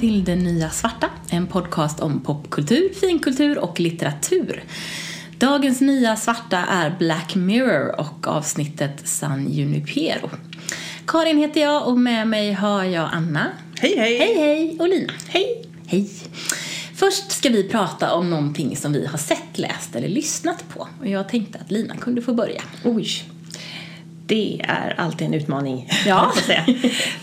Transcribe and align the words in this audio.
till 0.00 0.24
Det 0.24 0.36
Nya 0.36 0.70
Svarta, 0.70 1.10
en 1.30 1.46
podcast 1.46 2.00
om 2.00 2.20
popkultur, 2.20 2.94
finkultur 3.00 3.58
och 3.58 3.80
litteratur. 3.80 4.64
Dagens 5.38 5.80
Nya 5.80 6.16
Svarta 6.16 6.56
är 6.56 6.96
Black 6.98 7.34
Mirror 7.34 8.00
och 8.00 8.28
avsnittet 8.28 9.08
San 9.08 9.52
Junipero. 9.52 10.30
Karin 11.06 11.38
heter 11.38 11.60
jag 11.60 11.88
och 11.88 11.98
med 11.98 12.28
mig 12.28 12.52
har 12.52 12.84
jag 12.84 13.10
Anna. 13.12 13.46
Hej, 13.80 13.94
hej! 13.96 14.18
Hej, 14.18 14.34
hej! 14.34 14.76
Och 14.80 14.88
Lina. 14.88 15.12
Hej! 15.28 15.64
Hej! 15.86 16.10
Först 16.94 17.32
ska 17.32 17.48
vi 17.48 17.68
prata 17.68 18.14
om 18.14 18.30
någonting 18.30 18.76
som 18.76 18.92
vi 18.92 19.06
har 19.06 19.18
sett, 19.18 19.58
läst 19.58 19.96
eller 19.96 20.08
lyssnat 20.08 20.68
på. 20.68 20.88
Och 21.00 21.06
jag 21.06 21.28
tänkte 21.28 21.58
att 21.58 21.70
Lina 21.70 21.96
kunde 21.96 22.22
få 22.22 22.34
börja. 22.34 22.62
Oj. 22.84 23.24
Det 24.30 24.60
är 24.68 24.94
alltid 24.98 25.26
en 25.26 25.34
utmaning, 25.34 25.88
Ja. 26.06 26.32
säga. 26.46 26.64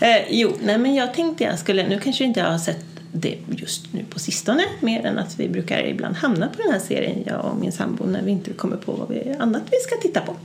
eh, 0.00 0.24
jo, 0.30 0.52
nej 0.62 0.78
men 0.78 0.94
jag 0.94 1.14
tänkte 1.14 1.44
jag 1.44 1.58
skulle, 1.58 1.88
nu 1.88 1.98
kanske 2.00 2.24
inte 2.24 2.40
jag 2.40 2.50
har 2.50 2.58
sett 2.58 2.84
det 3.12 3.34
just 3.48 3.92
nu 3.92 4.04
på 4.10 4.18
sistone, 4.18 4.62
mer 4.80 5.06
än 5.06 5.18
att 5.18 5.40
vi 5.40 5.48
brukar 5.48 5.86
ibland 5.86 6.16
hamna 6.16 6.48
på 6.48 6.62
den 6.62 6.72
här 6.72 6.78
serien, 6.78 7.22
jag 7.26 7.44
och 7.44 7.56
min 7.56 7.72
sambo, 7.72 8.04
när 8.06 8.22
vi 8.22 8.30
inte 8.30 8.52
kommer 8.52 8.76
på 8.76 8.92
vad 8.92 9.08
vi, 9.08 9.34
annat 9.38 9.62
vi 9.70 9.76
ska 9.86 9.96
titta 10.02 10.20
på. 10.20 10.36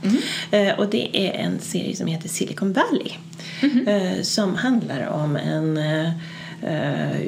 Eh, 0.56 0.78
och 0.78 0.88
det 0.90 1.16
är 1.28 1.32
en 1.32 1.58
serie 1.60 1.96
som 1.96 2.06
heter 2.06 2.28
Silicon 2.28 2.72
Valley, 2.72 3.12
eh, 3.86 4.22
som 4.22 4.54
handlar 4.54 5.06
om 5.08 5.36
en 5.36 5.76
eh, 5.76 6.08
eh, 6.62 7.20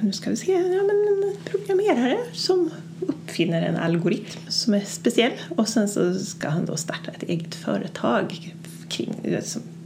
nu 0.00 0.12
ska 0.12 0.30
vi 0.30 0.36
se, 0.36 0.52
ja, 0.52 0.58
men 0.82 1.22
en 1.22 1.34
programmerare 1.50 2.18
som 2.32 2.70
uppfinner 3.02 3.62
en 3.62 3.76
algoritm 3.76 4.40
som 4.48 4.74
är 4.74 4.80
speciell 4.80 5.32
och 5.56 5.68
sen 5.68 5.88
så 5.88 6.14
ska 6.14 6.48
han 6.48 6.66
då 6.66 6.76
starta 6.76 7.10
ett 7.10 7.22
eget 7.22 7.54
företag 7.54 8.54
kring, 8.88 9.14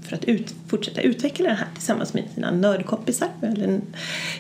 för 0.03 0.17
att 0.17 0.25
ut, 0.25 0.55
fortsätta 0.69 1.01
utveckla 1.01 1.49
den 1.49 1.57
här 1.57 1.69
tillsammans 1.75 2.15
med 2.15 2.25
sina 2.35 2.51
nördkompisar. 2.51 3.29
Eller, 3.43 3.81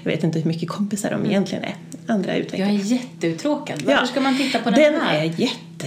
jag 0.02 0.10
vet 0.10 0.24
inte 0.24 0.38
hur 0.38 0.48
mycket 0.48 0.68
kompisar 0.68 1.10
de 1.10 1.26
egentligen 1.26 1.64
är. 1.64 1.76
Andra 2.06 2.32
Jag 2.32 2.40
utvecklare. 2.40 2.70
är 2.70 2.92
jätteuttråkad. 2.92 3.82
Varför 3.82 4.06
ska 4.06 4.20
man 4.20 4.36
titta 4.36 4.58
på 4.58 4.70
den, 4.70 4.92
den 4.92 5.00
här? 5.02 5.24
är 5.24 5.24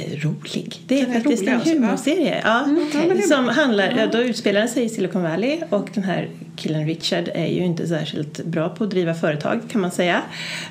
jätterolig. 0.02 0.82
Det 0.88 1.00
är 1.00 1.06
Den 1.06 1.16
är 1.16 1.20
faktiskt 1.20 1.42
rolig 1.42 1.52
en 1.52 1.60
alltså, 1.60 1.74
humorserie. 1.74 2.42
Ja, 2.44 2.68
det 2.92 2.98
är 2.98 3.22
som 3.22 3.48
handlar, 3.48 4.08
då 4.12 4.18
utspelar 4.18 4.60
den 4.60 4.70
sig 4.70 4.84
i 4.84 4.90
Silicon 4.90 5.24
Valley 5.24 5.60
och 5.70 5.90
den 5.94 6.04
här 6.04 6.30
killen 6.60 6.86
Richard 6.86 7.30
är 7.34 7.48
ju 7.48 7.66
inte 7.66 7.88
särskilt 7.88 8.44
bra 8.46 8.70
på 8.70 8.84
att 8.84 8.90
driva 8.90 9.14
företag 9.14 9.62
kan 9.70 9.82
man 9.82 9.92
säga. 9.92 10.22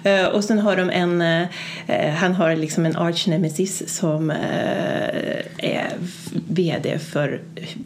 Eh, 0.04 0.24
och 0.24 0.44
sen 0.44 0.58
har 0.58 0.76
de 0.76 0.90
en, 0.90 1.20
eh, 1.86 2.14
han 2.14 2.34
har 2.34 2.56
liksom 2.56 2.86
en 2.86 2.96
arch 2.96 3.26
nemesis 3.26 3.96
som 3.98 4.30
eh, 4.30 4.36
är 5.58 5.92
VD 6.48 6.98
för 6.98 7.40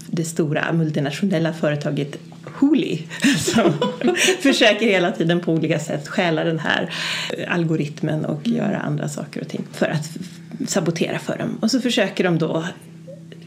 det 0.06 0.24
stora 0.24 0.72
multinationella 0.72 1.52
företaget 1.52 2.16
Hooli 2.44 3.06
som 3.38 3.72
försöker 4.40 4.86
hela 4.86 5.12
tiden 5.12 5.40
på 5.40 5.52
olika 5.52 5.78
sätt 5.78 6.08
stjäla 6.08 6.44
den 6.44 6.58
här 6.58 6.94
algoritmen 7.48 8.24
och 8.24 8.48
göra 8.48 8.78
andra 8.78 9.08
saker 9.08 9.40
och 9.40 9.48
ting 9.48 9.64
för 9.72 9.86
att 9.86 10.08
sabotera 10.66 11.18
för 11.18 11.38
dem. 11.38 11.58
Och 11.60 11.70
så 11.70 11.80
försöker 11.80 12.24
de 12.24 12.38
då 12.38 12.64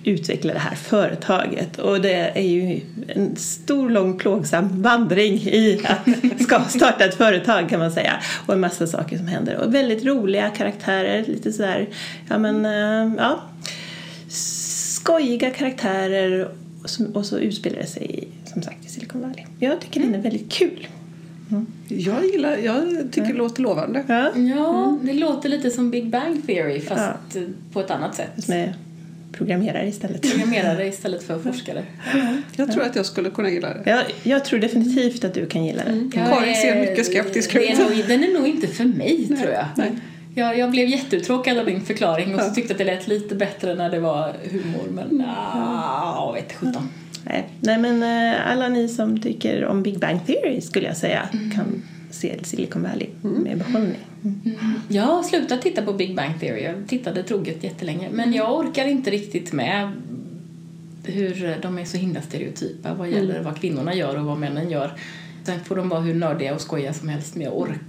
utveckla 0.03 0.53
det 0.53 0.59
här 0.59 0.75
företaget 0.75 1.79
och 1.79 2.01
det 2.01 2.13
är 2.13 2.41
ju 2.41 2.81
en 3.07 3.35
stor, 3.35 3.89
lång, 3.89 4.17
plågsam 4.17 4.81
vandring 4.81 5.33
i 5.33 5.81
att 5.85 6.41
ska 6.43 6.59
starta 6.59 7.05
ett 7.05 7.15
företag 7.15 7.69
kan 7.69 7.79
man 7.79 7.91
säga 7.91 8.13
och 8.45 8.53
en 8.53 8.59
massa 8.59 8.87
saker 8.87 9.17
som 9.17 9.27
händer 9.27 9.57
och 9.57 9.73
väldigt 9.73 10.05
roliga 10.05 10.49
karaktärer, 10.49 11.25
lite 11.25 11.51
sådär, 11.51 11.89
ja 12.29 12.37
men, 12.37 12.65
eh, 12.65 13.15
ja 13.17 13.39
skojiga 14.27 15.49
karaktärer 15.49 16.51
och 17.13 17.25
så, 17.25 17.37
utspelar 17.37 17.77
det 17.77 17.87
sig 17.87 18.27
som 18.45 18.61
sagt 18.61 18.85
i 18.85 18.89
Silicon 18.89 19.21
Valley. 19.21 19.45
Jag 19.59 19.81
tycker 19.81 19.99
den 19.99 20.15
är 20.15 20.21
väldigt 20.21 20.51
kul. 20.51 20.87
Jag 21.87 22.25
gillar, 22.25 22.57
jag 22.57 23.07
tycker 23.11 23.27
det 23.27 23.33
låter 23.33 23.61
lovande. 23.61 24.03
Ja, 24.07 24.31
Ja, 24.35 24.97
det 25.01 25.13
låter 25.13 25.49
lite 25.49 25.71
som 25.71 25.91
Big 25.91 26.09
Bang 26.09 26.47
Theory 26.47 26.79
fast 26.81 27.37
på 27.73 27.79
ett 27.79 27.91
annat 27.91 28.15
sätt. 28.15 28.47
med 28.47 28.73
programmerare 29.31 29.87
istället. 29.87 30.21
Programmerare 30.21 30.87
istället 30.87 31.23
för 31.23 31.39
forskare. 31.39 31.83
Jag 32.55 32.71
tror 32.71 32.83
att 32.83 32.95
jag 32.95 33.05
skulle 33.05 33.29
kunna 33.29 33.49
gilla 33.49 33.69
det. 33.69 33.81
Jag, 33.85 34.03
jag 34.23 34.45
tror 34.45 34.59
definitivt 34.59 35.23
att 35.23 35.33
du 35.33 35.45
kan 35.45 35.65
gilla 35.65 35.83
den. 35.83 36.11
Jag 36.15 36.29
Karin 36.29 36.55
ser 36.55 36.79
mycket 36.81 37.05
skeptisk 37.05 37.53
det 37.53 37.71
ut. 37.71 38.07
Den 38.07 38.23
är 38.23 38.33
nog 38.33 38.47
inte 38.47 38.67
för 38.67 38.85
mig, 38.85 39.27
tror 39.27 39.51
jag. 39.51 39.65
nej. 39.75 39.91
Jag, 40.37 40.57
jag 40.57 40.71
blev 40.71 40.87
jätteuttråkad 40.87 41.57
av 41.57 41.65
din 41.65 41.81
förklaring 41.81 42.35
och 42.35 42.41
så 42.41 42.49
tyckte 42.49 42.73
att 42.73 42.77
det 42.77 42.83
lät 42.83 43.07
lite 43.07 43.35
bättre 43.35 43.75
när 43.75 43.89
det 43.89 43.99
var 43.99 44.33
humor, 44.51 44.87
men 44.91 45.23
ah, 45.27 46.25
jag 46.25 46.33
vet 46.33 46.43
inte 46.43 46.55
sjutton. 46.55 46.89
Nej, 47.29 47.49
nej 47.59 47.77
men 47.77 48.03
eh, 48.03 48.51
alla 48.51 48.69
ni 48.69 48.87
som 48.87 49.21
tycker 49.21 49.65
om 49.65 49.83
Big 49.83 49.99
Bang 49.99 50.25
Theory 50.25 50.61
skulle 50.61 50.87
jag 50.87 50.97
säga 50.97 51.29
kan 51.55 51.83
se 52.11 52.43
Silicon 52.43 52.83
Valley 52.83 53.07
med 53.21 53.57
behållning. 53.57 53.99
Jag 54.87 55.03
har 55.03 55.23
slutat 55.23 55.61
titta 55.61 55.81
på 55.81 55.93
Big 55.93 56.15
Bang 56.15 56.39
Theory. 56.39 56.63
Jag 56.63 56.75
tittade 56.87 57.23
troget 57.23 57.63
jättelänge, 57.63 58.09
men 58.11 58.33
jag 58.33 58.59
orkar 58.59 58.85
inte 58.85 59.11
riktigt 59.11 59.53
med 59.53 59.91
hur 61.03 61.57
de 61.61 61.77
är 61.77 61.85
så 61.85 61.97
himla 61.97 62.21
stereotypa 62.21 62.93
vad 62.93 63.09
gäller 63.09 63.41
vad 63.41 63.57
kvinnorna 63.57 63.93
gör 63.93 64.19
och 64.19 64.25
vad 64.25 64.37
männen 64.37 64.69
gör. 64.69 64.91
Sen 65.43 65.59
får 65.63 65.75
de 65.75 65.89
vara 65.89 66.01
hur 66.01 66.13
nördiga 66.13 66.55
och 66.55 66.61
skojiga 66.61 66.93
som 66.93 67.09
helst, 67.09 67.35
men 67.35 67.45
jag 67.45 67.57
orkar 67.57 67.79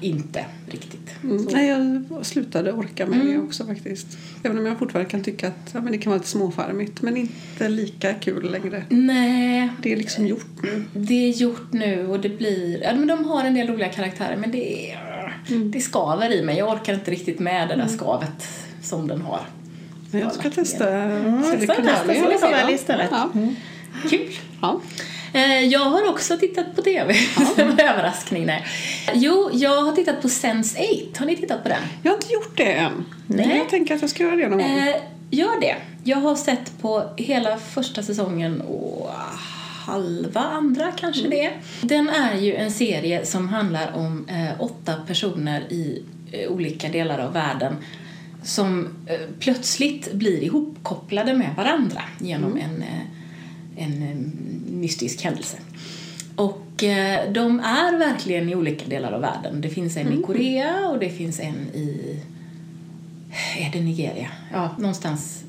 inte 0.00 0.44
riktigt. 0.70 1.14
Mm. 1.24 1.46
Nej, 1.52 1.68
jag 1.68 2.26
slutade 2.26 2.72
orka 2.72 3.06
med 3.06 3.26
det 3.26 3.38
också 3.38 3.66
faktiskt. 3.66 4.06
Även 4.42 4.58
om 4.58 4.66
jag 4.66 4.78
fortfarande 4.78 5.10
kan 5.10 5.22
tycka 5.22 5.48
att 5.48 5.70
ja, 5.74 5.80
men 5.80 5.92
det 5.92 5.98
kan 5.98 6.10
vara 6.10 6.18
lite 6.18 6.30
småfarmigt 6.30 7.02
men 7.02 7.16
inte 7.16 7.68
lika 7.68 8.14
kul 8.14 8.50
längre. 8.50 8.84
Nej, 8.88 9.68
Det 9.82 9.92
är 9.92 9.96
liksom 9.96 10.26
gjort 10.26 10.62
nu. 10.62 10.84
det 10.94 11.14
är 11.14 11.32
gjort 11.32 11.72
nu 11.72 12.06
och 12.06 12.20
det 12.20 12.28
blir... 12.28 12.82
Ja, 12.82 12.94
men 12.94 13.06
de 13.06 13.24
har 13.24 13.44
en 13.44 13.54
del 13.54 13.68
roliga 13.68 13.88
karaktärer 13.88 14.36
men 14.36 14.50
det, 14.50 14.90
är, 14.92 15.34
det 15.72 15.80
skaver 15.80 16.32
i 16.32 16.42
mig. 16.42 16.58
Jag 16.58 16.68
orkar 16.72 16.94
inte 16.94 17.10
riktigt 17.10 17.38
med 17.38 17.68
det 17.68 17.76
där 17.76 17.88
skavet 17.88 18.48
som 18.82 19.08
den 19.08 19.22
har. 19.22 19.40
Jag 20.10 20.32
ska 20.32 20.50
testa 20.50 20.88
Mm, 20.88 21.42
Silicon 21.44 21.76
testa 21.76 22.04
Valley. 22.06 22.20
Silicon 22.20 22.50
Valley 22.50 22.74
istället. 22.74 23.08
Ja. 23.10 23.30
Kul! 24.10 24.28
Ja. 24.62 24.80
Eh, 25.32 25.60
Jag 25.60 25.80
har 25.80 26.08
också 26.10 26.36
tittat 26.38 26.76
på 26.76 26.82
TV. 26.82 27.14
Det 27.56 27.64
var 27.64 27.72
överraskning. 27.72 28.46
Nej. 28.46 28.64
Jo, 29.14 29.50
jag 29.52 29.82
har 29.82 29.92
tittat 29.92 30.22
på 30.22 30.28
Sense8. 30.28 31.18
Har 31.18 31.26
ni 31.26 31.36
tittat 31.36 31.62
på 31.62 31.68
den? 31.68 31.82
Jag 32.02 32.10
har 32.10 32.16
inte 32.16 32.32
gjort 32.32 32.56
det 32.56 32.72
än. 32.72 33.04
Nej. 33.26 33.46
Men 33.46 33.56
jag 33.56 33.68
tänker 33.68 33.94
att 33.94 34.00
jag 34.00 34.10
ska 34.10 34.22
göra 34.22 34.36
det 34.36 34.48
någon 34.48 34.58
gång. 34.58 34.70
Eh, 34.78 34.96
gör 35.30 35.60
det. 35.60 35.76
Jag 36.04 36.16
har 36.16 36.36
sett 36.36 36.78
på 36.80 37.10
hela 37.16 37.58
första 37.58 38.02
säsongen 38.02 38.60
och 38.60 39.10
halva 39.86 40.40
andra 40.40 40.92
kanske 40.92 41.28
det 41.28 41.44
är. 41.44 41.52
Den 41.80 42.08
är 42.08 42.40
ju 42.40 42.54
en 42.54 42.70
serie 42.70 43.26
som 43.26 43.48
handlar 43.48 43.92
om 43.96 44.26
eh, 44.28 44.60
åtta 44.60 44.94
personer 45.06 45.60
i 45.72 46.02
eh, 46.32 46.48
olika 46.50 46.88
delar 46.88 47.18
av 47.18 47.32
världen 47.32 47.76
som 48.42 48.88
eh, 49.06 49.20
plötsligt 49.40 50.12
blir 50.12 50.42
ihopkopplade 50.42 51.34
med 51.34 51.54
varandra 51.56 52.02
genom 52.18 52.56
en, 52.56 52.82
eh, 52.82 53.84
en 53.86 54.02
eh, 54.02 54.16
mystisk 54.82 55.22
händelse. 55.22 55.56
Och 56.36 56.84
eh, 56.84 57.32
de 57.32 57.60
är 57.60 57.98
verkligen 57.98 58.48
i 58.48 58.54
olika 58.54 58.86
delar 58.88 59.12
av 59.12 59.20
världen. 59.20 59.60
Det 59.60 59.68
finns 59.68 59.96
en 59.96 60.12
i 60.12 60.22
Korea 60.22 60.88
och 60.88 60.98
det 60.98 61.10
finns 61.10 61.40
en 61.40 61.68
i 61.74 62.18
är 63.58 63.70
det 63.72 63.80
Nigeria? 63.80 64.28
Ja, 64.52 64.70
någonstans 64.78 65.44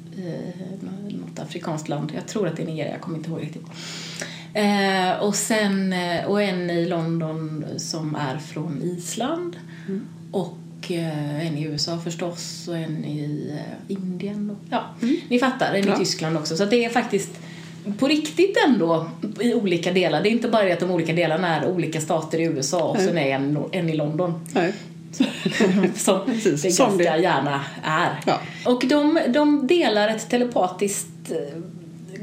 i 1.09 1.13
något 1.13 1.39
afrikanskt 1.39 1.89
land. 1.89 2.11
Jag 2.15 2.27
tror 2.27 2.47
att 2.47 2.57
det 2.57 2.63
är 2.63 2.67
Nigeria, 2.67 2.91
jag 2.91 3.01
kommer 3.01 3.17
inte 3.17 3.29
ihåg 3.29 3.41
riktigt. 3.41 3.65
Eh, 4.53 5.23
och 5.23 5.35
sen 5.35 5.93
eh, 5.93 6.25
och 6.25 6.41
en 6.41 6.69
i 6.69 6.85
London 6.85 7.65
som 7.77 8.15
är 8.15 8.37
från 8.37 8.81
Island. 8.81 9.55
Och 10.31 10.91
eh, 10.91 11.47
en 11.47 11.57
i 11.57 11.63
USA 11.63 11.99
förstås 11.99 12.67
och 12.67 12.77
en 12.77 13.05
i 13.05 13.51
eh, 13.57 13.95
Indien. 13.95 14.49
Och, 14.49 14.57
ja, 14.69 14.83
ni 15.27 15.39
fattar, 15.39 15.73
en 15.73 15.93
i 15.93 15.97
Tyskland 15.97 16.37
också. 16.37 16.57
Så 16.57 16.65
det 16.65 16.85
är 16.85 16.89
faktiskt 16.89 17.31
på 17.99 18.07
riktigt 18.07 18.57
ändå 18.67 19.09
i 19.39 19.53
olika 19.53 19.91
delar. 19.91 20.23
Det 20.23 20.29
är 20.29 20.31
inte 20.31 20.47
bara 20.47 20.63
det 20.63 20.71
att 20.71 20.79
de 20.79 20.91
olika 20.91 21.13
delarna 21.13 21.55
är 21.55 21.67
olika 21.67 22.01
stater 22.01 22.39
i 22.39 22.43
USA 22.43 22.83
och 22.83 22.97
sen 22.97 23.17
är 23.17 23.35
en, 23.35 23.57
en 23.71 23.89
i 23.89 23.95
London 23.95 24.45
Nej. 24.53 24.73
som 25.95 26.25
Precis, 26.25 26.61
det 26.61 26.71
som 26.71 26.97
ganska 26.97 27.15
det. 27.15 27.21
gärna 27.21 27.61
är. 27.83 28.19
Ja. 28.25 28.39
Och 28.65 28.83
de, 28.87 29.19
de 29.27 29.67
delar 29.67 30.07
ett 30.07 30.29
telepatiskt 30.29 31.31
eh, 31.31 31.61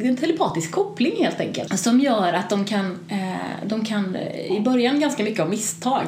en 0.08 0.16
telepatisk 0.16 0.70
koppling 0.70 1.12
helt 1.24 1.40
enkelt 1.40 1.80
som 1.80 2.00
gör 2.00 2.32
att 2.32 2.50
de 2.50 2.64
kan, 2.64 2.98
eh, 3.08 3.66
de 3.66 3.84
kan 3.84 4.16
eh, 4.16 4.56
i 4.56 4.60
början 4.60 5.00
ganska 5.00 5.22
mycket 5.22 5.40
av 5.40 5.50
misstag 5.50 6.06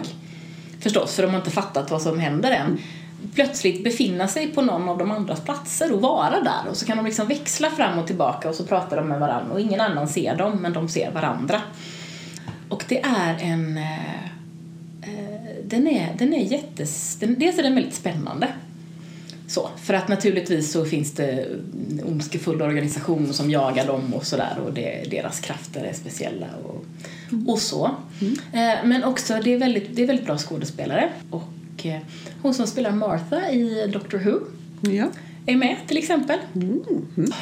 förstås 0.80 1.14
för 1.14 1.22
de 1.22 1.28
har 1.28 1.38
inte 1.38 1.50
fattat 1.50 1.90
vad 1.90 2.02
som 2.02 2.18
händer 2.18 2.50
än 2.50 2.78
plötsligt 3.34 3.84
befinna 3.84 4.28
sig 4.28 4.48
på 4.48 4.62
någon 4.62 4.88
av 4.88 4.98
de 4.98 5.10
andras 5.10 5.40
platser 5.40 5.92
och 5.92 6.00
vara 6.00 6.40
där 6.40 6.70
och 6.70 6.76
så 6.76 6.86
kan 6.86 6.96
de 6.96 7.06
liksom 7.06 7.28
växla 7.28 7.70
fram 7.70 7.98
och 7.98 8.06
tillbaka 8.06 8.48
och 8.48 8.54
så 8.54 8.64
pratar 8.64 8.96
de 8.96 9.08
med 9.08 9.20
varandra 9.20 9.52
och 9.52 9.60
ingen 9.60 9.80
annan 9.80 10.08
ser 10.08 10.36
dem 10.36 10.58
men 10.62 10.72
de 10.72 10.88
ser 10.88 11.10
varandra. 11.10 11.62
Och 12.68 12.84
det 12.88 13.00
är 13.02 13.38
en 13.40 13.76
eh, 13.76 14.24
eh, 15.02 15.32
den 15.64 15.86
är, 15.86 16.14
den 16.18 16.34
är 16.34 16.52
jättes... 16.52 17.16
Den, 17.16 17.38
dels 17.38 17.58
är 17.58 17.62
den 17.62 17.74
väldigt 17.74 17.94
spännande. 17.94 18.48
Så, 19.46 19.68
för 19.76 19.94
att 19.94 20.08
naturligtvis 20.08 20.72
så 20.72 20.84
finns 20.84 21.12
det 21.12 21.46
ondskefulla 22.04 22.64
organisationer 22.64 23.32
som 23.32 23.50
jagar 23.50 23.86
dem 23.86 24.14
och 24.14 24.26
sådär 24.26 24.58
och 24.66 24.72
det, 24.72 25.10
deras 25.10 25.40
krafter 25.40 25.84
är 25.84 25.92
speciella 25.92 26.46
och, 26.64 26.84
och 27.46 27.58
så. 27.58 27.90
Eh, 28.52 28.84
men 28.84 29.04
också, 29.04 29.40
det 29.44 29.54
är, 29.54 29.58
väldigt, 29.58 29.96
det 29.96 30.02
är 30.02 30.06
väldigt 30.06 30.26
bra 30.26 30.38
skådespelare. 30.38 31.12
Och 31.30 31.86
hon 32.42 32.54
som 32.54 32.66
spelar 32.66 32.90
Martha 32.90 33.50
i 33.50 33.86
Doctor 33.92 34.18
Who 34.18 34.38
Ja. 34.92 35.06
är 35.46 35.56
med 35.56 35.76
till 35.86 35.96
exempel. 35.98 36.38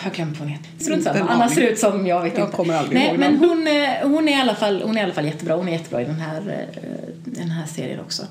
Jag 0.04 0.12
glömde 0.14 0.38
vad 0.38 0.48
hon 0.48 0.48
heter. 0.48 0.68
Strunt 0.78 1.06
en 1.06 1.14
samma. 1.14 1.30
Anna 1.30 1.48
ser 1.48 1.62
ut 1.62 1.78
som 1.78 2.06
jag 2.06 2.22
vet 2.22 2.38
Jag 2.38 2.46
inte. 2.46 2.56
kommer 2.56 2.74
aldrig 2.74 2.98
Nej, 2.98 3.08
ihåg 3.08 3.18
men 3.18 3.36
hon, 3.36 3.66
eh, 3.66 4.08
hon, 4.16 4.28
är 4.28 4.32
i 4.32 4.40
alla 4.40 4.54
fall, 4.54 4.82
hon 4.82 4.96
är 4.96 5.00
i 5.00 5.04
alla 5.04 5.12
fall 5.12 5.24
jättebra. 5.24 5.56
Hon 5.56 5.68
är 5.68 5.72
jättebra 5.72 6.02
i 6.02 6.04
den 6.04 6.20
här, 6.20 6.68
eh, 6.74 6.80
den 7.24 7.50
här 7.50 7.66
serien 7.66 8.00
också. 8.00 8.22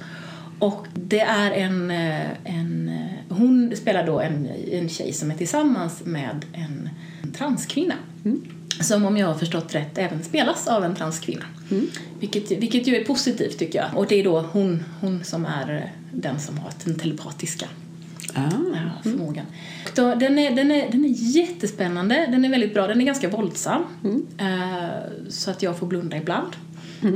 Och 0.60 0.86
det 0.94 1.20
är 1.20 1.52
en, 1.52 1.92
eh, 1.92 2.28
en... 2.44 2.92
Hon 3.30 3.74
spelar 3.76 4.06
då 4.06 4.20
en, 4.20 4.48
en 4.72 4.90
tjej 4.90 5.14
som 5.14 5.32
är 5.32 5.36
tillsammans 5.36 6.02
med 6.06 6.46
en 6.54 6.90
transkvinna. 7.38 7.96
Som 8.82 9.06
om 9.06 9.18
jag 9.18 9.28
har 9.28 9.36
förstått 9.36 9.76
rätt 9.76 9.98
även 9.98 10.24
spelas 10.24 10.68
av 10.68 10.84
en 10.84 10.96
transkvinna. 10.96 11.46
Vilket, 12.20 12.52
vilket 12.52 12.88
ju 12.88 12.96
är 12.96 13.04
positivt 13.04 13.60
tycker 13.60 13.80
jag. 13.80 13.98
Och 13.98 14.08
det 14.08 14.16
är 14.20 14.24
då 14.24 14.40
hon, 14.52 14.84
hon 15.02 15.24
som 15.24 15.46
är 15.46 15.92
den 16.12 16.40
som 16.40 16.58
har 16.58 16.72
den 16.84 16.96
telepatiska 16.96 17.66
Ah. 18.34 18.50
ja, 18.74 19.12
förmågan. 19.12 19.46
Då, 19.96 20.16
den, 20.16 20.40
är, 20.40 20.56
den, 20.56 20.72
är, 20.72 20.92
den 20.92 21.06
är 21.06 21.10
jättespännande, 21.10 22.28
den 22.32 22.46
är 22.46 22.50
väldigt 22.50 22.74
bra, 22.74 22.88
den 22.88 23.02
är 23.02 23.06
ganska 23.06 23.30
våldsam. 23.30 23.84
Eh, 24.38 25.30
så 25.30 25.52
att 25.52 25.64
jag 25.64 25.78
får 25.78 25.88
blunda 25.88 26.18
ibland. 26.18 26.52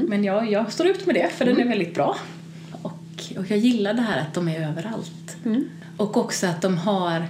Men 0.07 0.23
jag, 0.23 0.51
jag 0.51 0.71
står 0.71 0.87
ut 0.87 1.05
med 1.05 1.15
det 1.15 1.29
för 1.33 1.45
den 1.45 1.59
är 1.59 1.67
väldigt 1.67 1.93
bra. 1.95 2.17
Och, 2.81 3.23
och 3.37 3.51
jag 3.51 3.57
gillar 3.57 3.93
det 3.93 4.01
här 4.01 4.21
att 4.21 4.33
de 4.33 4.47
är 4.47 4.69
överallt. 4.69 5.37
Och 5.97 6.17
också 6.17 6.47
att 6.47 6.61
de 6.61 6.77
har 6.77 7.25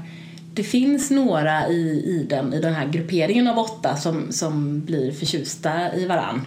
det 0.54 0.64
finns 0.64 1.12
några 1.12 1.68
i, 1.70 2.04
i, 2.06 2.26
den, 2.30 2.54
i 2.54 2.62
den 2.62 2.74
här 2.74 2.88
grupperingen 2.88 3.48
av 3.48 3.58
åtta 3.58 3.96
som, 3.96 4.32
som 4.32 4.82
blir 4.86 5.12
förtjusta 5.12 5.96
i 5.96 6.06
varann. 6.06 6.42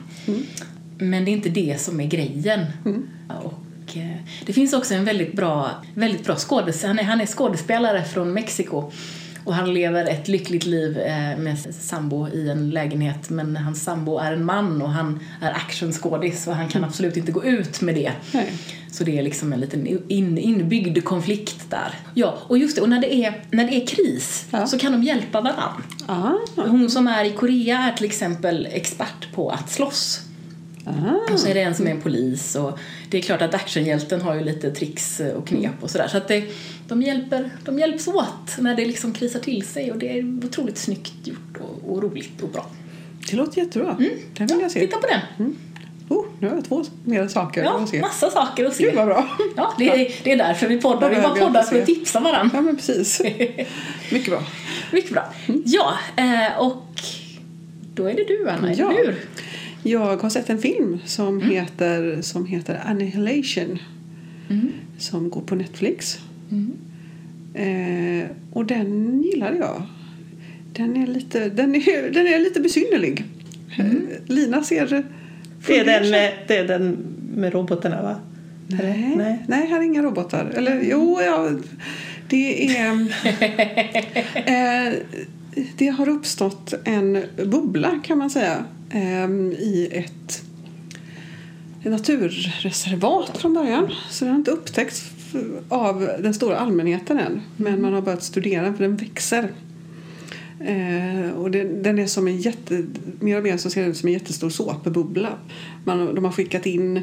Men 0.99 1.25
det 1.25 1.31
är 1.31 1.33
inte 1.33 1.49
det 1.49 1.81
som 1.81 2.01
är 2.01 2.07
grejen. 2.07 2.61
Och, 3.45 3.66
eh, 3.95 4.17
det 4.47 4.53
finns 4.53 4.73
också 4.73 4.95
en 4.95 5.05
väldigt 5.05 5.33
bra, 5.33 5.71
väldigt 5.95 6.25
bra 6.25 6.37
skådespelare. 6.37 6.97
Han 6.97 6.99
är, 6.99 7.05
han 7.05 7.21
är 7.21 7.27
skådespelare 7.27 8.05
från 8.05 8.33
Mexiko. 8.33 8.93
Och 9.45 9.55
han 9.55 9.75
lever 9.75 10.05
ett 10.05 10.29
lyckligt 10.29 10.67
liv 10.67 10.99
eh, 10.99 11.39
med 11.39 11.59
sambo 11.81 12.29
i 12.29 12.51
en 12.51 12.71
lägenhet 12.71 13.31
men 13.31 13.57
hans 13.57 13.85
sambo 13.85 14.19
är 14.19 14.33
en 14.33 14.45
man 14.45 14.83
och 14.83 14.91
han 14.91 15.21
är 15.43 15.51
actionskådis 15.51 16.47
och 16.47 16.55
han 16.55 16.69
kan 16.69 16.85
absolut 16.85 17.17
inte 17.17 17.33
gå 17.33 17.45
ut 17.45 17.81
med 17.81 17.95
det. 17.95 18.13
Nej. 18.33 18.53
Så 18.91 19.05
det 19.05 19.19
är 19.19 19.23
liksom 19.23 19.53
en 19.53 19.61
liten 19.61 19.87
in, 20.09 20.39
inbyggd 20.39 21.05
konflikt 21.05 21.71
där. 21.71 21.95
Ja, 22.15 22.39
och 22.41 22.59
just 22.59 22.77
det, 22.77 22.83
och 22.83 22.89
när 22.89 23.01
det 23.01 23.15
är, 23.15 23.45
när 23.51 23.65
det 23.65 23.83
är 23.83 23.87
kris 23.87 24.47
Ja. 24.51 24.67
så 24.67 24.79
kan 24.79 24.93
de 24.93 25.03
hjälpa 25.03 25.41
varann. 25.41 25.83
Ah. 26.07 26.33
Hon 26.57 26.91
som 26.91 27.09
är 27.09 27.25
i 27.25 27.31
Korea 27.31 27.79
är 27.79 27.93
till 27.93 28.07
exempel 28.07 28.69
expert 28.71 29.33
på 29.35 29.51
att 29.51 29.71
slåss. 29.71 30.21
Ah. 30.85 31.33
Och 31.33 31.41
så 31.41 31.49
är 31.49 31.55
det 31.55 31.63
en 31.63 31.75
som 31.75 31.87
är 31.87 31.91
en 31.91 32.01
polis 32.01 32.55
och 32.57 32.79
det 33.11 33.19
är 33.19 33.23
klart 33.23 33.43
att 33.43 33.55
actionhjälten 33.55 34.21
har 34.21 34.35
ju 34.35 34.41
lite 34.45 34.71
tricks 34.71 35.21
och 35.37 35.47
knep 35.49 35.73
och 35.81 35.91
sådär. 35.91 36.09
Så 36.09 36.17
att 36.17 36.29
det, 36.29 36.45
de, 36.89 37.03
hjälper, 37.03 37.51
de 37.65 37.79
hjälps 37.79 38.09
åt 38.09 38.57
när 38.59 38.75
det 38.77 38.85
liksom 38.85 39.13
krisar 39.13 39.41
till 39.41 39.63
sig 39.67 39.93
och 39.93 39.99
det 39.99 40.19
är 40.19 40.45
otroligt 40.45 40.79
snyggt 40.79 41.13
gjort 41.25 41.57
och, 41.61 41.91
och 41.93 42.03
roligt 42.03 42.43
och 42.43 42.49
bra. 42.49 42.67
Det 43.31 43.37
låter 43.37 43.59
jättebra. 43.59 43.97
Den 44.37 44.47
vill 44.47 44.61
jag 44.61 44.71
se. 44.71 44.81
Titta 44.81 44.97
på 44.99 45.07
den! 45.07 45.57
Oh, 46.09 46.25
nu 46.41 46.49
har 46.49 46.55
jag 46.55 46.65
två 46.65 46.85
mer 47.05 47.29
saker 47.29 47.63
Ja, 47.65 47.79
att 47.83 47.89
se. 47.89 48.01
massa 48.01 48.31
saker 48.31 48.65
att 48.65 48.75
se. 48.77 48.85
Gud 48.85 48.95
vad 48.95 49.07
bra. 49.07 49.29
Ja, 49.57 49.75
det 49.79 49.89
är, 49.89 50.15
det 50.23 50.33
är 50.33 50.37
därför 50.37 50.67
vi 50.67 50.81
poddar. 50.81 51.11
Vi 51.11 51.17
bara 51.17 51.35
poddar 51.35 51.63
för 51.63 51.81
att 51.81 51.87
tipsa 51.87 52.21
varandra. 52.21 52.51
Ja 52.57 52.61
men 52.61 52.77
precis. 52.77 53.21
Mycket 54.13 54.31
bra. 54.31 54.43
Mycket 54.93 55.13
bra. 55.13 55.33
Ja, 55.65 55.99
eh, 56.17 56.59
och 56.61 56.83
då 57.95 58.05
är 58.11 58.15
det 58.15 58.25
du 58.25 58.49
Anna, 58.51 58.75
Ja. 58.75 58.91
eller 58.93 59.05
hur? 59.05 59.17
Jag 59.87 60.17
har 60.17 60.31
sett 60.31 60.51
en 60.51 60.59
film 60.59 60.99
som, 61.05 61.41
heter, 61.41 62.23
som 62.23 62.47
heter 62.47 62.81
Annihilation. 62.85 63.79
Som 64.99 65.31
går 65.31 65.41
på 65.41 65.55
Netflix. 65.55 66.19
Eh, 67.55 68.27
och 68.53 68.67
den 68.67 69.23
gillade 69.23 69.57
jag. 69.57 69.83
Den 70.73 70.97
är 70.97 71.07
lite, 71.07 71.49
den 71.49 71.75
är, 71.75 72.11
den 72.15 72.27
är 72.27 72.39
lite 72.39 72.61
besynnerlig. 72.61 73.25
Eh, 73.79 73.85
Lina 74.27 74.63
ser... 74.63 75.05
Det 75.67 75.79
är 75.79 75.85
den 75.85 76.11
med, 76.11 76.33
det 76.47 76.57
är 76.57 76.69
den 76.69 76.97
med 77.35 77.53
robotarna 77.53 78.03
va? 78.03 78.17
Nej, 78.67 79.15
Nej. 79.17 79.45
nej. 79.49 79.67
här 79.67 79.79
är 79.79 79.83
inga 79.83 80.03
robotar. 80.03 80.53
Eller 80.55 80.83
jo, 80.83 81.21
ja, 81.21 81.51
det 82.29 82.77
är... 82.79 82.93
eh, 84.89 84.93
det 85.77 85.87
har 85.87 86.09
uppstått 86.09 86.75
en 86.85 87.23
bubbla 87.45 88.01
kan 88.05 88.19
man 88.19 88.31
säga 88.31 88.65
Ehm, 88.91 89.53
i 89.53 89.89
ett 89.93 90.43
naturreservat 91.83 93.39
från 93.39 93.55
början. 93.55 93.91
Så 94.11 94.25
den 94.25 94.33
har 94.33 94.39
inte 94.39 94.51
upptäckts 94.51 95.11
av 95.69 96.11
den 96.19 96.35
stora 96.35 96.59
allmänheten 96.59 97.19
än. 97.19 97.41
Men 97.57 97.83
man 97.83 97.93
har 97.93 98.03
börjat 98.03 98.23
studera 98.23 98.63
den 98.63 98.77
för 98.77 98.85
den 98.85 98.97
växer. 98.97 99.53
Eh, 100.61 101.31
och 101.31 101.51
det, 101.51 101.65
den 101.65 101.99
är 101.99 102.07
som 102.07 102.29
en 102.29 102.41
jätte, 102.41 102.85
mer 103.21 103.37
och 103.37 103.43
mer 103.43 103.57
så 103.57 103.71
ser 103.71 103.81
den 103.81 103.91
ut 103.91 103.97
som 103.97 104.07
en 104.07 104.13
jättestor 104.13 104.51
såpebubbla. 104.51 105.29
Man, 105.85 106.15
de 106.15 106.25
har 106.25 106.33
skickat 106.33 106.67
in 106.67 107.01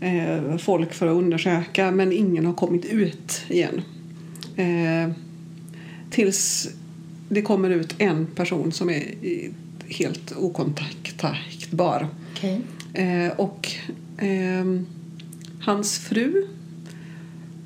eh, 0.00 0.56
folk 0.56 0.92
för 0.92 1.06
att 1.06 1.16
undersöka 1.16 1.90
men 1.90 2.12
ingen 2.12 2.46
har 2.46 2.54
kommit 2.54 2.84
ut 2.84 3.42
igen. 3.48 3.82
Eh, 4.56 5.12
tills 6.10 6.70
det 7.28 7.42
kommer 7.42 7.70
ut 7.70 7.94
en 7.98 8.26
person 8.26 8.72
som 8.72 8.90
är 8.90 9.04
helt 9.88 10.36
okontakt 10.36 11.03
okontaktbar. 11.14 12.08
Okej. 12.32 12.60
Eh, 12.92 13.32
och 13.36 13.68
ehm, 14.18 14.86
hans 15.60 15.98
fru 15.98 16.46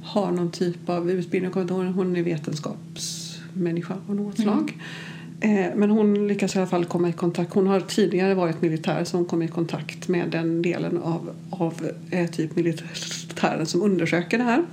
har 0.03 0.31
någon 0.31 0.51
typ 0.51 0.89
av 0.89 1.11
utbildning. 1.11 1.53
Hon 1.95 2.17
är 2.17 2.23
vetenskapsmänniska 2.23 3.97
av 4.09 4.15
något 4.15 4.41
slag. 4.41 4.79
Eh, 5.41 5.67
men 5.75 5.91
hon 5.91 6.29
lyckas 6.29 6.55
i 6.55 6.59
alla 6.59 6.67
fall 6.67 6.85
komma 6.85 7.09
i 7.09 7.13
kontakt. 7.13 7.55
Hon 7.55 7.67
har 7.67 7.81
tidigare 7.81 8.35
varit 8.35 8.63
militär 8.63 9.05
så 9.05 9.17
hon 9.17 9.27
kom 9.27 9.43
i 9.43 9.49
kontakt 9.49 10.09
med 10.09 10.31
den 10.31 10.63
delen 10.63 10.99
av, 10.99 11.31
av 11.51 11.91
eh, 12.11 12.31
typ 12.31 12.57
militären 12.57 13.67
som 13.67 13.83
undersöker 13.83 14.39
det 14.39 14.45
här. 14.45 14.65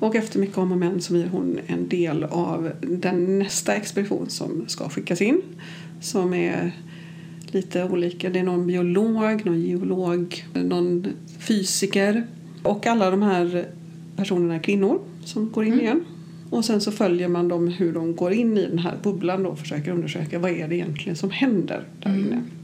Och 0.00 0.14
efter 0.14 0.38
mycket 0.38 0.58
om 0.58 0.72
och 0.72 0.78
men 0.78 1.00
så 1.00 1.12
blir 1.12 1.28
hon 1.28 1.58
en 1.66 1.88
del 1.88 2.24
av 2.24 2.72
den 2.82 3.38
nästa 3.38 3.74
expedition 3.74 4.30
som 4.30 4.64
ska 4.68 4.88
skickas 4.88 5.20
in. 5.20 5.42
Som 6.00 6.34
är 6.34 6.72
lite 7.54 7.84
olika. 7.84 8.30
Det 8.30 8.38
är 8.38 8.42
någon 8.42 8.66
biolog, 8.66 9.46
någon 9.46 9.60
geolog, 9.60 10.44
någon 10.54 11.06
fysiker. 11.38 12.26
Och 12.62 12.86
alla 12.86 13.10
de 13.10 13.22
här 13.22 13.66
personerna 14.16 14.54
är 14.54 14.58
kvinnor 14.58 14.98
som 15.24 15.50
går 15.50 15.64
in 15.64 15.80
igen. 15.80 16.04
Och 16.50 16.64
sen 16.64 16.80
så 16.80 16.92
följer 16.92 17.28
man 17.28 17.48
dem 17.48 17.68
hur 17.68 17.92
de 17.92 18.16
går 18.16 18.32
in 18.32 18.58
i 18.58 18.66
den 18.66 18.78
här 18.78 18.94
bubblan 19.02 19.42
då 19.42 19.50
och 19.50 19.58
försöker 19.58 19.90
undersöka 19.90 20.38
vad 20.38 20.50
är 20.50 20.68
det 20.68 20.74
egentligen 20.74 21.16
som 21.16 21.30
händer 21.30 21.84
där 22.02 22.14
inne. 22.14 22.26
Okej. 22.26 22.57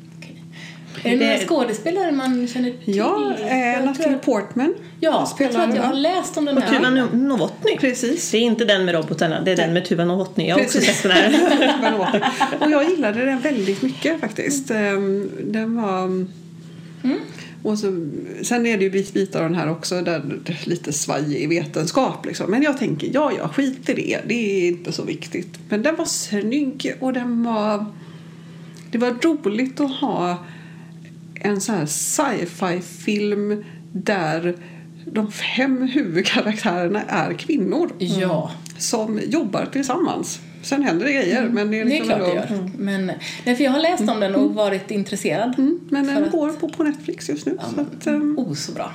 Är 1.05 1.17
det 1.19 1.25
några 1.27 1.39
skådespelare 1.39 2.13
man 2.13 2.49
känner 2.49 2.71
till? 2.71 2.97
Ja, 2.97 3.35
eh, 3.41 3.85
Natalie 3.85 4.19
Portman 4.19 4.75
Ja, 5.01 5.11
jag 5.11 5.37
tror 5.39 5.49
spelar 5.49 5.69
att 5.69 5.77
jag 5.77 5.83
har 5.83 5.95
läst 5.95 6.37
om 6.37 6.45
den 6.45 6.57
Och 6.57 6.63
här. 6.63 6.77
Tuva 6.77 6.89
No- 6.89 7.17
Novotny. 7.17 7.77
Precis. 7.81 8.31
Det 8.31 8.37
är 8.39 8.41
inte 8.43 8.65
den 8.65 8.85
med 8.85 8.95
robotarna, 8.95 9.41
det 9.41 9.53
är 9.53 9.57
den 9.57 9.73
med 9.73 9.85
Tuva 9.85 10.05
Novotny. 10.05 10.49
Jag 10.49 10.57
har 10.57 10.63
också 10.65 10.79
Precis. 10.79 10.95
sett 10.97 11.03
den 11.03 11.13
här. 11.13 12.33
Och 12.61 12.71
jag 12.71 12.91
gillade 12.91 13.25
den 13.25 13.41
väldigt 13.41 13.83
mycket 13.83 14.21
faktiskt. 14.21 14.71
Ehm, 14.71 15.31
Den 15.45 15.77
var... 15.83 16.27
Och 17.63 17.79
så, 17.79 17.87
sen 18.43 18.67
är 18.67 18.77
det 18.79 18.85
ju 18.85 18.91
bit- 18.91 19.13
bitar 19.15 19.43
av 19.43 19.51
den 19.51 19.59
här 19.59 19.71
också 19.71 20.01
där 20.03 20.23
det 20.45 20.53
är 20.53 20.69
lite 20.69 20.93
svajig 20.93 21.49
vetenskap. 21.49 22.27
Liksom. 22.27 22.51
Men 22.51 22.63
jag 22.63 22.79
tänker, 22.79 23.11
ja, 23.13 23.33
ja, 23.39 23.49
skit 23.49 23.89
i 23.89 23.95
det. 23.95 24.19
Det 24.27 24.35
är 24.35 24.69
inte 24.69 24.93
så 24.93 25.03
viktigt. 25.03 25.59
Men 25.69 25.83
den 25.83 25.97
var 25.97 26.05
snygg 26.05 26.95
och 27.01 27.13
den 27.13 27.45
var... 27.45 27.85
Det 28.91 28.99
var 28.99 29.11
roligt 29.23 29.81
att 29.81 29.91
ha 29.97 30.45
en 31.45 31.61
sån 31.61 31.75
här 31.75 31.87
sci-fi 31.87 32.81
film 33.05 33.65
där 33.93 34.55
de 35.07 35.33
fem 35.33 35.83
huvudkaraktärerna 35.93 37.03
är 37.09 37.33
kvinnor 37.35 37.91
Ja, 37.99 38.51
som 38.79 39.21
jobbar 39.29 39.67
tillsammans. 39.73 40.41
Sen 40.63 40.83
händer 40.83 41.07
det 41.07 41.13
grejer. 41.13 41.49
Men 41.53 41.71
det 41.71 41.81
är, 41.81 41.85
det 41.85 41.91
är 41.91 41.99
liksom 42.01 42.07
klart 42.19 42.49
det 42.49 42.55
gör. 42.55 42.71
Men, 42.79 43.13
nej, 43.45 43.57
för 43.57 43.65
jag 43.65 43.71
har 43.71 43.81
läst 43.81 44.09
om 44.09 44.21
den 44.21 44.35
och 44.35 44.55
varit 44.55 44.91
intresserad. 44.91 45.55
Mm, 45.59 45.81
men 45.91 46.07
den 46.07 46.25
att- 46.25 46.31
går 46.33 46.49
på, 46.53 46.69
på 46.69 46.83
Netflix 46.83 47.29
just 47.29 47.47
nu. 47.47 47.59
så 47.75 47.81
att, 47.81 48.07
ehm, 48.07 48.39
Oh, 48.39 48.55
så 48.55 48.73
bra. 48.73 48.93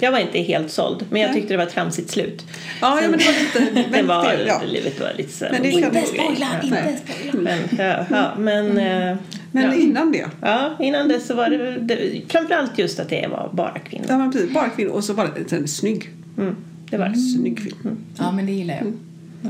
Jag 0.00 0.12
var 0.12 0.18
inte 0.18 0.38
helt 0.38 0.70
såld, 0.70 1.04
men 1.10 1.22
jag 1.22 1.32
tyckte 1.32 1.48
det 1.54 1.56
var 1.56 1.64
ett 1.66 1.72
tramsigt 1.72 2.10
slut. 2.10 2.46
ja, 2.80 3.00
ja, 3.02 3.08
men 3.08 3.18
det 3.18 3.24
var 3.24 3.32
lite... 3.64 3.74
Det 3.74 3.82
väldigt- 3.82 4.06
var, 4.08 4.34
ja. 4.46 4.60
livet 4.66 5.00
var 5.00 5.12
lite 5.16 5.32
så 5.32 5.44
Men 5.52 5.62
det 5.62 5.70
här- 5.70 5.80
kan- 5.80 5.96
Inte 5.96 6.08
spoila, 6.08 6.46
inte 6.62 6.96
spoila. 7.06 7.42
Men, 7.42 7.58
ja, 7.78 8.06
ja, 8.10 8.32
men, 8.38 8.78
eh, 8.78 9.16
Men 9.52 9.64
ja. 9.64 9.74
innan 9.74 10.12
det, 10.12 10.26
ja, 10.40 10.76
innan 10.80 11.08
dess 11.08 11.26
så 11.26 11.34
var 11.34 11.50
det, 11.50 11.78
det 11.80 12.22
framförallt 12.28 12.78
just 12.78 13.00
att 13.00 13.08
det 13.08 13.26
var 13.30 13.50
bara 13.52 13.78
kvinnor. 13.78 14.06
ja, 14.08 14.18
men 14.18 14.32
precis, 14.32 14.50
bara 14.54 14.68
kvinnor 14.68 14.90
och 14.92 15.04
så 15.04 15.12
var 15.12 15.30
det 15.36 15.52
en 15.56 15.68
snygg, 15.68 16.10
Mm, 16.38 16.56
det 16.90 16.96
var 16.98 17.08
det. 17.08 17.16
snygg 17.18 17.60
film. 17.60 17.96
Ja, 18.18 18.32
men 18.32 18.46
det 18.46 18.52
gillar 18.52 18.74
jag. 18.74 18.92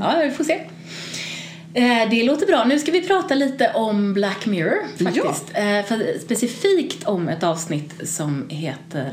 Ja, 0.01 0.21
vi 0.25 0.31
får 0.31 0.43
se. 0.43 0.53
Eh, 1.73 2.09
Det 2.09 2.23
låter 2.23 2.45
bra. 2.47 2.65
Nu 2.65 2.79
ska 2.79 2.91
vi 2.91 3.01
prata 3.01 3.35
lite 3.35 3.71
om 3.73 4.13
Black 4.13 4.45
Mirror 4.45 5.03
faktiskt. 5.03 5.51
Eh, 5.53 5.83
För 5.87 6.19
specifikt 6.19 7.03
om 7.07 7.27
ett 7.29 7.43
avsnitt 7.43 7.93
som 8.09 8.45
heter 8.49 9.11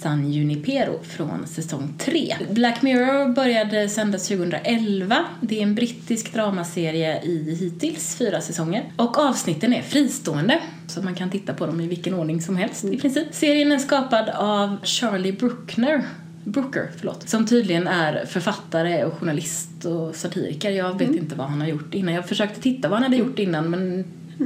San 0.00 0.32
Junipero 0.32 0.98
från 1.02 1.46
säsong 1.46 1.94
3. 1.98 2.36
Black 2.50 2.82
Mirror 2.82 3.34
började 3.34 3.88
sändas 3.88 4.28
2011. 4.28 5.24
Det 5.40 5.58
är 5.58 5.62
en 5.62 5.74
brittisk 5.74 6.32
dramaserie 6.34 7.22
i 7.22 7.56
hittills 7.60 8.16
fyra 8.16 8.40
säsonger. 8.40 8.92
Och 8.96 9.18
avsnitten 9.18 9.74
är 9.74 9.82
fristående, 9.82 10.60
så 10.86 11.02
man 11.02 11.14
kan 11.14 11.30
titta 11.30 11.54
på 11.54 11.66
dem 11.66 11.80
i 11.80 11.86
vilken 11.86 12.14
ordning 12.14 12.42
som 12.42 12.56
helst 12.56 12.84
i 12.84 12.98
princip. 12.98 13.26
Serien 13.30 13.72
är 13.72 13.78
skapad 13.78 14.28
av 14.28 14.76
Charlie 14.82 15.32
Bruckner 15.32 16.04
Brooker, 16.44 16.90
förlåt, 16.96 17.28
som 17.28 17.46
tydligen 17.46 17.88
är 17.88 18.26
författare 18.26 19.04
och 19.04 19.18
journalist 19.18 19.84
och 19.84 20.14
satiriker. 20.14 20.70
Jag 20.70 20.98
vet 20.98 21.14
inte 21.14 21.34
vad 21.34 21.46
han 21.46 21.60
har 21.60 21.68
gjort 21.68 21.94
innan. 21.94 22.14
Jag 22.14 22.28
försökte 22.28 22.60
titta 22.60 22.88
vad 22.88 22.96
han 22.96 23.02
hade 23.02 23.16
gjort 23.16 23.38
innan 23.38 23.70
men 23.70 24.04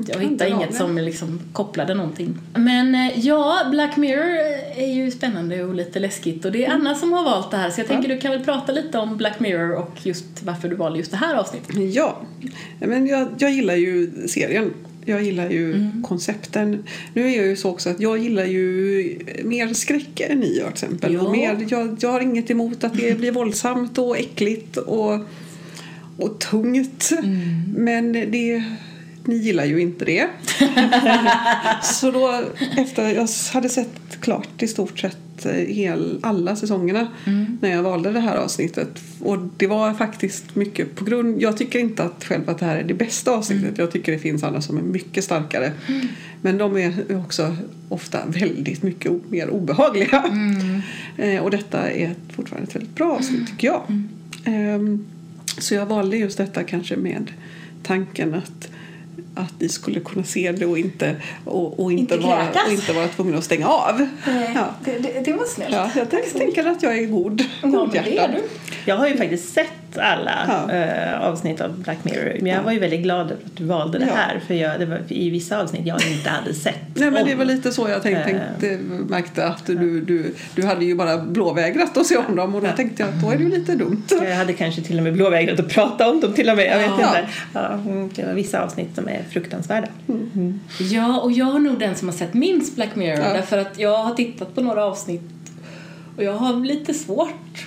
jag 0.08 0.20
hittade 0.20 0.50
inget 0.50 0.74
som 0.74 0.98
liksom 0.98 1.40
kopplade 1.52 1.94
någonting. 1.94 2.34
Men 2.54 2.94
eh, 2.94 3.18
ja, 3.18 3.66
Black 3.70 3.96
Mirror 3.96 4.36
är 4.76 4.94
ju 4.94 5.10
spännande 5.10 5.64
och 5.64 5.74
lite 5.74 5.98
läskigt 5.98 6.44
och 6.44 6.52
det 6.52 6.64
är 6.64 6.70
Anna 6.70 6.94
som 6.94 7.12
har 7.12 7.24
valt 7.24 7.50
det 7.50 7.56
här 7.56 7.70
så 7.70 7.80
jag 7.80 7.88
tänker 7.88 8.08
du 8.08 8.18
kan 8.18 8.30
väl 8.30 8.44
prata 8.44 8.72
lite 8.72 8.98
om 8.98 9.16
Black 9.16 9.40
Mirror 9.40 9.74
och 9.74 9.92
just 10.02 10.42
varför 10.42 10.68
du 10.68 10.76
valde 10.76 10.98
just 10.98 11.10
det 11.10 11.16
här 11.16 11.34
avsnittet. 11.34 11.76
Ja, 11.94 12.20
men 12.78 13.06
jag, 13.06 13.28
jag 13.38 13.50
gillar 13.50 13.74
ju 13.74 14.10
serien. 14.28 14.70
Jag 15.06 15.22
gillar 15.22 15.50
ju 15.50 15.74
Mm. 15.74 16.02
koncepten. 16.02 16.84
Nu 17.14 17.26
är 17.26 17.36
jag 17.36 17.46
ju 17.46 17.56
så 17.56 17.70
också 17.70 17.90
att 17.90 18.00
jag 18.00 18.18
gillar 18.18 18.44
ju 18.44 19.18
mer 19.44 19.74
skräck 19.74 20.20
än 20.20 20.38
ni 20.38 20.56
gör 20.58 20.64
till 20.64 20.72
exempel. 20.72 21.14
Ja. 21.14 21.20
Och 21.20 21.32
mer, 21.32 21.66
jag, 21.68 21.96
jag 22.00 22.10
har 22.12 22.20
inget 22.20 22.50
emot 22.50 22.84
att 22.84 22.94
det 22.94 23.18
blir 23.18 23.32
våldsamt 23.32 23.98
och 23.98 24.18
äckligt 24.18 24.76
och, 24.76 25.18
och 26.18 26.38
tungt. 26.38 27.10
Mm. 27.12 27.64
Men 27.76 28.12
det, 28.12 28.64
ni 29.24 29.34
gillar 29.34 29.64
ju 29.64 29.80
inte 29.80 30.04
det. 30.04 30.28
så 31.82 32.10
då 32.10 32.42
efter 32.76 33.08
jag 33.08 33.28
hade 33.52 33.68
sett 33.68 34.20
klart 34.20 34.62
i 34.62 34.68
stort 34.68 34.98
sett 34.98 35.46
eh, 35.46 35.52
hel, 35.52 36.18
alla 36.22 36.56
säsongerna 36.56 37.08
Mm. 37.26 37.58
när 37.60 37.70
jag 37.70 37.82
valde 37.82 38.12
det 38.12 38.20
här 38.20 38.36
avsnittet. 38.36 38.88
Och 39.20 39.38
det 39.56 39.66
var 39.66 39.94
faktiskt 39.94 40.54
mycket 40.54 40.94
på 40.94 41.04
grund... 41.04 41.42
Jag 41.42 41.56
tycker 41.56 41.78
inte 41.78 42.02
att 42.02 42.24
själv 42.24 42.50
att 42.50 42.58
det 42.58 42.66
här 42.66 42.76
är 42.76 42.84
det 42.84 42.94
bästa 42.94 43.30
avsnittet. 43.30 43.64
Mm. 43.64 43.74
Jag 43.78 43.90
tycker 43.90 44.12
det 44.12 44.18
finns 44.18 44.44
andra 44.44 44.60
som 44.60 44.78
är 44.78 44.82
mycket 44.82 45.24
starkare. 45.24 45.72
Men 46.42 46.58
de 46.58 46.76
är 46.76 47.16
också 47.24 47.56
ofta 47.88 48.18
väldigt 48.26 48.82
mycket 48.82 49.12
mer 49.30 49.50
obehagliga. 49.50 50.22
Mm. 50.22 50.80
Eh, 51.18 51.42
och 51.42 51.50
detta 51.50 51.90
är 51.90 52.14
fortfarande 52.36 52.68
ett 52.68 52.76
väldigt 52.76 52.94
bra 52.94 53.12
avsnitt 53.12 53.46
tycker 53.46 53.66
jag. 53.66 53.82
Mm. 53.88 54.08
Ehm, 54.44 55.06
så 55.58 55.74
jag 55.74 55.86
valde 55.86 56.16
just 56.16 56.38
detta 56.38 56.62
kanske 56.62 56.96
med 56.96 57.30
tanken 57.82 58.34
att 58.34 58.68
att 59.34 59.60
ni 59.60 59.68
skulle 59.68 60.00
kunna 60.00 60.24
se 60.24 60.52
det 60.52 60.66
och 60.66 60.78
inte, 60.78 61.16
och, 61.44 61.80
och 61.80 61.92
inte, 61.92 62.14
Inte 62.14 62.26
vara, 62.26 62.48
och 62.66 62.72
inte 62.72 62.92
vara 62.92 63.08
tvungna 63.08 63.38
att 63.38 63.44
stänga 63.44 63.68
av. 63.68 64.06
Ja. 64.54 64.66
det, 64.84 64.98
det, 64.98 65.20
det 65.24 65.32
var 65.32 65.44
snällt. 65.44 65.74
Ja, 65.74 65.90
jag 65.96 66.10
tänker, 66.32 66.66
att 66.66 66.82
jag 66.82 66.98
är 66.98 67.06
god, 67.06 67.40
Ja, 67.40 67.46
men 67.60 67.70
det 67.70 67.76
är 67.78 67.80
godhjärtad. 68.04 68.30
du. 68.34 68.42
Jag 68.84 68.96
har 68.96 69.08
ju 69.08 69.16
faktiskt 69.16 69.54
sett 69.54 69.83
alla 69.98 70.66
Ja. 70.68 70.72
eh, 70.74 71.20
avsnitt 71.20 71.60
av 71.60 71.78
Black 71.82 71.98
Mirror. 72.04 72.36
Men 72.40 72.46
jag 72.50 72.58
Ja. 72.58 72.62
var 72.62 72.72
ju 72.72 72.78
väldigt 72.78 73.02
glad 73.02 73.20
över 73.20 73.34
att 73.46 73.56
du 73.56 73.64
valde 73.64 73.98
det 73.98 74.06
Ja. 74.06 74.14
här. 74.14 74.40
För 74.46 74.54
jag, 74.54 74.80
det 74.80 74.86
var 74.86 75.00
i 75.08 75.30
vissa 75.30 75.60
avsnitt 75.62 75.86
jag 75.86 76.06
inte 76.06 76.30
hade 76.30 76.54
sett. 76.54 76.74
Nej 76.94 77.10
men 77.10 77.26
det 77.26 77.32
om. 77.32 77.38
var 77.38 77.44
lite 77.44 77.72
så 77.72 77.88
jag 77.88 78.02
tänkte, 78.02 78.22
Eh. 78.30 78.36
tänkte 78.60 78.78
märkte 79.08 79.46
att 79.46 79.66
du, 79.66 80.00
du, 80.00 80.34
du 80.54 80.66
hade 80.66 80.84
ju 80.84 80.94
bara 80.94 81.18
blåvägrat 81.18 81.96
att 81.96 82.06
se 82.06 82.16
om 82.16 82.36
dem 82.36 82.54
och 82.54 82.60
då 82.60 82.66
Ja. 82.66 82.72
tänkte 82.72 83.02
jag 83.02 83.10
att 83.14 83.22
då 83.22 83.30
är 83.30 83.36
det 83.36 83.42
ju 83.44 83.50
lite 83.50 83.74
dumt. 83.74 84.02
Jag 84.10 84.36
hade 84.36 84.52
kanske 84.52 84.82
till 84.82 84.96
och 84.98 85.04
med 85.04 85.12
blåvägrat 85.12 85.60
att 85.60 85.68
prata 85.68 86.10
om 86.10 86.20
dem 86.20 86.32
till 86.32 86.50
och 86.50 86.56
med. 86.56 86.66
Jag 86.66 86.78
vet 86.78 86.90
Ja. 87.00 87.18
inte. 87.18 87.28
Ja, 87.52 87.72
mm, 87.72 88.10
det 88.14 88.24
var 88.24 88.32
vissa 88.32 88.62
avsnitt 88.64 88.94
som 88.94 89.08
är 89.08 89.22
fruktansvärda. 89.30 89.88
Ja, 90.92 91.20
och 91.20 91.32
jag 91.32 91.54
är 91.54 91.58
nog 91.58 91.78
den 91.78 91.94
som 91.96 92.08
har 92.08 92.14
sett 92.16 92.34
minst 92.34 92.76
Black 92.76 92.96
Mirror 92.96 93.18
Ja. 93.24 93.32
därför 93.32 93.58
att 93.58 93.78
jag 93.78 93.96
har 93.98 94.14
tittat 94.14 94.54
på 94.54 94.60
några 94.60 94.84
avsnitt 94.84 95.22
och 96.16 96.24
jag 96.24 96.32
har 96.32 96.64
lite 96.66 96.94
svårt 96.94 97.66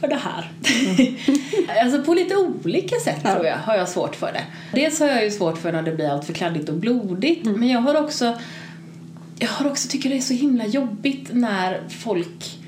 för 0.00 0.08
det 0.08 0.14
här. 0.22 0.50
alltså 1.82 2.02
på 2.02 2.14
lite 2.14 2.36
olika 2.36 2.96
sätt 3.04 3.20
Ja. 3.24 3.32
tror 3.34 3.46
jag 3.46 3.56
har 3.56 3.76
jag 3.76 3.88
svårt 3.88 4.16
för 4.16 4.32
det. 4.32 4.42
Dels 4.74 5.00
har 5.00 5.06
jag 5.06 5.24
ju 5.24 5.30
svårt 5.30 5.58
för 5.58 5.72
när 5.72 5.82
det 5.82 5.92
blir 5.92 6.08
allt 6.08 6.24
för 6.24 6.32
kladdigt 6.32 6.68
och 6.68 6.74
blodigt 6.74 7.44
men 7.44 7.68
jag 7.68 7.80
har 7.80 7.94
också 8.02 8.38
jag 9.38 9.48
har 9.48 9.70
också 9.70 9.88
tycker 9.88 10.10
det 10.10 10.16
är 10.16 10.20
så 10.20 10.34
himla 10.34 10.66
jobbigt 10.66 11.28
när 11.32 11.80
folk 11.88 12.58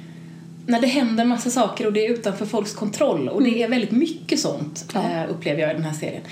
när 0.66 0.80
det 0.80 0.86
händer 0.86 1.24
massa 1.24 1.50
saker 1.50 1.86
och 1.86 1.92
det 1.92 2.06
är 2.06 2.10
utanför 2.12 2.46
folks 2.46 2.72
kontroll 2.74 3.28
och 3.28 3.42
det 3.42 3.62
är 3.62 3.68
väldigt 3.68 3.90
mycket 3.90 4.40
sånt 4.40 4.84
Ja. 4.94 5.00
eh, 5.10 5.30
upplever 5.30 5.60
jag 5.62 5.70
i 5.70 5.74
den 5.74 5.84
här 5.84 5.92
serien. 5.92 6.22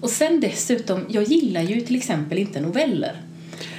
Och 0.00 0.10
sen 0.10 0.40
dessutom, 0.40 1.04
jag 1.08 1.22
gillar 1.24 1.60
ju 1.62 1.80
till 1.80 1.96
exempel 1.96 2.38
inte 2.38 2.60
noveller. 2.60 3.16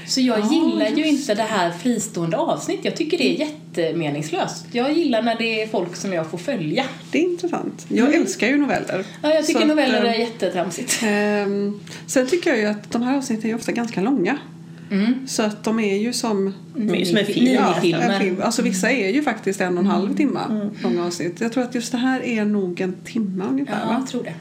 Så 0.08 0.22
jag 0.22 0.40
Ja, 0.40 0.52
gillar 0.52 0.90
ju 0.90 1.06
inte 1.06 1.34
det 1.36 1.44
här 1.44 1.72
fristående 1.72 2.38
avsnitt. 2.38 2.80
Jag 2.84 2.96
tycker 2.96 3.18
det 3.18 3.36
är 3.36 3.40
jättemeningslöst. 3.40 4.66
Jag 4.72 4.94
gillar 4.94 5.22
när 5.22 5.38
det 5.38 5.62
är 5.62 5.68
folk 5.68 5.96
som 5.96 6.14
jag 6.14 6.28
får 6.32 6.38
följa. 6.38 6.86
Det 7.12 7.18
är 7.20 7.24
intressant. 7.24 7.86
Jag 7.90 8.08
Mm. 8.08 8.22
älskar 8.22 8.48
ju 8.48 8.58
noveller. 8.58 9.06
Ja, 9.22 9.34
jag 9.34 9.46
tycker 9.48 9.60
Så 9.60 9.64
att, 9.66 9.70
noveller 9.70 10.04
eh, 10.06 10.12
är 10.12 10.16
jättetramsigt. 10.16 11.00
Ehm, 11.04 11.80
sen 12.08 12.28
tycker 12.28 12.50
jag 12.50 12.60
ju 12.60 12.66
att 12.66 12.92
de 12.92 13.02
här 13.02 13.18
avsnitten 13.18 13.50
är 13.52 13.56
ofta 13.56 13.72
ganska 13.72 14.02
långa. 14.02 14.38
Mm. 14.92 15.28
Så 15.28 15.44
att 15.44 15.64
de 15.64 15.80
är 15.80 15.98
ju 15.98 16.14
som 16.14 16.48
är. 16.48 16.52
Ja, 16.76 16.82
Minifilmer. 16.82 18.10
en 18.10 18.20
film. 18.22 18.38
Alltså 18.42 18.62
vissa 18.62 18.92
är 18.92 19.10
ju 19.10 19.24
faktiskt 19.24 19.62
en 19.62 19.68
och 19.78 19.84
en 19.84 19.90
Mm. 19.92 20.02
halv 20.02 20.18
timme 20.18 20.70
långa 20.84 21.06
avsnitt. 21.06 21.42
Jag 21.42 21.54
tror 21.54 21.64
att 21.64 21.76
just 21.76 21.92
det 21.92 21.98
här 21.98 22.24
är 22.26 22.46
nog 22.46 22.82
en 22.82 22.94
timme 23.06 23.44
ungefär. 23.50 23.80
Ja, 23.82 23.88
va? 23.88 23.96
jag 24.00 24.08
tror 24.08 24.24
det. 24.24 24.34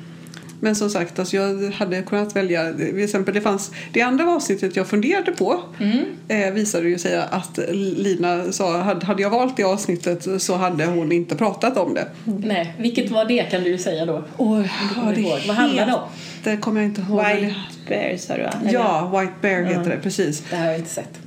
Men 0.61 0.75
som 0.77 0.91
sagt, 0.91 1.19
alltså 1.19 1.37
jag 1.37 1.71
hade 1.73 2.03
kunnat 2.03 2.37
välja, 2.37 2.73
till 2.73 3.05
exempel 3.05 3.35
det 3.35 3.41
fanns, 3.41 3.71
det 3.93 4.03
andra 4.03 4.31
avsnittet 4.31 4.77
jag 4.77 4.87
funderade 4.87 5.33
på 5.33 5.61
Mm. 5.81 6.05
eh, 6.29 6.51
visade 6.53 6.89
ju 6.89 6.99
sig 6.99 7.17
att 7.31 7.59
Lina 7.73 8.53
sa, 8.53 8.77
hade, 8.79 9.07
hade 9.07 9.23
jag 9.23 9.31
valt 9.31 9.57
det 9.57 9.65
avsnittet 9.65 10.43
så 10.43 10.57
hade 10.57 10.87
hon 10.87 11.13
inte 11.13 11.37
pratat 11.37 11.77
om 11.77 11.95
det. 11.95 12.07
Nej, 12.25 12.75
vilket 12.79 13.11
var 13.11 13.25
det 13.25 13.51
kan 13.51 13.65
du 13.65 13.79
säga 13.79 14.07
då? 14.07 14.25
Och, 14.37 14.65
kommer 14.95 15.19
ihåg. 15.19 15.39
Vad 15.47 15.57
handlar 15.57 15.87
det 15.87 15.93
om? 15.93 16.01
Det 16.45 16.57
kommer 16.57 16.81
jag 16.81 16.91
inte 16.91 17.01
ihåg. 17.01 17.25
White 17.25 17.55
Bear 17.89 18.17
sa 18.17 18.37
du 18.37 18.43
va? 18.43 18.51
det- 18.65 18.71
Ja, 18.71 19.19
White 19.21 19.33
Bear 19.41 19.63
heter 19.63 19.91
det, 19.91 19.97
precis. 20.03 20.43
Det 20.51 20.57
har 20.57 20.67
jag 20.67 20.77
inte 20.79 20.91
sett. 20.91 21.19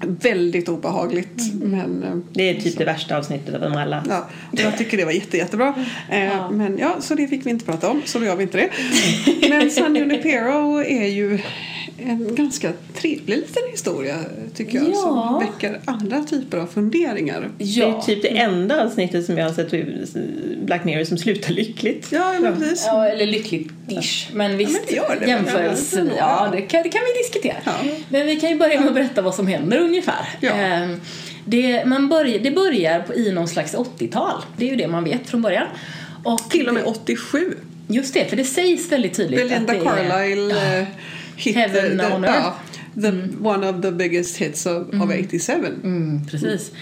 Väldigt 0.00 0.68
obehagligt 0.68 1.54
men 1.62 2.02
eh, 2.02 2.16
Det 2.32 2.50
är 2.50 2.60
typ 2.60 2.78
det 2.78 2.84
värsta 2.84 3.18
avsnittet 3.18 3.54
av 3.54 3.60
dem 3.60 3.72
alla. 3.76 4.04
Ja, 4.08 4.28
och 4.52 4.60
jag 4.60 4.78
tycker 4.78 4.96
det 4.96 5.04
var 5.04 5.12
jätte, 5.12 5.36
jättebra. 5.36 5.74
Eh, 6.10 6.24
Ja. 6.24 6.50
Men 6.50 6.78
ja, 6.78 6.96
så 7.00 7.14
det 7.14 7.28
fick 7.28 7.46
vi 7.46 7.50
inte 7.50 7.64
prata 7.64 7.90
om, 7.90 8.02
så 8.04 8.18
då 8.18 8.24
gör 8.24 8.36
vi 8.36 8.42
inte 8.42 8.56
det. 8.58 8.70
Men 9.50 9.70
San 9.70 9.96
Junipero 9.96 10.82
är 10.84 11.06
ju 11.06 11.38
en 11.98 12.34
ganska 12.34 12.72
trevlig 12.94 13.36
liten 13.36 13.62
historia 13.70 14.16
tycker 14.54 14.78
jag 14.78 14.88
Ja. 14.88 14.94
som 14.94 15.38
väcker 15.38 15.80
andra 15.84 16.24
typer 16.24 16.58
av 16.58 16.66
funderingar. 16.66 17.50
Det 17.58 17.64
är 17.64 17.68
Ja. 17.80 18.02
typ 18.02 18.22
det 18.22 18.28
enda 18.38 18.84
avsnittet 18.84 19.26
som 19.26 19.38
jag 19.38 19.46
har 19.46 19.52
sett 19.52 19.74
i 19.74 20.06
Black 20.64 20.84
Mirror 20.84 21.04
som 21.04 21.18
slutar 21.18 21.52
lyckligt. 21.52 22.08
Ja, 22.12 22.34
men 22.40 22.56
precis. 22.60 22.84
Ja, 22.86 23.08
eller 23.08 23.26
lyckligt-ish. 23.26 24.26
Men 24.32 24.56
visst, 24.56 24.72
men 24.72 25.18
det. 25.20 25.26
jämförelse. 25.28 26.06
Ja. 26.08 26.14
Ja, 26.18 26.48
det 26.52 26.62
kan, 26.62 26.82
det 26.82 26.88
kan 26.88 27.00
vi 27.14 27.18
diskutera. 27.22 27.56
Ja. 27.64 27.72
Men 28.08 28.26
vi 28.26 28.36
kan 28.40 28.50
ju 28.50 28.56
börja 28.56 28.80
med 28.80 28.88
att 28.88 28.94
berätta 28.94 29.22
vad 29.22 29.34
som 29.34 29.46
händer 29.46 29.78
ungefär. 29.78 30.28
Ja. 30.40 30.50
Ehm, 30.52 31.00
Det, 31.48 31.84
man 31.84 32.08
börjar, 32.08 32.38
det 32.38 32.50
börjar 32.50 33.00
på, 33.00 33.14
i 33.14 33.32
någon 33.32 33.48
slags 33.48 33.74
80-tal. 33.74 34.42
Det 34.56 34.66
är 34.66 34.70
ju 34.70 34.76
det 34.76 34.88
man 34.88 35.04
vet 35.04 35.28
från 35.30 35.42
början. 35.42 35.66
Och 36.24 36.50
Till 36.50 36.68
och 36.68 36.74
med 36.74 36.82
det- 36.82 36.86
87. 36.88 37.56
Just 37.88 38.14
det, 38.14 38.24
för 38.30 38.36
det 38.36 38.44
sägs 38.44 38.92
väldigt 38.92 39.14
tydligt 39.14 39.48
Belinda. 39.48 39.74
Carlisle 39.74 40.54
Ja. 40.80 40.86
Eh, 41.36 41.42
hit 41.44 41.56
Heaven 41.56 41.98
the, 41.98 42.06
on 42.06 42.24
Earth. 42.24 42.36
ja, 42.36 42.56
the, 43.02 43.10
one 43.42 43.68
of 43.68 43.82
the 43.82 43.92
biggest 43.92 44.36
hits 44.36 44.66
of, 44.66 44.88
of 44.88 45.10
87. 45.10 45.66
Mm, 45.84 46.26
precis. 46.26 46.72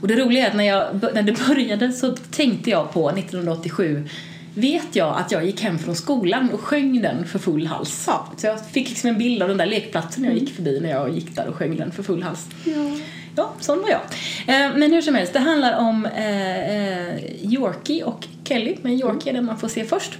Och 0.00 0.08
det 0.08 0.16
roliga 0.16 0.46
är 0.46 0.50
att 0.50 0.56
när, 0.56 0.64
jag, 0.64 0.84
när 1.14 1.22
det 1.22 1.32
började 1.48 1.92
så 1.92 2.16
tänkte 2.30 2.70
jag 2.70 2.92
på 2.92 3.10
1987 3.10 4.08
vet 4.54 4.96
jag 4.96 5.16
att 5.16 5.32
jag 5.32 5.46
gick 5.46 5.60
hem 5.62 5.78
från 5.78 5.96
skolan 5.96 6.50
och 6.50 6.60
sjöng 6.60 7.02
den 7.02 7.26
för 7.26 7.38
full 7.38 7.66
hals. 7.66 8.04
Ja. 8.06 8.32
Så 8.36 8.46
jag 8.46 8.66
fick 8.66 8.88
liksom 8.88 9.10
en 9.10 9.18
bild 9.18 9.42
av 9.42 9.48
den 9.48 9.58
där 9.58 9.66
lekplatsen 9.66 10.24
jag 10.24 10.34
gick 10.34 10.54
förbi 10.54 10.80
när 10.80 10.90
jag 10.90 11.10
gick 11.14 11.36
där 11.36 11.46
och 11.46 11.54
sjöng 11.54 11.76
den 11.76 11.92
för 11.92 12.02
full 12.02 12.22
hals. 12.22 12.46
Ja. 12.64 12.96
Ja, 13.36 13.52
sån 13.60 13.82
var 13.82 13.88
jag. 13.88 14.00
Eh, 14.46 14.76
men 14.76 14.92
hur 14.92 15.02
som 15.02 15.14
helst, 15.14 15.32
det 15.32 15.38
handlar 15.38 15.78
om 15.78 16.06
eh, 16.06 16.58
eh, 16.58 17.16
Yorkie 17.42 18.04
och 18.04 18.26
Kelly, 18.44 18.76
men 18.82 18.92
Yorkie 18.92 19.32
är 19.32 19.34
den 19.34 19.44
man 19.44 19.58
får 19.58 19.68
se 19.68 19.84
först. 19.84 20.18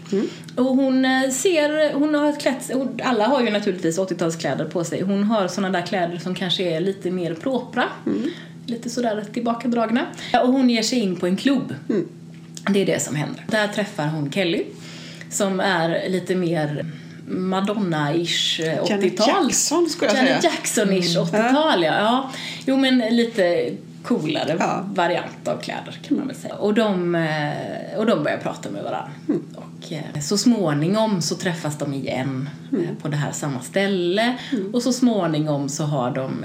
Och 0.56 0.64
hon 0.64 1.04
eh, 1.04 1.30
ser, 1.30 1.94
hon 1.94 2.14
har 2.14 2.40
klätt 2.40 2.70
alla 3.02 3.26
har 3.26 3.42
ju 3.42 3.50
naturligtvis 3.50 3.98
80-talskläder 3.98 4.70
på 4.70 4.84
sig. 4.84 5.02
Hon 5.02 5.24
har 5.24 5.48
såna 5.48 5.70
där 5.70 5.86
kläder 5.86 6.18
som 6.18 6.34
kanske 6.34 6.62
är 6.62 6.80
lite 6.80 7.10
mer 7.10 7.34
propra, 7.34 7.84
lite 8.66 8.90
sådär 8.90 9.24
tillbakadragna. 9.32 10.06
Och 10.42 10.52
hon 10.52 10.70
ger 10.70 10.82
sig 10.82 10.98
in 10.98 11.16
på 11.16 11.26
en 11.26 11.36
klubb. 11.36 11.74
Det 12.70 12.82
är 12.82 12.86
det 12.86 13.02
som 13.02 13.16
händer. 13.16 13.44
Där 13.48 13.68
träffar 13.68 14.06
hon 14.06 14.32
Kelly, 14.32 14.64
som 15.30 15.60
är 15.60 16.08
lite 16.08 16.34
mer 16.34 16.86
Madonna-ish 17.28 18.60
eh, 18.60 18.82
80-tal. 18.82 18.88
Janet 18.88 19.18
Jackson 19.18 19.88
skulle 19.90 20.10
jag 20.10 20.16
Janet 20.16 20.42
säga. 20.42 20.52
Jackson-ish 20.52 21.16
80-tal, 21.16 21.82
ja. 21.82 21.94
ja. 21.94 22.30
Jo, 22.66 22.76
men 22.76 22.98
lite 22.98 23.70
coolare 24.02 24.56
Ja. 24.58 24.84
variant 24.94 25.48
av 25.48 25.58
kläder 25.60 25.98
kan 26.08 26.16
man 26.18 26.26
väl 26.26 26.36
säga. 26.36 26.54
Och 26.54 26.74
de, 26.74 27.14
eh, 27.14 27.98
och 27.98 28.06
de 28.06 28.22
börjar 28.24 28.38
prata 28.38 28.70
med 28.70 28.82
varandra. 28.84 29.10
Mm. 29.28 29.42
Och 29.56 29.92
eh, 29.92 30.20
så 30.20 30.38
småningom 30.38 31.22
så 31.22 31.34
träffas 31.34 31.78
de 31.78 31.94
igen 31.94 32.48
Mm. 32.72 32.84
eh, 32.84 32.90
på 33.02 33.08
det 33.08 33.16
här 33.16 33.32
samma 33.32 33.60
ställe. 33.60 34.36
Och 34.72 34.82
så 34.82 34.92
småningom 34.92 35.68
så 35.68 35.84
har 35.84 36.10
de 36.10 36.44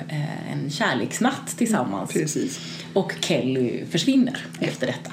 en 0.52 0.70
kärleksnatt 0.70 1.58
tillsammans. 1.58 2.14
Precis. 2.14 2.60
Och 2.94 3.14
Kelly 3.20 3.86
försvinner 3.90 4.38
efter 4.60 4.88
detta. 4.88 5.12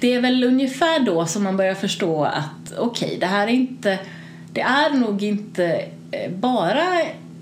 Det 0.00 0.14
är 0.14 0.20
väl 0.20 0.44
ungefär 0.44 1.00
då 1.00 1.26
som 1.26 1.42
man 1.42 1.56
börjar 1.56 1.74
förstå 1.74 2.24
att 2.24 2.72
okej, 2.78 3.16
det 3.20 3.26
här 3.26 3.46
är 3.46 3.52
inte... 3.52 3.98
Det 4.52 4.60
är 4.60 4.90
nog 4.94 5.22
inte 5.22 5.84
bara 6.36 6.84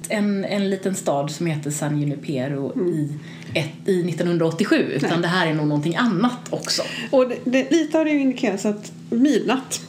en, 0.09 0.45
en 0.45 0.71
liten 0.71 0.95
stad 0.95 1.31
som 1.31 1.47
heter 1.47 1.71
San 1.71 2.01
Junipero 2.01 2.89
i, 2.91 3.19
ett, 3.55 3.89
i 3.89 4.09
1987 4.09 4.77
utan 4.77 5.11
Nej. 5.11 5.19
det 5.23 5.29
här 5.29 5.47
är 5.47 5.55
nog 5.55 5.67
någonting 5.67 5.97
annat 5.97 6.39
också. 6.51 6.83
Och 7.11 7.29
det, 7.29 7.39
det, 7.45 7.71
lite 7.71 7.99
av 7.99 8.05
det 8.05 8.11
indikeras 8.11 8.67
att 8.67 8.93
midnatt. 9.11 9.81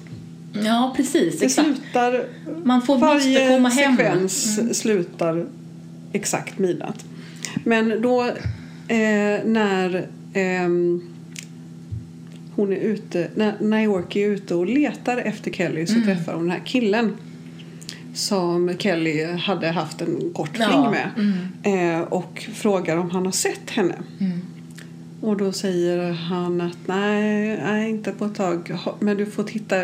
Ja, 0.63 0.93
precis. 0.97 1.39
Det 1.39 1.45
Exakt. 1.45 1.67
slutar... 1.67 2.25
Man 2.63 2.81
får 2.81 2.97
varje 2.97 3.47
komma 3.47 3.69
hem. 3.69 3.97
sekvens 3.97 4.59
slutar 4.79 5.45
exakt 6.13 6.59
midnatt. 6.59 7.05
Men 7.63 8.01
då 8.01 8.23
eh, 8.87 9.45
när 9.45 10.07
ehm, 10.33 11.01
hon 12.55 12.73
är 12.73 12.77
ute, 12.77 13.27
när 13.35 13.53
Naoki 13.61 14.23
är 14.23 14.29
ute 14.29 14.55
och 14.55 14.65
letar 14.65 15.17
efter 15.17 15.51
Kelly 15.51 15.87
så 15.87 15.93
Mm. 15.93 16.05
träffar 16.05 16.33
hon 16.33 16.41
den 16.41 16.51
här 16.51 16.65
killen 16.65 17.13
som 18.15 18.77
Kelly 18.79 19.23
hade 19.25 19.67
haft 19.67 20.01
en 20.01 20.33
kort 20.33 20.49
Ja, 20.59 20.67
fling 20.67 20.81
med 20.91 21.09
mm. 21.63 21.99
eh, 21.99 22.01
och 22.07 22.47
frågar 22.53 22.97
om 22.97 23.09
han 23.11 23.25
har 23.25 23.31
sett 23.31 23.69
henne. 23.69 23.95
Mm. 24.19 24.41
Och 25.21 25.37
då 25.37 25.51
säger 25.51 26.11
han 26.11 26.61
att 26.61 26.77
nej, 26.85 27.57
nej 27.63 27.89
inte 27.89 28.11
på 28.11 28.25
ett 28.25 28.35
tag. 28.35 28.77
Men 28.99 29.17
du 29.17 29.25
får 29.25 29.43
titta. 29.43 29.83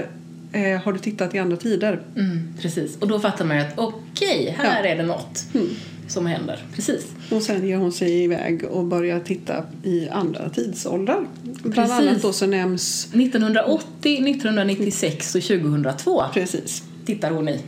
Eh, 0.53 0.81
har 0.83 0.93
du 0.93 0.99
tittat 0.99 1.35
i 1.35 1.39
andra 1.39 1.57
tider? 1.57 2.01
Mm, 2.15 2.53
precis. 2.61 2.97
Och 2.97 3.07
då 3.07 3.19
fattar 3.19 3.45
man 3.45 3.57
ju 3.57 3.63
att 3.63 3.73
okej, 3.79 4.55
här 4.57 4.81
Ja. 4.83 4.89
är 4.89 4.97
det 4.97 5.03
något 5.03 5.45
Mm. 5.53 5.67
som 6.07 6.25
händer. 6.25 6.59
Precis. 6.75 7.07
Och 7.31 7.41
sen 7.41 7.67
ger 7.67 7.77
hon 7.77 7.91
sig 7.91 8.23
iväg 8.23 8.63
och 8.63 8.83
börjar 8.85 9.19
titta 9.19 9.63
i 9.83 10.09
andra 10.09 10.49
tidsåldrar. 10.49 11.25
Bland 11.43 11.75
Precis. 11.75 11.91
annat 12.09 12.21
då 12.21 12.33
så 12.33 12.45
nämns 12.47 13.07
1980, 13.13 14.29
1996 14.29 15.35
och 15.35 15.41
2002 15.41 16.23
precis. 16.33 16.83
Tittar 17.05 17.31
hon 17.31 17.49
i. 17.49 17.59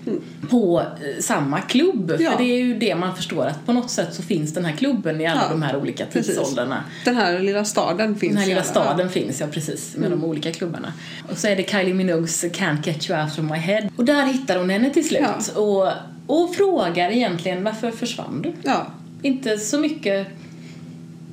På 0.50 0.80
eh, 0.82 1.22
samma 1.22 1.62
klubb. 1.62 2.10
Mm. 2.12 2.22
Ja. 2.24 2.32
För 2.32 2.38
det 2.38 2.44
är 2.52 2.60
ju 2.60 2.74
det 2.80 2.96
man 2.96 3.16
förstår 3.16 3.46
att 3.46 3.66
på 3.66 3.74
något 3.74 3.90
sätt 3.90 4.14
så 4.14 4.22
finns 4.22 4.54
den 4.54 4.66
här 4.66 4.76
klubben 4.76 5.22
i 5.22 5.26
alla 5.28 5.42
Ja, 5.42 5.50
de 5.50 5.62
här 5.62 5.76
olika 5.76 6.06
precis. 6.06 6.36
tidsåldrarna. 6.38 6.84
Den 7.06 7.16
här 7.16 7.40
lilla 7.40 7.66
staden 7.66 8.16
finns 8.16 8.34
Den 8.34 8.42
här 8.42 8.48
lilla 8.50 8.64
staden 8.64 9.10
finns, 9.10 9.42
ja 9.42 9.48
precis, 9.48 9.96
med 9.98 10.12
de 10.12 10.24
olika 10.24 10.52
klubbarna. 10.52 10.94
Och 11.32 11.38
så 11.38 11.48
är 11.48 11.56
det 11.56 11.70
Kylie 11.70 11.94
Minogues 11.94 12.44
Can't 12.44 12.88
Get 12.88 13.10
You 13.10 13.22
Out 13.24 13.32
of 13.40 13.46
My 13.52 13.58
Head. 13.58 13.90
Och 13.96 14.06
där 14.06 14.26
hittar 14.26 14.60
hon 14.60 14.70
henne 14.70 14.90
till 14.90 15.08
slut. 15.08 15.22
Ja. 15.56 15.62
Och, 15.62 15.92
och 16.28 16.56
frågar 16.56 17.10
egentligen 17.12 17.64
varför 17.64 17.92
försvann 17.92 18.42
du? 18.42 18.54
Ja, 18.64 18.88
Inte 19.22 19.58
så 19.58 19.78
mycket... 19.80 20.28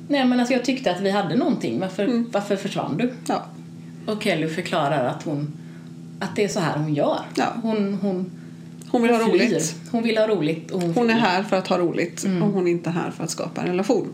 Nej 0.07 0.25
men 0.25 0.39
alltså 0.39 0.53
jag 0.53 0.65
tyckte 0.65 0.91
att 0.91 1.01
vi 1.01 1.09
hade 1.11 1.35
någonting. 1.35 1.79
Varför, 1.79 2.03
Mm. 2.03 2.29
varför 2.31 2.55
försvann 2.55 2.97
du? 2.97 3.13
ja, 3.27 3.45
Och 4.05 4.23
Kelly 4.23 4.47
förklarar 4.47 5.05
att 5.05 5.23
hon... 5.23 5.53
Att 6.21 6.35
det 6.35 6.43
är 6.43 6.47
så 6.47 6.59
här 6.59 6.77
hon 6.77 6.93
gör. 6.93 7.19
Ja. 7.35 7.53
Hon, 7.61 7.93
hon, 8.01 8.31
hon 8.87 9.01
vill 9.01 9.11
ha 9.11 9.19
flyr. 9.19 9.33
roligt. 9.33 9.75
Hon 9.91 10.03
vill 10.03 10.17
ha 10.17 10.27
roligt 10.27 10.71
och 10.71 10.81
hon, 10.81 10.93
Hon 10.93 11.09
är 11.09 11.13
här 11.13 11.43
för 11.43 11.57
att 11.57 11.67
ha 11.67 11.77
roligt 11.77 12.23
och 12.23 12.47
hon 12.47 12.67
är 12.67 12.71
inte 12.71 12.89
här 12.89 13.11
för 13.11 13.23
att 13.23 13.29
skapa 13.29 13.61
en 13.61 13.67
relation. 13.67 14.07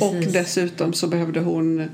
Och 0.00 0.12
Precis. 0.12 0.32
dessutom 0.32 0.92
så 0.92 1.06
behövde 1.06 1.40
hon 1.40 1.88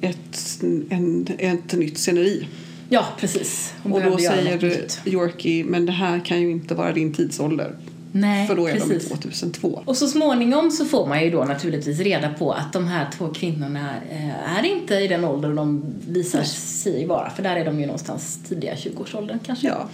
ett, 0.00 0.62
en, 0.90 1.26
ett 1.38 1.72
nytt 1.72 1.98
sceneri. 1.98 2.48
Ja, 2.88 3.06
precis. 3.18 3.74
Hon 3.82 3.92
och 3.92 4.02
då 4.02 4.18
säger. 4.18 4.84
Yorkie, 5.04 5.64
men 5.64 5.86
det 5.86 5.92
här 5.92 6.20
kan 6.24 6.40
ju 6.40 6.50
inte 6.50 6.74
vara 6.74 6.92
din 6.92 7.12
tidsålder. 7.12 7.76
Nej, 8.16 8.46
för 8.46 8.56
då 8.56 8.66
är 8.66 8.74
de 8.74 8.80
precis. 8.80 9.08
2002. 9.08 9.82
Och 9.84 9.96
så 9.96 10.08
småningom 10.08 10.70
så 10.70 10.84
får 10.84 11.06
man 11.06 11.24
ju 11.24 11.30
då 11.30 11.44
naturligtvis 11.44 12.00
reda 12.00 12.32
på 12.32 12.52
att 12.52 12.72
de 12.72 12.86
här 12.86 13.10
två 13.18 13.28
kvinnorna 13.28 13.94
eh, 14.10 14.58
är 14.58 14.64
inte 14.64 14.94
i 14.94 15.08
den 15.08 15.24
ålder 15.24 15.54
de 15.54 15.82
visar 16.08 16.42
sig 16.42 17.06
vara. 17.06 17.30
För 17.30 17.42
där 17.42 17.56
är 17.56 17.64
de 17.64 17.80
ju 17.80 17.86
någonstans 17.86 18.38
tidiga 18.48 18.74
20-årsåldern 18.74 19.38
kanske. 19.46 19.66
Ja, 19.66 19.88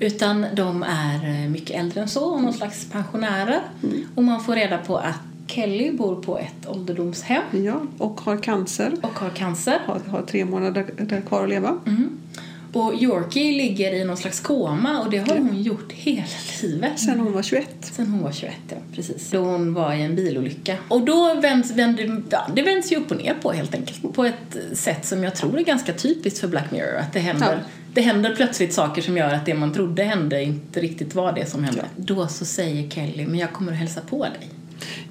Utan 0.00 0.46
de 0.54 0.82
är 0.82 1.28
eh, 1.28 1.50
mycket 1.50 1.80
äldre 1.80 2.00
än 2.00 2.08
så, 2.08 2.24
och 2.24 2.42
någon 2.42 2.52
slags 2.52 2.86
pensionärer. 2.92 3.60
Och 4.14 4.24
man 4.24 4.44
får 4.44 4.54
reda 4.54 4.78
på 4.78 4.96
att 4.96 5.20
Kelly 5.46 5.92
bor 5.92 6.22
på 6.22 6.38
ett 6.38 6.68
ålderdomshem 6.68 7.42
ja, 7.50 7.82
och 7.98 8.20
har 8.20 8.36
cancer. 8.36 8.94
och 9.02 9.18
har 9.18 9.30
cancer. 9.30 9.78
Har, 9.86 10.00
har 10.08 10.22
tre 10.22 10.44
månader 10.44 11.20
kvar 11.28 11.42
att 11.42 11.48
leva. 11.48 11.78
Mm. 11.86 12.10
Och 12.74 12.94
Yorkie 13.02 13.52
ligger 13.52 13.92
i 13.92 14.04
någon 14.04 14.16
slags 14.16 14.40
koma 14.40 15.00
och 15.00 15.10
det 15.10 15.18
har 15.18 15.36
hon 15.36 15.62
gjort 15.62 15.92
hela 15.92 16.24
livet. 16.62 16.98
Sen 17.00 17.20
hon 17.20 17.32
var 17.32 17.42
21. 17.42 17.68
Sen 17.80 18.06
hon 18.06 18.22
var 18.22 18.32
21, 18.32 18.54
ja. 18.68 18.76
Precis. 18.94 19.30
Då 19.30 19.38
hon 19.38 19.74
var 19.74 19.94
i 19.94 20.02
en 20.02 20.16
bilolycka. 20.16 20.76
Och 20.88 21.00
då 21.00 21.34
vänds, 21.42 21.70
vänder, 21.70 22.22
ja, 22.30 22.46
det 22.54 22.62
vänds 22.62 22.92
ju 22.92 22.96
upp 22.96 23.10
och 23.10 23.16
ner 23.16 23.34
på 23.42 23.52
helt 23.52 23.74
enkelt. 23.74 24.14
På 24.14 24.24
ett 24.24 24.56
sätt 24.72 25.06
som 25.06 25.24
jag 25.24 25.34
tror 25.34 25.58
är 25.58 25.62
ganska 25.64 25.92
typiskt 25.92 26.38
för 26.40 26.48
Black 26.48 26.70
Mirror. 26.70 26.96
Att 26.96 27.12
det 27.12 27.20
händer, 27.20 27.52
Ja. 27.52 27.68
det 27.94 28.00
händer 28.00 28.34
plötsligt 28.36 28.72
saker 28.72 29.02
som 29.02 29.16
gör 29.16 29.34
att 29.34 29.46
det 29.46 29.54
man 29.54 29.72
trodde 29.72 30.02
hände 30.04 30.42
inte 30.42 30.80
riktigt 30.80 31.14
var 31.14 31.32
det 31.32 31.46
som 31.46 31.64
hände. 31.64 31.84
Då 31.96 32.26
så 32.28 32.44
säger 32.44 32.90
Kelly, 32.90 33.26
men 33.26 33.38
jag 33.38 33.52
kommer 33.52 33.72
att 33.72 33.78
hälsa 33.78 34.00
på 34.00 34.22
dig. 34.24 34.48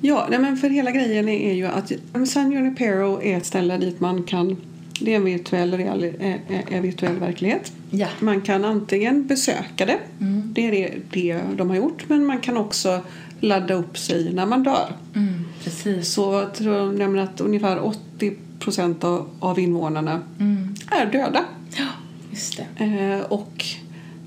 Ja, 0.02 0.28
nej 0.30 0.40
men 0.40 0.58
för 0.58 0.70
hela 0.70 0.92
grejen 0.92 1.30
är 1.30 1.40
är 1.52 1.54
ju 1.54 1.66
att 1.66 1.92
San 2.30 2.52
Junipero 2.52 3.22
är 3.24 3.38
ett 3.38 3.46
ställe 3.46 3.78
dit 3.78 4.00
man 4.00 4.24
kan 4.24 4.58
det 5.06 5.12
är 5.12 5.16
en 5.18 5.26
virtuell, 5.26 5.78
real, 5.78 6.04
är, 6.04 6.14
är- 6.20 6.74
är 6.74 6.82
virtuell 6.82 7.16
verklighet. 7.20 7.72
Ja. 7.90 8.08
Man 8.20 8.42
kan 8.42 8.66
antingen 8.66 9.28
besöka 9.28 9.86
det, 9.86 9.98
Mm. 10.20 10.52
det 10.56 10.68
är 10.68 10.72
det, 10.72 10.94
det 11.12 11.42
de 11.58 11.70
har 11.70 11.76
gjort, 11.78 12.04
men 12.10 12.26
man 12.26 12.38
kan 12.40 12.58
också 12.58 13.02
ladda 13.40 13.74
upp 13.74 13.98
sig 13.98 14.34
när 14.34 14.46
man 14.46 14.64
dör. 14.64 14.96
Mm, 15.16 15.34
precis. 15.64 16.14
Så 16.14 16.34
jag 16.34 16.54
tror 16.54 16.92
nämligen 16.92 17.28
att 17.28 17.42
ungefär 17.42 17.86
80 17.86 18.34
procent 18.60 19.04
av, 19.04 19.30
av 19.40 19.60
invånarna 19.60 20.22
Mm. 20.40 20.76
är 20.92 21.06
döda. 21.06 21.46
Ja, 21.78 21.86
just 22.32 22.58
det. 22.78 22.84
Eh, 22.86 23.20
och 23.32 23.66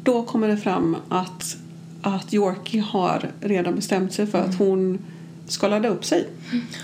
då 0.04 0.22
kommer 0.22 0.48
det 0.48 0.56
fram 0.56 0.96
att, 1.08 1.56
att 2.02 2.34
Yorkie 2.34 2.80
har 2.80 3.30
redan 3.40 3.74
bestämt 3.74 4.12
sig 4.12 4.26
för 4.26 4.38
att 4.38 4.58
hon 4.58 4.98
ska 5.48 5.68
ladda 5.68 5.88
upp 5.88 6.04
sig. 6.04 6.28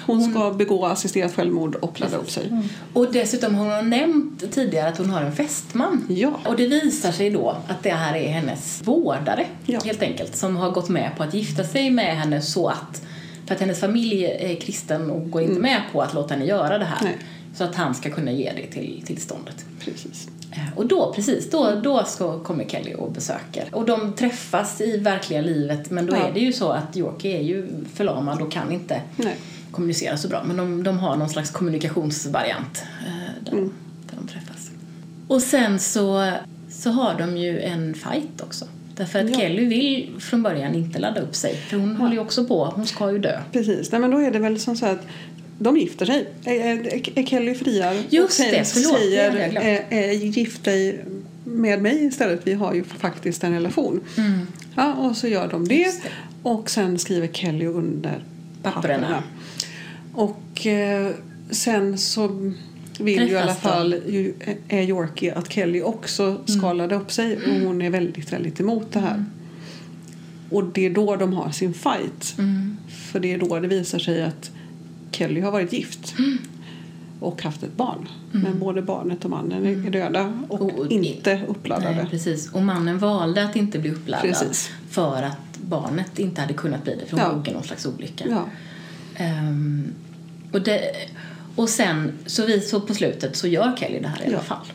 Hon 0.07 0.31
ska 0.31 0.51
begå 0.51 0.87
assisterat 0.87 1.35
självmord 1.35 1.75
och 1.75 2.01
ladda 2.01 2.17
upp 2.17 2.31
sig. 2.31 2.53
Och 2.93 3.13
dessutom 3.13 3.55
har 3.55 3.77
hon 3.77 3.91
nämnt 3.91 4.53
tidigare 4.53 4.89
att 4.89 4.99
hon 4.99 5.11
har 5.11 5.23
en 5.23 5.33
fästman. 5.33 6.07
Ja. 6.09 6.33
Och 6.47 6.57
det 6.57 6.67
visar 6.67 7.13
sig 7.13 7.31
då 7.31 7.57
att 7.69 7.83
det 7.83 7.91
här 7.91 8.17
är 8.17 8.29
hennes 8.29 8.83
vårdare, 8.85 9.47
Ja. 9.67 9.81
helt 9.85 10.03
enkelt, 10.03 10.37
som 10.37 10.57
har 10.57 10.71
gått 10.71 10.89
med 10.89 11.11
på 11.17 11.23
att 11.23 11.35
gifta 11.35 11.65
sig 11.65 11.91
med 11.91 12.17
henne 12.17 12.41
så 12.41 12.69
att, 12.69 13.03
för 13.47 13.55
att 13.55 13.61
hennes 13.61 13.81
familj 13.81 14.25
är 14.25 14.61
kristen 14.61 15.11
och 15.11 15.31
går 15.31 15.43
inte 15.43 15.61
med 15.61 15.83
på 15.93 16.03
att 16.03 16.15
låta 16.15 16.35
henne 16.35 16.47
göra 16.47 16.79
det 16.79 16.85
här. 16.85 16.99
Nej. 17.03 17.19
Så 17.55 17.65
att 17.65 17.75
han 17.75 17.95
ska 17.95 18.11
kunna 18.11 18.33
ge 18.33 18.53
det 18.57 18.67
till 18.67 19.03
tillståndet. 19.07 19.65
Precis. 19.81 20.29
Eh, 20.53 20.59
Och 20.77 20.87
då, 20.87 21.13
precis, 21.17 21.51
då, 21.51 21.81
då 21.85 22.05
ska, 22.05 22.39
kommer 22.39 22.65
Kelly 22.65 22.95
och 22.95 23.13
besöker. 23.13 23.69
Och 23.73 23.85
de 23.87 24.13
träffas 24.13 24.81
i 24.81 24.97
verkliga 24.97 25.41
livet 25.41 25.91
men 25.91 26.07
då 26.07 26.13
Ja. 26.17 26.29
är 26.29 26.33
det 26.33 26.41
ju 26.41 26.53
så 26.53 26.69
att 26.71 26.97
Yorkie 26.97 27.39
är 27.39 27.43
ju 27.43 27.69
förlamad 27.95 28.43
och 28.43 28.53
kan 28.53 28.73
inte 28.73 29.01
Nej. 29.17 29.37
kommunicera 29.71 30.17
så 30.17 30.29
bra. 30.29 30.43
Men 30.45 30.57
de, 30.57 30.83
de 30.83 30.99
har 30.99 31.17
någon 31.17 31.29
slags 31.29 31.51
kommunikationsvariant 31.51 32.83
eh, 33.07 33.45
där, 33.45 33.53
Mm. 33.53 33.73
där 34.11 34.17
de 34.17 34.29
träffas. 34.29 34.71
Och 35.29 35.43
sen 35.43 35.79
så, 35.79 36.33
så 36.71 36.91
har 36.91 37.15
de 37.19 37.37
ju 37.37 37.61
en 37.61 37.95
fight 37.95 38.41
också. 38.43 38.65
Därför 38.97 39.19
att 39.19 39.31
Ja. 39.31 39.37
Kelly 39.39 39.65
vill 39.67 40.11
från 40.21 40.43
början 40.43 40.75
inte 40.75 40.99
ladda 40.99 41.21
upp 41.21 41.35
sig. 41.35 41.55
För 41.57 41.77
hon 41.77 41.97
håller 41.97 42.13
ju 42.13 42.19
också 42.19 42.45
på, 42.45 42.65
hon 42.65 42.87
ska 42.87 43.13
ju 43.13 43.19
dö. 43.19 43.41
Precis. 43.53 43.93
Nej, 43.93 44.01
men 44.01 44.11
då 44.11 44.19
är 44.19 44.31
det 44.31 44.39
väl 44.39 44.61
som 44.61 44.77
så 44.77 44.87
att 44.87 45.01
de 45.63 45.77
gifter 45.77 46.07
sig. 46.07 46.29
Är, 46.45 46.55
är, 46.55 47.19
är 47.19 47.27
Kelly 47.27 47.55
friar 47.55 47.97
Just 48.09 48.41
och 48.41 48.47
det, 48.51 48.65
förlåt, 48.65 48.93
det 48.93 48.99
säger 48.99 49.57
eh, 49.91 49.99
eh, 49.99 50.29
gift 50.29 50.65
dig 50.65 51.05
med 51.45 51.83
mig 51.83 52.05
istället. 52.05 52.41
Vi 52.45 52.53
har 52.53 52.75
ju 52.75 52.85
faktiskt 52.85 53.45
en 53.45 53.53
relation. 53.53 54.01
Mm. 54.19 54.47
Ja, 54.77 54.95
och 54.95 55.17
så 55.17 55.29
gör 55.29 55.49
de 55.49 55.69
det. 55.69 55.85
Det. 55.85 56.11
Och 56.43 56.71
sen 56.71 56.99
skriver 56.99 57.29
Kelly 57.29 57.67
under 57.67 58.25
Papperna. 58.63 59.23
Och 60.15 60.67
eh, 60.67 61.11
sen 61.51 61.99
så 61.99 62.53
vill 62.99 63.23
ju 63.23 63.33
i 63.33 63.37
alla 63.37 63.55
Träffas 63.55 63.73
fall 63.73 63.95
ju, 64.09 64.35
är 64.69 64.83
Yorkie 64.83 65.35
att 65.35 65.53
Kelly 65.53 65.83
också 65.83 66.41
ska 66.47 66.73
ladda 66.73 66.97
upp 66.97 67.13
sig 67.13 67.37
och 67.37 67.67
hon 67.67 67.83
är 67.83 67.91
väldigt, 67.91 68.33
väldigt 68.33 68.61
emot 68.61 68.93
det 68.93 69.01
här. 69.01 69.25
Och 70.51 70.65
det 70.65 70.87
är 70.87 70.91
då 70.91 71.17
de 71.17 71.33
har 71.33 71.51
sin 71.51 71.75
fight. 71.75 72.35
Mm. 72.39 72.77
För 73.13 73.21
det 73.21 73.33
är 73.33 73.39
då 73.39 73.61
det 73.61 73.69
visar 73.69 73.99
sig 73.99 74.23
att 74.23 74.51
Kelly 75.13 75.41
har 75.41 75.53
varit 75.53 75.73
gift 75.73 76.15
och 77.21 77.43
haft 77.43 77.63
ett 77.63 77.77
barn. 77.77 78.09
Men 78.33 78.59
både 78.59 78.83
barnet 78.83 79.25
och 79.25 79.31
mannen 79.31 79.67
är- 79.67 79.87
är 79.87 79.91
döda 79.91 80.39
och, 80.49 80.79
Och- 80.79 80.93
inte 80.93 81.41
uppladdade. 81.49 81.95
Nej, 81.97 82.07
precis. 82.11 82.53
Och 82.53 82.63
mannen 82.63 82.99
valde 82.99 83.45
att 83.45 83.57
inte 83.57 83.79
bli 83.79 83.91
uppladdad 83.91 84.27
Precis. 84.31 84.71
för 84.91 85.23
att 85.23 85.59
barnet 85.59 86.19
inte 86.19 86.41
hade 86.41 86.55
kunnat 86.55 86.85
bli 86.85 86.95
det 87.01 87.07
för 87.07 87.17
hon 87.17 87.27
Ja. 87.27 87.33
dog 87.33 87.49
i 87.49 87.53
någon 87.53 87.63
slags 87.65 87.87
olycka. 87.87 88.25
Ja. 88.31 88.45
Ehm, 89.17 89.93
Och, 90.53 90.63
det, 90.63 90.81
och 91.57 91.69
sen, 91.69 92.13
så, 92.27 92.47
vi, 92.47 92.61
så 92.61 92.81
på 92.81 92.95
slutet 92.95 93.37
så 93.37 93.49
gör 93.49 93.77
Kelly 93.77 94.01
det 94.01 94.09
här 94.09 94.23
i 94.23 94.27
alla 94.27 94.33
Ja. 94.35 94.41
fall. 94.41 94.67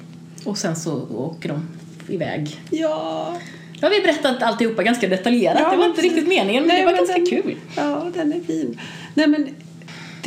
Och 0.43 0.57
sen 0.57 0.75
så 0.75 1.07
åker 1.15 1.49
de 1.49 1.67
iväg. 2.13 2.59
Ja, 2.69 3.37
Nu 3.73 3.79
har 3.81 3.89
vi 3.89 4.01
berättat 4.01 4.43
alltihopa 4.43 4.83
ganska 4.83 5.07
detaljerat. 5.07 5.59
Ja, 5.61 5.71
det 5.71 5.77
var 5.77 5.85
inte 5.85 6.01
riktigt 6.01 6.27
meningen, 6.27 6.63
men 6.63 6.67
Nej, 6.67 6.79
det 6.79 6.85
var 6.85 6.97
ganska 6.97 7.13
den- 7.17 7.25
kul. 7.25 7.55
ja 7.75 8.11
den 8.13 8.33
är 8.33 8.39
fin. 8.39 8.79
Nej 9.13 9.27
men 9.27 9.47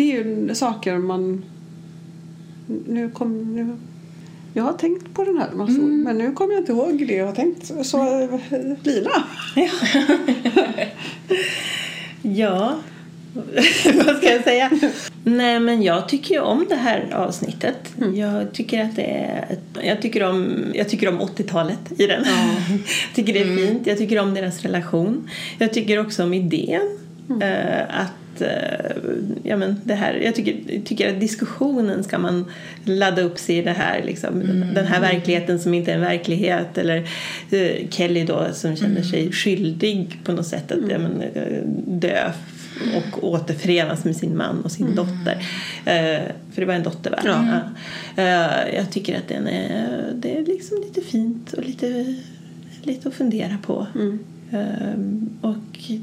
det 0.00 0.12
är 0.12 0.24
ju 0.24 0.54
saker 0.54 0.98
man... 0.98 1.44
Nu 2.88 3.10
kom... 3.10 3.54
Nu, 3.54 3.76
jag 4.54 4.62
har 4.62 4.72
tänkt 4.72 5.14
på 5.14 5.24
den 5.24 5.38
här 5.38 5.50
massor, 5.54 5.74
Mm. 5.78 6.02
men 6.02 6.18
nu 6.18 6.32
kommer 6.32 6.52
jag 6.54 6.60
inte 6.62 6.72
ihåg 6.72 7.06
det 7.08 7.14
jag 7.14 7.26
har 7.26 7.32
tänkt. 7.32 7.86
Så 7.86 7.98
Lina? 8.82 9.10
Ja, 12.22 12.74
vad 14.06 14.16
ska 14.16 14.30
jag 14.32 14.44
säga? 14.44 14.70
Nej, 15.24 15.60
men 15.60 15.82
jag 15.82 16.08
tycker 16.08 16.34
ju 16.34 16.40
om 16.40 16.66
det 16.68 16.74
här 16.74 17.10
avsnittet. 17.14 17.92
Jag 18.14 18.52
tycker 18.52 18.84
att 18.84 18.96
det 18.96 19.02
är... 19.02 19.58
Jag 19.82 20.02
tycker 20.02 20.22
om, 20.22 20.64
jag 20.74 20.88
tycker 20.88 21.08
om 21.08 21.20
80-talet 21.20 22.00
i 22.00 22.06
den. 22.06 22.24
jag 22.24 22.80
tycker 23.14 23.32
det 23.32 23.40
är 23.40 23.56
fint. 23.56 23.86
Jag 23.86 23.98
tycker 23.98 24.18
om 24.20 24.34
deras 24.34 24.62
relation. 24.62 25.30
Jag 25.58 25.72
tycker 25.72 25.98
också 26.00 26.22
om 26.22 26.34
idén. 26.34 26.98
eh, 27.42 28.00
att 28.00 28.12
eh, 28.42 28.96
ja, 29.42 29.56
men 29.56 29.80
det 29.84 29.94
här, 29.94 30.14
jag 30.14 30.34
tycker, 30.34 30.80
tycker 30.84 31.14
att 31.14 31.20
diskussionen 31.20 32.04
ska 32.04 32.18
man 32.18 32.44
ladda 32.84 33.22
upp 33.22 33.38
sig 33.38 33.58
i 33.58 33.62
det 33.62 33.70
här. 33.70 34.02
Liksom, 34.04 34.40
Den 34.74 34.86
här 34.86 35.00
verkligheten 35.00 35.58
som 35.58 35.74
inte 35.74 35.90
är 35.90 35.94
en 35.94 36.00
verklighet. 36.00 36.78
Eller 36.78 36.96
eh, 37.50 37.88
Kelly 37.90 38.24
då 38.24 38.46
som 38.52 38.76
känner 38.76 39.02
sig 39.02 39.32
skyldig 39.32 40.18
på 40.24 40.32
något 40.32 40.46
sätt 40.46 40.72
att 40.72 40.90
ja, 40.90 40.98
men, 40.98 41.22
eh, 41.22 41.62
dö 41.86 42.32
och 42.96 43.24
återförenas 43.24 44.04
med 44.04 44.16
sin 44.16 44.36
man 44.36 44.60
och 44.60 44.72
sin 44.72 44.94
dotter. 44.94 45.46
Eh, 45.84 46.22
för 46.52 46.60
det 46.60 46.64
var 46.64 46.74
en 46.74 46.82
dotter, 46.82 47.10
va? 47.10 47.18
Ja. 47.24 47.60
Eh, 48.22 48.74
jag 48.76 48.90
tycker 48.90 49.16
att 49.16 49.28
den 49.28 49.46
är, 49.48 50.12
det 50.14 50.38
är 50.38 50.44
liksom 50.44 50.80
lite 50.80 51.00
fint 51.00 51.52
och 51.52 51.64
lite, 51.64 52.16
lite 52.82 53.08
att 53.08 53.14
fundera 53.14 53.58
på. 53.62 53.86
Ehm, 53.94 54.18
och 55.40 55.56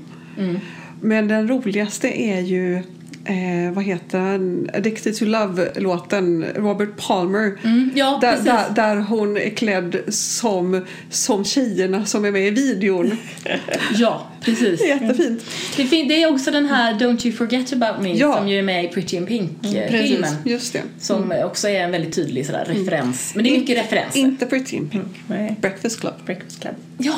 Men 1.00 1.28
den 1.28 1.48
roligaste 1.48 2.20
är 2.22 2.40
ju 2.40 2.83
Eh, 3.26 3.72
vad 3.74 3.84
heter 3.84 4.18
den? 4.18 4.70
Addicted 4.74 5.16
to 5.16 5.24
Love-låten, 5.24 6.44
Robert 6.56 6.96
Palmer. 6.96 7.58
Mm, 7.64 7.90
ja, 7.94 8.18
där, 8.20 8.38
där, 8.42 8.70
där 8.74 8.96
hon 8.96 9.37
är 9.37 9.50
klädd 9.50 9.96
som, 10.08 10.84
som 11.10 11.44
tjejerna 11.44 12.04
som 12.06 12.24
är 12.24 12.30
med 12.30 12.46
i 12.46 12.50
videon. 12.50 13.16
Ja, 13.94 14.26
precis. 14.40 14.87
Jättefint. 14.87 15.44
Det, 15.76 15.84
fin- 15.84 16.08
det 16.08 16.22
är 16.22 16.32
också 16.32 16.50
den 16.50 16.66
här 16.66 16.94
Don't 16.94 17.26
You 17.26 17.37
Forget 17.37 17.72
About 17.72 18.02
Me 18.02 18.12
Ja. 18.16 18.37
som 18.37 18.48
ju 18.48 18.58
är 18.58 18.62
med 18.62 18.84
i 18.84 18.88
Pretty 18.88 19.16
in 19.16 19.26
Pink-filmen. 19.26 20.34
Just 20.44 20.72
det. 20.72 20.82
som 21.00 21.32
också 21.44 21.68
är 21.68 21.80
en 21.84 21.90
väldigt 21.90 22.14
tydlig 22.14 22.46
sådär, 22.46 22.64
referens. 22.68 23.32
Men 23.34 23.44
det 23.44 23.50
är 23.50 23.58
mycket 23.58 23.78
referenser. 23.78 24.20
Inte 24.20 24.46
Pretty 24.46 24.76
in 24.76 24.88
Pink. 24.88 25.20
Nej. 25.26 25.56
Breakfast 25.60 26.00
Club. 26.00 26.14
Breakfast 26.26 26.60
Club. 26.60 26.74
Ja, 26.98 27.14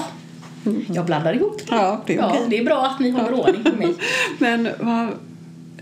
jag 0.94 1.06
blandar 1.06 1.34
ihop 1.34 1.58
det. 1.58 1.64
Ja, 1.76 2.02
det 2.06 2.14
är 2.16 2.26
okej. 2.28 2.40
det 2.50 2.58
är 2.58 2.64
bra 2.64 2.86
att 2.86 3.00
ni 3.00 3.10
håller 3.10 3.32
ordning 3.34 3.64
på 3.64 3.76
mig. 3.76 3.94
Men, 4.38 4.68
vad- 4.80 5.08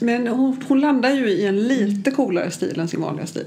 men 0.00 0.26
hon, 0.26 0.56
hon 0.68 0.80
landar 0.80 1.10
ju 1.10 1.28
i 1.28 1.46
en 1.46 1.68
lite 1.68 2.10
coolare 2.10 2.50
stil 2.50 2.80
än 2.80 2.88
sin 2.88 3.00
vanliga 3.00 3.26
stil. 3.26 3.44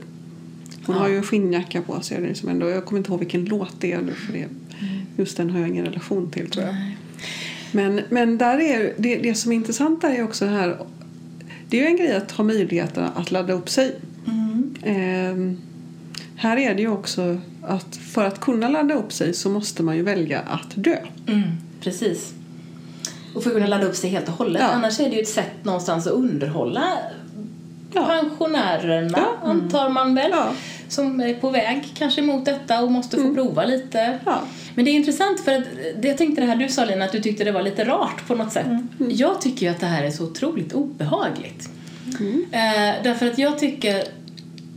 Hon 0.85 0.95
Ja. 0.95 1.01
har 1.01 1.09
ju 1.09 1.17
en 1.17 1.23
skinnjacka 1.23 1.81
på 1.81 2.01
sig. 2.01 2.21
Det 2.21 2.27
är 2.27 2.33
som 2.33 2.49
ändå, 2.49 2.69
jag 2.69 2.85
kommer 2.85 2.97
inte 2.99 3.11
ihåg 3.11 3.19
vilken 3.19 3.45
låt 3.45 3.81
det 3.81 3.91
är 3.91 4.01
nu 4.01 4.11
för 4.13 4.33
det, 4.33 4.45
just 5.17 5.37
den 5.37 5.49
har 5.49 5.59
jag 5.59 5.69
ingen 5.69 5.85
relation 5.85 6.31
till 6.31 6.49
tror 6.49 6.65
jag. 6.65 6.73
Nej. 6.75 6.97
Men, 7.71 8.01
men 8.09 8.37
där 8.37 8.59
är, 8.59 8.93
det, 8.97 9.15
det 9.15 9.35
som 9.35 9.51
är 9.51 9.55
intressant 9.55 10.01
där 10.01 10.09
är 10.09 10.23
också 10.23 10.45
här 10.45 10.77
det 11.69 11.77
är 11.77 11.81
ju 11.81 11.87
en 11.87 11.97
grej 11.97 12.13
att 12.15 12.31
ha 12.31 12.43
möjligheten 12.43 13.03
att 13.15 13.31
ladda 13.31 13.53
upp 13.53 13.69
sig. 13.69 13.95
Ehm, 14.83 15.57
här 16.35 16.57
är 16.57 16.75
det 16.75 16.81
ju 16.81 16.87
också 16.89 17.37
att 17.61 17.95
för 17.95 18.23
att 18.25 18.39
kunna 18.39 18.69
ladda 18.69 18.93
upp 18.95 19.13
sig 19.13 19.33
så 19.33 19.49
måste 19.49 19.83
man 19.83 19.97
ju 19.97 20.03
välja 20.03 20.39
att 20.39 20.71
dö. 20.75 20.97
Mm, 21.27 21.41
precis. 21.81 22.33
Och 23.37 23.43
för 23.43 23.49
att 23.49 23.55
kunna 23.55 23.67
ladda 23.67 23.85
upp 23.85 23.95
sig 23.95 24.09
helt 24.09 24.27
och 24.27 24.33
hållet. 24.33 24.61
Ja. 24.61 24.67
Annars 24.67 24.99
är 24.99 25.09
det 25.09 25.15
ju 25.15 25.21
ett 25.21 25.27
sätt 25.27 25.63
någonstans 25.65 26.07
att 26.07 26.13
underhålla 26.13 26.83
Ja. 27.93 28.05
pensionärerna, 28.05 29.17
Ja. 29.17 29.47
antar 29.49 29.89
man 29.89 30.15
väl. 30.15 30.31
Ja. 30.31 30.51
Som 30.87 31.19
är 31.21 31.33
på 31.33 31.49
väg 31.49 31.91
kanske 31.97 32.21
mot 32.21 32.45
detta 32.45 32.83
och 32.83 32.91
måste 32.91 33.17
få 33.17 33.33
prova 33.33 33.65
lite. 33.65 34.19
Men 34.75 34.85
det 34.85 34.91
är 34.91 34.93
intressant 34.95 35.39
för 35.39 35.51
att 35.57 35.63
det, 36.01 36.07
jag 36.07 36.17
tänkte 36.17 36.41
det 36.41 36.47
här 36.47 36.55
du 36.55 36.69
sa 36.69 36.85
Lina, 36.85 37.05
att 37.05 37.11
du 37.11 37.19
tyckte 37.21 37.43
det 37.43 37.51
var 37.51 37.61
lite 37.61 37.85
rart 37.85 38.27
på 38.27 38.35
något 38.35 38.51
sätt. 38.51 38.67
Jag 39.09 39.41
tycker 39.41 39.65
ju 39.65 39.71
att 39.71 39.79
det 39.79 39.85
här 39.85 40.03
är 40.03 40.11
så 40.11 40.23
otroligt 40.23 40.73
obehagligt. 40.73 41.69
Eh, 42.51 43.03
därför 43.03 43.27
att 43.27 43.37
jag 43.37 43.59
tycker 43.59 43.95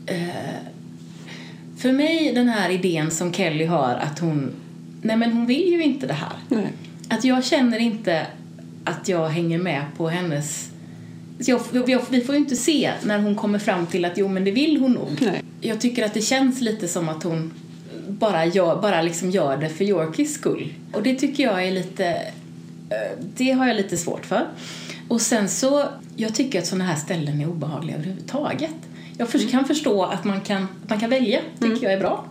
eh, 0.07 0.29
för 1.79 1.93
mig 1.93 2.33
den 2.35 2.49
här 2.49 2.71
idén 2.71 3.11
som 3.11 3.33
Kelly 3.33 3.65
har 3.65 3.95
att 3.95 4.19
hon 4.19 4.51
nej 5.03 5.17
men 5.17 5.33
hon 5.33 5.47
vill 5.47 5.69
ju 5.73 5.83
inte 5.83 6.07
det 6.07 6.15
här. 6.15 6.33
Nej. 6.49 6.73
Att 7.09 7.25
jag 7.25 7.45
känner 7.45 7.79
inte 7.79 8.27
att 8.85 9.09
jag 9.09 9.29
hänger 9.29 9.59
med 9.59 9.85
på 9.97 10.09
hennes 10.09 10.71
jag, 11.47 11.61
jag, 11.87 12.03
vi 12.11 12.21
får 12.21 12.35
ju 12.35 12.41
inte 12.41 12.57
se 12.57 12.93
när 13.03 13.19
hon 13.19 13.35
kommer 13.35 13.59
fram 13.59 13.87
till 13.87 14.05
att 14.05 14.19
jo 14.19 14.29
men 14.29 14.45
det 14.45 14.51
vill 14.51 14.81
hon 14.81 14.93
nog. 14.93 15.09
Nej. 15.21 15.43
Jag 15.61 15.81
tycker 15.81 16.05
att 16.05 16.15
det 16.15 16.21
känns 16.21 16.61
lite 16.61 16.89
som 16.89 17.09
att 17.09 17.23
hon 17.23 17.53
bara 18.09 18.47
gör, 18.47 18.83
bara 18.83 19.03
liksom 19.03 19.31
gör 19.31 19.57
det 19.57 19.69
för 19.69 19.85
Yorkies 19.85 20.35
skull. 20.35 20.75
Och 20.93 21.03
det 21.03 21.15
tycker 21.15 21.43
jag 21.43 21.67
är 21.67 21.73
lite, 21.73 22.07
eh, 22.91 23.19
det 23.37 23.51
har 23.51 23.67
jag 23.67 23.77
lite 23.77 23.97
svårt 23.97 24.27
för. 24.27 24.47
Och 25.09 25.21
sen 25.21 25.49
så, 25.49 25.89
jag 26.17 26.35
tycker 26.35 26.59
att 26.59 26.67
sådana 26.67 26.85
här 26.85 26.97
ställen 26.97 27.41
är 27.41 27.49
obehagliga 27.49 27.97
överhuvudtaget. 27.97 28.75
Jag 29.19 29.29
för, 29.29 29.51
kan 29.51 29.65
förstå 29.65 30.05
att 30.05 30.25
man 30.25 30.41
kan, 30.41 30.63
att 30.63 30.91
man 30.91 31.01
kan 31.01 31.11
välja, 31.11 31.41
tycker 31.61 31.83
jag 31.83 31.93
är 31.93 32.01
bra. 32.01 32.25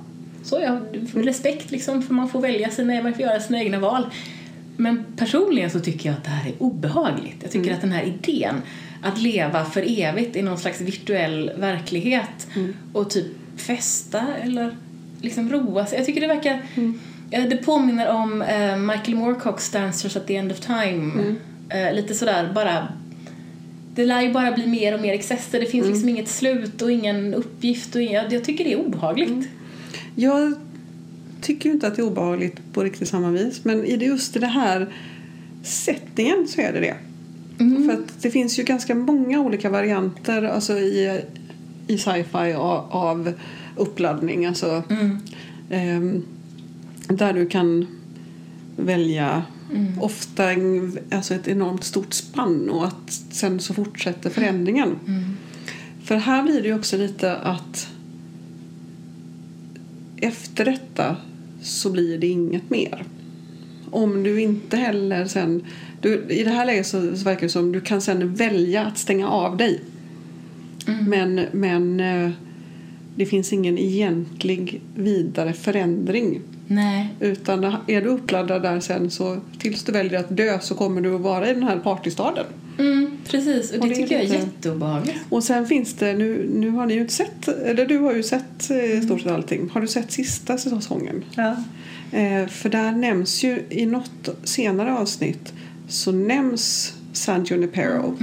Så 0.44 0.60
jag 0.60 0.80
respekt 1.14 1.72
liksom 1.72 2.04
för 2.04 2.14
man 2.14 2.30
får 2.30 2.42
välja 2.42 2.70
sina, 2.70 3.04
man 3.04 3.14
får 3.14 3.22
göra 3.22 3.40
sina 3.40 3.60
egna 3.60 3.80
val. 3.80 4.06
Men 4.80 5.06
personligen 5.18 5.70
så 5.70 5.80
tycker 5.80 6.10
jag 6.10 6.18
att 6.18 6.24
det 6.24 6.30
här 6.30 6.50
är 6.50 6.54
obehagligt. 6.60 7.36
Jag 7.42 7.52
tycker 7.52 7.74
att 7.74 7.82
den 7.82 7.92
här 7.92 8.04
idén 8.04 8.56
att 9.02 9.22
leva 9.22 9.66
för 9.66 9.84
evigt 10.02 10.36
i 10.36 10.42
någon 10.42 10.58
slags 10.58 10.82
virtuell 10.82 11.52
verklighet 11.58 12.48
och 12.94 13.10
typ 13.10 13.26
festa 13.58 14.26
eller 14.44 14.78
liksom 15.22 15.50
roa 15.52 15.86
sig. 15.86 15.98
Jag 15.98 16.06
tycker 16.06 16.22
det 16.22 16.28
verkar... 16.28 16.62
eh, 17.32 17.44
Det 17.50 17.58
påminner 17.58 18.10
om 18.10 18.42
eh, 18.42 18.78
Michael 18.78 19.16
Moorcocks 19.16 19.70
Dancers 19.72 20.16
at 20.16 20.28
the 20.28 20.36
End 20.36 20.52
of 20.52 20.60
Time. 20.60 21.36
Eh, 21.70 21.94
lite 21.94 22.14
sådär 22.16 22.52
bara... 22.56 22.88
Det 23.96 24.06
lär 24.06 24.22
ju 24.22 24.34
bara 24.34 24.52
bli 24.52 24.68
mer 24.68 24.94
och 24.94 25.02
mer 25.02 25.14
excesser. 25.14 25.60
Det 25.60 25.66
finns 25.66 25.88
liksom 25.88 26.10
inget 26.10 26.28
slut 26.30 26.82
och 26.82 26.92
ingen 26.92 27.34
uppgift. 27.34 27.96
Och 27.96 28.02
jag, 28.02 28.34
jag 28.34 28.44
tycker 28.44 28.64
det 28.64 28.74
är 28.74 28.80
obehagligt. 28.80 29.48
Jag 30.16 30.54
tycker 31.42 31.70
ju 31.70 31.74
inte 31.74 31.88
att 31.88 31.96
det 31.96 32.02
är 32.02 32.08
obehagligt 32.08 32.56
på 32.74 32.84
riktigt 32.84 33.08
samma 33.08 33.32
vis. 33.32 33.66
Men 33.66 33.86
i 33.86 34.06
just 34.06 34.36
i 34.36 34.40
det 34.40 34.48
här 34.48 34.94
settingen 35.64 36.48
så 36.48 36.62
är 36.62 36.74
det 36.74 36.80
det. 36.80 36.96
För 37.58 37.94
att 37.94 38.22
det 38.22 38.32
finns 38.32 38.60
ju 38.60 38.64
ganska 38.64 38.96
många 38.96 39.40
olika 39.40 39.70
varianter 39.70 40.44
alltså 40.44 40.78
i, 40.80 41.22
i 41.88 41.98
sci-fi 41.98 42.54
av, 42.54 43.34
uppladdning. 43.76 44.46
Alltså, 44.46 44.84
ehm, 45.70 46.26
där 47.08 47.34
du 47.34 47.46
kan 47.46 47.88
välja 48.76 49.44
ofta 50.00 50.52
en, 50.52 50.98
alltså 51.12 51.34
ett 51.34 51.48
enormt 51.48 51.84
stort 51.84 52.14
spann 52.14 52.70
och 52.70 52.88
att 52.88 53.22
sen 53.32 53.60
så 53.60 53.74
fortsätter 53.74 54.30
förändringen. 54.30 54.96
För 56.04 56.16
här 56.16 56.44
blir 56.44 56.62
det 56.62 56.68
ju 56.68 56.76
också 56.76 56.98
lite 56.98 57.36
att 57.36 57.88
efter 60.18 60.66
detta 60.66 61.16
så 61.62 61.90
blir 61.90 62.18
det 62.18 62.28
inget 62.28 62.70
mer. 62.70 63.04
Om 63.92 64.24
du 64.24 64.42
inte 64.42 64.78
heller 64.78 65.26
sen... 65.26 65.64
Du, 66.02 66.26
I 66.30 66.44
det 66.44 66.50
här 66.50 66.66
läget 66.66 66.88
så, 66.88 67.18
så 67.18 67.24
verkar 67.24 67.42
det 67.42 67.50
som 67.50 67.72
du 67.72 67.82
kan 67.82 68.02
sen 68.02 68.36
välja 68.36 68.86
att 68.86 68.98
stänga 68.98 69.30
av 69.30 69.58
dig. 69.58 69.82
Men, 71.08 71.42
men 71.52 72.00
eh, 72.00 72.32
det 73.16 73.26
finns 73.26 73.54
ingen 73.54 73.78
egentlig 73.78 74.82
vidare 74.96 75.54
förändring. 75.54 76.42
Nej. 76.68 77.16
Utan 77.20 77.64
är 77.88 78.02
du 78.02 78.08
uppladdad 78.08 78.62
där 78.62 78.80
sen 78.80 79.10
så 79.12 79.38
tills 79.58 79.84
du 79.84 79.92
väljer 79.92 80.20
att 80.20 80.38
dö 80.38 80.60
så 80.60 80.76
kommer 80.76 81.02
du 81.02 81.16
att 81.16 81.22
vara 81.22 81.50
i 81.50 81.54
den 81.54 81.64
här 81.64 81.80
partystaden. 81.80 82.46
Mm, 82.80 83.12
precis, 83.28 83.72
och 83.72 83.78
det, 83.78 83.82
Och 83.82 83.90
det 83.90 83.96
tycker 83.96 84.16
jag 84.16 84.24
är 84.24 84.34
jätteobehagligt. 84.34 85.20
Och 85.30 85.44
sen 85.44 85.66
finns 85.66 85.94
det, 85.94 86.14
nu, 86.14 86.50
nu 86.54 86.70
har 86.70 86.86
ni 86.86 86.94
ju 86.94 87.02
inte 87.02 87.14
sett, 87.14 87.48
eller 87.48 87.86
du 87.86 87.98
har 87.98 88.14
ju 88.14 88.24
sett 88.24 88.70
eh, 88.70 88.78
i 88.78 89.02
stort 89.02 89.22
sett 89.22 89.32
allting. 89.32 89.70
Har 89.70 89.82
du 89.82 89.88
sett 89.88 90.12
sista 90.12 90.58
säsongen? 90.58 91.24
Ja. 91.36 91.56
Eh, 92.12 92.48
för 92.48 92.70
där 92.70 92.92
nämns 92.92 93.44
ju 93.44 93.64
i 93.70 93.86
något 93.86 94.30
senare 94.44 94.98
avsnitt 94.98 95.54
så 95.88 96.12
nämns 96.12 96.94
San 97.14 97.46
Junipero, 97.46 98.18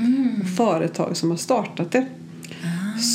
företag 0.56 1.16
som 1.16 1.30
har 1.30 1.36
startat 1.38 1.92
det. 1.92 2.06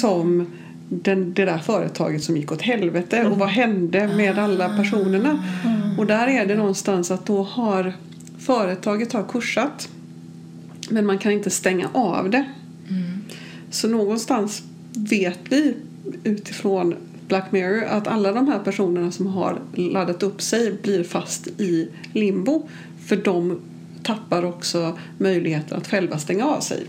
Som 0.02 0.48
den, 0.90 1.34
det 1.34 1.46
där 1.46 1.58
företaget 1.58 2.24
som 2.24 2.38
gick 2.38 2.52
åt 2.52 2.62
helvete 2.62 3.26
och 3.26 3.38
vad 3.38 3.50
hände 3.50 4.08
med 4.08 4.40
alla 4.40 4.78
personerna? 4.78 5.44
Och 5.98 6.06
där 6.06 6.28
är 6.28 6.46
det 6.46 6.56
någonstans 6.56 7.12
att 7.12 7.26
då 7.26 7.44
har 7.44 7.94
företaget 8.40 9.14
har 9.14 9.24
kursat 9.24 9.90
men 10.90 11.06
man 11.06 11.18
kan 11.18 11.32
inte 11.32 11.50
stänga 11.50 11.90
av 11.94 12.30
det. 12.30 12.46
Så 13.70 13.88
någonstans 13.88 14.64
vet 14.94 15.40
vi 15.50 15.76
utifrån 16.24 16.96
Black 17.28 17.52
Mirror 17.52 17.84
att 17.84 18.08
alla 18.08 18.32
de 18.32 18.48
här 18.48 18.60
personerna 18.60 19.12
som 19.12 19.28
har 19.28 19.60
laddat 19.76 20.24
upp 20.24 20.42
sig 20.42 20.74
blir 20.82 21.04
fast 21.04 21.48
i 21.48 21.90
limbo. 22.14 22.68
För 23.06 23.16
de 23.16 23.60
tappar 24.04 24.46
också 24.46 24.98
möjligheten 25.18 25.78
att 25.78 25.88
själva 25.88 26.18
stänga 26.18 26.46
av 26.46 26.60
sig. 26.60 26.86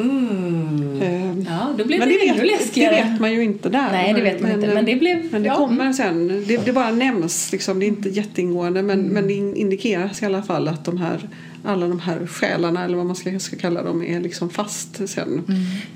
Uh. 0.00 1.02
Eh, 1.02 1.22
Ja, 1.48 1.74
då 1.78 1.84
blev 1.84 1.98
men 1.98 2.08
det, 2.08 2.14
det 2.14 2.28
ännu 2.28 2.40
vet, 2.40 2.50
läskigare. 2.60 2.96
det 2.96 3.10
vet 3.10 3.20
man 3.20 3.32
ju 3.32 3.42
inte 3.42 3.68
där. 3.68 3.88
Nej, 3.92 4.12
det 4.14 4.20
vet 4.22 4.40
man 4.40 4.50
inte, 4.52 4.66
men 4.74 4.84
det 4.84 4.96
blev- 4.96 5.28
Men 5.32 5.42
det 5.42 5.48
ja. 5.48 5.56
kommer 5.56 5.92
sen. 5.92 6.44
Det, 6.48 6.56
det 6.66 6.72
bara 6.72 6.90
nämns, 6.90 7.52
liksom, 7.52 7.78
det 7.78 7.86
är 7.86 7.88
inte 7.88 8.08
jätteingående 8.08 8.82
men, 8.82 9.00
men 9.02 9.26
det 9.28 9.34
indikeras 9.34 10.22
i 10.22 10.26
alla 10.26 10.42
fall 10.42 10.68
att 10.68 10.84
de 10.84 10.98
här, 10.98 11.28
alla 11.64 11.86
de 11.88 12.00
här 12.00 12.26
själarna 12.26 12.84
eller 12.84 12.96
vad 12.96 13.06
man 13.06 13.16
ska, 13.16 13.38
ska 13.38 13.56
kalla 13.56 13.82
dem 13.82 14.02
är 14.02 14.20
liksom 14.20 14.50
fast 14.50 15.08
sen. 15.08 15.42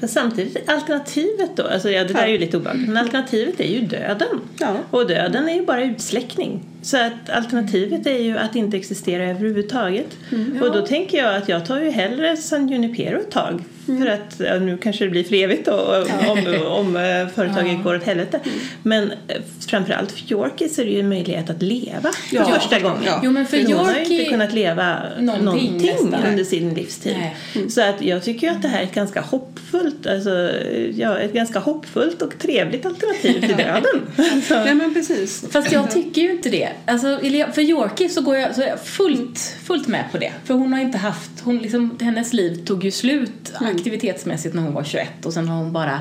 Men 0.00 0.09
samtidigt, 0.09 0.68
alternativet 0.68 1.50
då, 1.57 1.62
alltså 1.62 1.90
ja, 1.90 2.05
det 2.05 2.12
där 2.12 2.22
är 2.22 2.29
ju 2.29 2.38
lite 2.38 2.57
obehagligt, 2.57 2.88
men 2.88 2.96
alternativet 2.96 3.61
är 3.61 3.68
ju 3.68 3.81
döden. 3.81 4.40
Ja. 4.59 4.76
Och 4.90 5.09
döden 5.09 5.48
är 5.48 5.55
ju 5.55 5.66
bara 5.66 5.85
utsläckning. 5.85 6.62
Så 6.83 6.96
att 6.96 7.31
alternativet 7.31 8.07
är 8.07 8.18
ju 8.18 8.38
att 8.38 8.57
inte 8.57 8.76
existera 8.76 9.24
överhuvudtaget. 9.31 10.16
Och 10.62 10.72
då 10.72 10.87
tänker 10.87 11.18
jag 11.18 11.37
att 11.37 11.48
jag 11.48 11.66
tar 11.66 11.81
ju 11.81 11.90
hellre 11.90 12.37
San 12.37 12.68
Junipero 12.68 13.20
ett 13.20 13.31
tag. 13.31 13.55
Thank 13.56 13.70
you. 13.70 13.75
För 13.87 14.07
att, 14.07 14.35
ja, 14.38 14.59
nu 14.59 14.77
kanske 14.79 15.05
det 15.05 15.11
blir 15.11 15.25
för 15.25 15.35
evigt 15.37 15.66
då, 15.66 16.05
om, 16.29 16.66
om 16.66 16.96
eh, 16.96 17.29
företaget 17.35 17.83
går 17.85 17.96
åt 17.96 18.03
helvete. 18.05 18.40
Men 18.83 19.11
eh, 19.29 19.37
framförallt 19.68 20.12
för 20.12 20.33
Yorkies 20.33 20.79
är 20.79 20.85
det 20.85 20.90
ju 20.90 21.01
en 21.01 21.09
möjlighet 21.09 21.51
att 21.51 21.62
leva 21.62 22.12
för 22.12 22.37
Ja. 22.37 22.44
första 22.44 22.81
gången. 22.81 23.03
Ja. 23.07 23.20
Jo, 23.25 23.31
men 23.31 23.46
för 23.46 23.57
hon 23.57 23.72
har 23.77 23.94
ju 23.94 24.01
Yorkie- 24.01 24.12
inte 24.18 24.31
kunnat 24.31 24.53
leva 24.53 24.96
Någonting 25.20 25.44
någonting, 25.44 25.87
nästan. 25.87 26.14
under 26.29 26.44
sin 26.44 26.75
livstid. 26.75 27.16
Nej. 27.55 27.70
Så 27.70 27.81
att 27.83 28.03
jag 28.03 28.25
tycker 28.25 28.46
ju 28.46 28.53
att 28.53 28.62
det 28.62 28.68
här 28.68 28.79
är 28.81 28.85
ett 28.85 28.94
ganska 28.94 29.20
hoppfullt, 29.20 30.07
alltså, 30.07 30.51
ja, 30.96 31.18
ett 31.18 31.33
ganska 31.33 31.59
hoppfullt 31.59 32.22
och 32.22 32.38
trevligt 32.38 32.87
alternativ 32.87 33.40
till 33.40 33.57
döden. 33.57 34.07
Nej 34.51 34.75
men 34.75 34.94
precis. 34.94 35.44
Fast 35.51 35.72
jag 35.72 35.90
tycker 35.90 36.22
ju 36.22 36.31
inte 36.31 36.51
det. 36.51 36.68
Alltså, 36.87 37.18
för 37.55 37.61
Yorkie 37.61 38.09
så, 38.09 38.20
går 38.20 38.37
jag, 38.37 38.55
så 38.55 38.62
är 38.62 38.66
jag 38.68 38.81
fullt, 38.81 39.38
fullt 39.64 39.88
med 39.88 40.05
på 40.12 40.18
det. 40.18 40.33
För 40.44 40.55
hon 40.55 40.72
har 40.72 40.81
inte 40.81 40.99
haft, 40.99 41.31
hon 41.42 41.59
liksom, 41.59 41.99
hennes 42.01 42.33
liv 42.33 42.64
tog 42.66 42.85
ju 42.85 42.90
slut 42.90 43.53
aktivitetsmässigt 43.76 44.54
när 44.54 44.62
hon 44.62 44.74
var 44.74 44.84
21 44.84 45.26
och 45.26 45.32
sen 45.32 45.48
har 45.48 45.56
hon 45.56 45.72
bara 45.72 46.00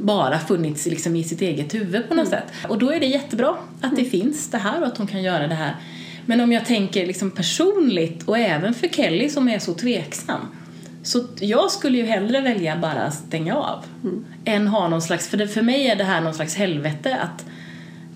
bara 0.00 0.38
funnits 0.38 0.86
liksom 0.86 1.16
i 1.16 1.24
sitt 1.24 1.42
eget 1.42 1.74
huvud 1.74 2.08
på 2.08 2.14
något 2.14 2.28
sätt. 2.28 2.44
Och 2.68 2.78
då 2.78 2.92
är 2.92 3.00
det 3.00 3.06
jättebra 3.06 3.56
att 3.80 3.96
det 3.96 4.04
finns 4.04 4.50
det 4.50 4.58
här 4.58 4.80
och 4.80 4.86
att 4.86 4.98
hon 4.98 5.06
kan 5.06 5.22
göra 5.22 5.46
det 5.46 5.54
här. 5.54 5.76
Men 6.26 6.40
om 6.40 6.52
jag 6.52 6.66
tänker 6.66 7.06
liksom 7.06 7.30
personligt 7.30 8.22
och 8.22 8.38
även 8.38 8.74
för 8.74 8.88
Kelly 8.88 9.28
som 9.28 9.48
är 9.48 9.58
så 9.58 9.74
tveksam 9.74 10.40
så 11.02 11.24
jag 11.40 11.70
skulle 11.70 11.98
ju 11.98 12.04
hellre 12.04 12.40
välja 12.40 12.76
bara 12.76 13.10
stänga 13.10 13.56
av 13.56 13.84
än 14.44 14.66
ha 14.66 14.88
någon 14.88 15.02
slags, 15.02 15.28
för 15.28 15.36
det, 15.36 15.48
för 15.48 15.62
mig 15.62 15.86
är 15.86 15.96
det 15.96 16.04
här 16.04 16.20
någon 16.20 16.34
slags 16.34 16.54
helvete 16.54 17.16
att 17.16 17.46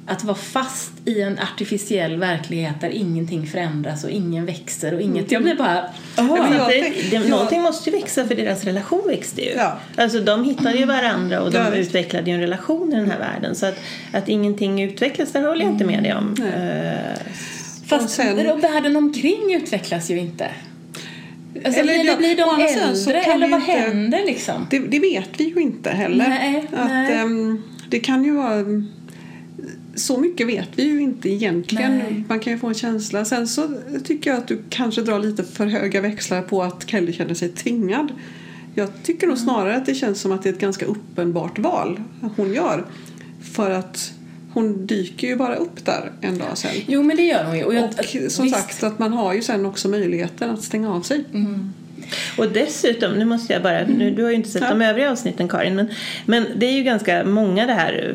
att 0.09 0.25
vara 0.25 0.37
fast 0.37 0.93
i 1.05 1.21
en 1.23 1.39
artificiell 1.39 2.17
verklighet 2.17 2.81
där 2.81 2.89
ingenting 2.91 3.47
förändras 3.47 4.05
och 4.05 4.11
ingen 4.11 4.47
växer 4.47 4.95
och 4.95 5.01
inget... 5.01 5.33
Jag 5.33 5.43
blir 5.43 5.55
bara... 5.55 5.85
men 6.17 6.27
jag 6.53 6.71
tänk- 6.71 7.11
det, 7.11 7.17
jag- 7.17 7.29
någonting 7.29 7.63
måste 7.63 7.91
ju 7.91 7.97
växa 7.97 8.27
för 8.27 8.35
deras 8.35 8.65
relation 8.65 9.03
växte 9.07 9.41
ju. 9.45 9.51
Ja. 9.57 9.79
Alltså 9.97 10.21
de 10.21 10.45
hittade 10.45 10.79
ju 10.79 10.85
varandra 10.85 11.41
och 11.43 11.51
de 11.53 11.59
Ja, 11.59 11.75
utvecklade 11.75 12.31
ju 12.31 12.35
en 12.35 12.41
relation 12.41 12.93
i 12.93 12.97
den 12.97 13.11
här 13.11 13.19
världen. 13.19 13.55
Så 13.55 13.67
att, 13.67 13.81
att 14.13 14.29
ingenting 14.29 14.83
utvecklas, 14.83 15.33
där 15.33 15.43
håller 15.43 15.65
jag 15.65 15.73
inte 15.73 15.85
med 15.85 16.03
dig 16.03 16.15
om. 16.15 16.35
Eh, 16.55 17.21
Fast 17.87 18.05
Och 18.05 18.11
sen- 18.11 18.51
och 18.51 18.65
världen 18.65 18.97
omkring 18.97 19.55
utvecklas 19.55 20.11
ju 20.11 20.19
inte. 20.19 20.49
Alltså, 21.65 21.81
Eller 21.81 22.17
blir 22.17 22.43
å 22.45 22.57
de 22.57 22.63
äldre 22.65 23.21
eller 23.23 23.49
vad 23.49 23.61
inte- 23.61 23.73
händer 23.73 24.23
liksom? 24.27 24.67
Det, 24.71 24.79
det 24.79 24.99
vet 24.99 25.29
vi 25.37 25.45
ju 25.45 25.61
inte 25.61 25.91
heller. 25.91 26.29
Nej, 26.29 26.65
att, 26.77 26.89
nej. 26.91 27.13
ehm, 27.15 27.63
det 27.89 27.99
kan 28.01 28.25
ju 28.25 28.33
vara... 28.37 28.65
Så 29.99 30.21
mycket 30.21 30.47
vet 30.47 30.69
vi 30.77 30.83
ju 30.83 31.01
inte 31.01 31.29
egentligen. 31.29 31.99
Nej. 31.99 32.25
Man 32.29 32.41
kan 32.41 32.53
ju 32.53 32.59
få 32.59 32.67
en 32.67 32.75
känsla. 32.75 33.25
Sen 33.25 33.49
så 33.49 33.69
tycker 34.05 34.31
jag 34.31 34.39
att 34.39 34.49
du 34.49 34.63
kanske 34.71 35.03
drar 35.03 35.19
lite 35.19 35.45
för 35.45 35.67
höga 35.67 36.01
växlar 36.01 36.43
på 36.43 36.63
att 36.63 36.89
Kelly 36.89 37.13
känner 37.13 37.35
sig 37.35 37.49
tvingad. 37.49 38.13
Jag 38.75 38.89
tycker 39.03 39.27
nog 39.27 39.39
snarare 39.39 39.77
att 39.77 39.87
det 39.87 39.95
känns 39.95 40.21
som 40.21 40.33
att 40.33 40.43
det 40.43 40.49
är 40.49 40.53
ett 40.53 40.61
ganska 40.61 40.87
uppenbart 40.87 41.59
val 41.59 42.03
hon 42.37 42.55
gör. 42.55 42.87
För 43.43 43.71
att 43.71 44.13
hon 44.53 44.87
dyker 44.87 45.27
ju 45.29 45.37
bara 45.37 45.55
upp 45.57 45.85
där 45.85 46.13
en 46.21 46.39
dag 46.39 46.59
sen. 46.59 46.71
Jo, 46.87 47.03
men 47.03 47.17
det 47.17 47.23
gör 47.23 47.45
hon 47.45 47.59
ju. 47.59 47.65
Och, 47.65 47.75
jag, 47.75 47.85
Och 47.85 48.33
som 48.33 48.45
visst. 48.45 48.57
sagt 48.57 48.83
att 48.83 48.99
man 48.99 49.13
har 49.13 49.35
ju 49.35 49.43
sen 49.43 49.67
också 49.67 49.89
möjligheten 49.89 50.51
att 50.51 50.63
stänga 50.63 50.95
av 50.95 51.03
sig. 51.03 51.25
Och 52.39 52.49
dessutom, 52.53 53.13
nu 53.13 53.25
måste 53.25 53.53
jag 53.53 53.63
bara, 53.63 53.81
nu, 53.87 54.11
du 54.11 54.23
har 54.23 54.31
ju 54.31 54.37
inte 54.37 54.49
sett 54.49 54.63
Ja. 54.63 54.69
de 54.71 54.83
övriga 54.83 55.11
avsnitten 55.11 55.49
Karin, 55.49 55.75
men, 55.75 55.89
men 56.27 56.47
det 56.57 56.67
är 56.67 56.73
ju 56.73 56.83
ganska 56.83 57.25
många 57.25 57.67
det 57.67 57.73
här, 57.73 58.15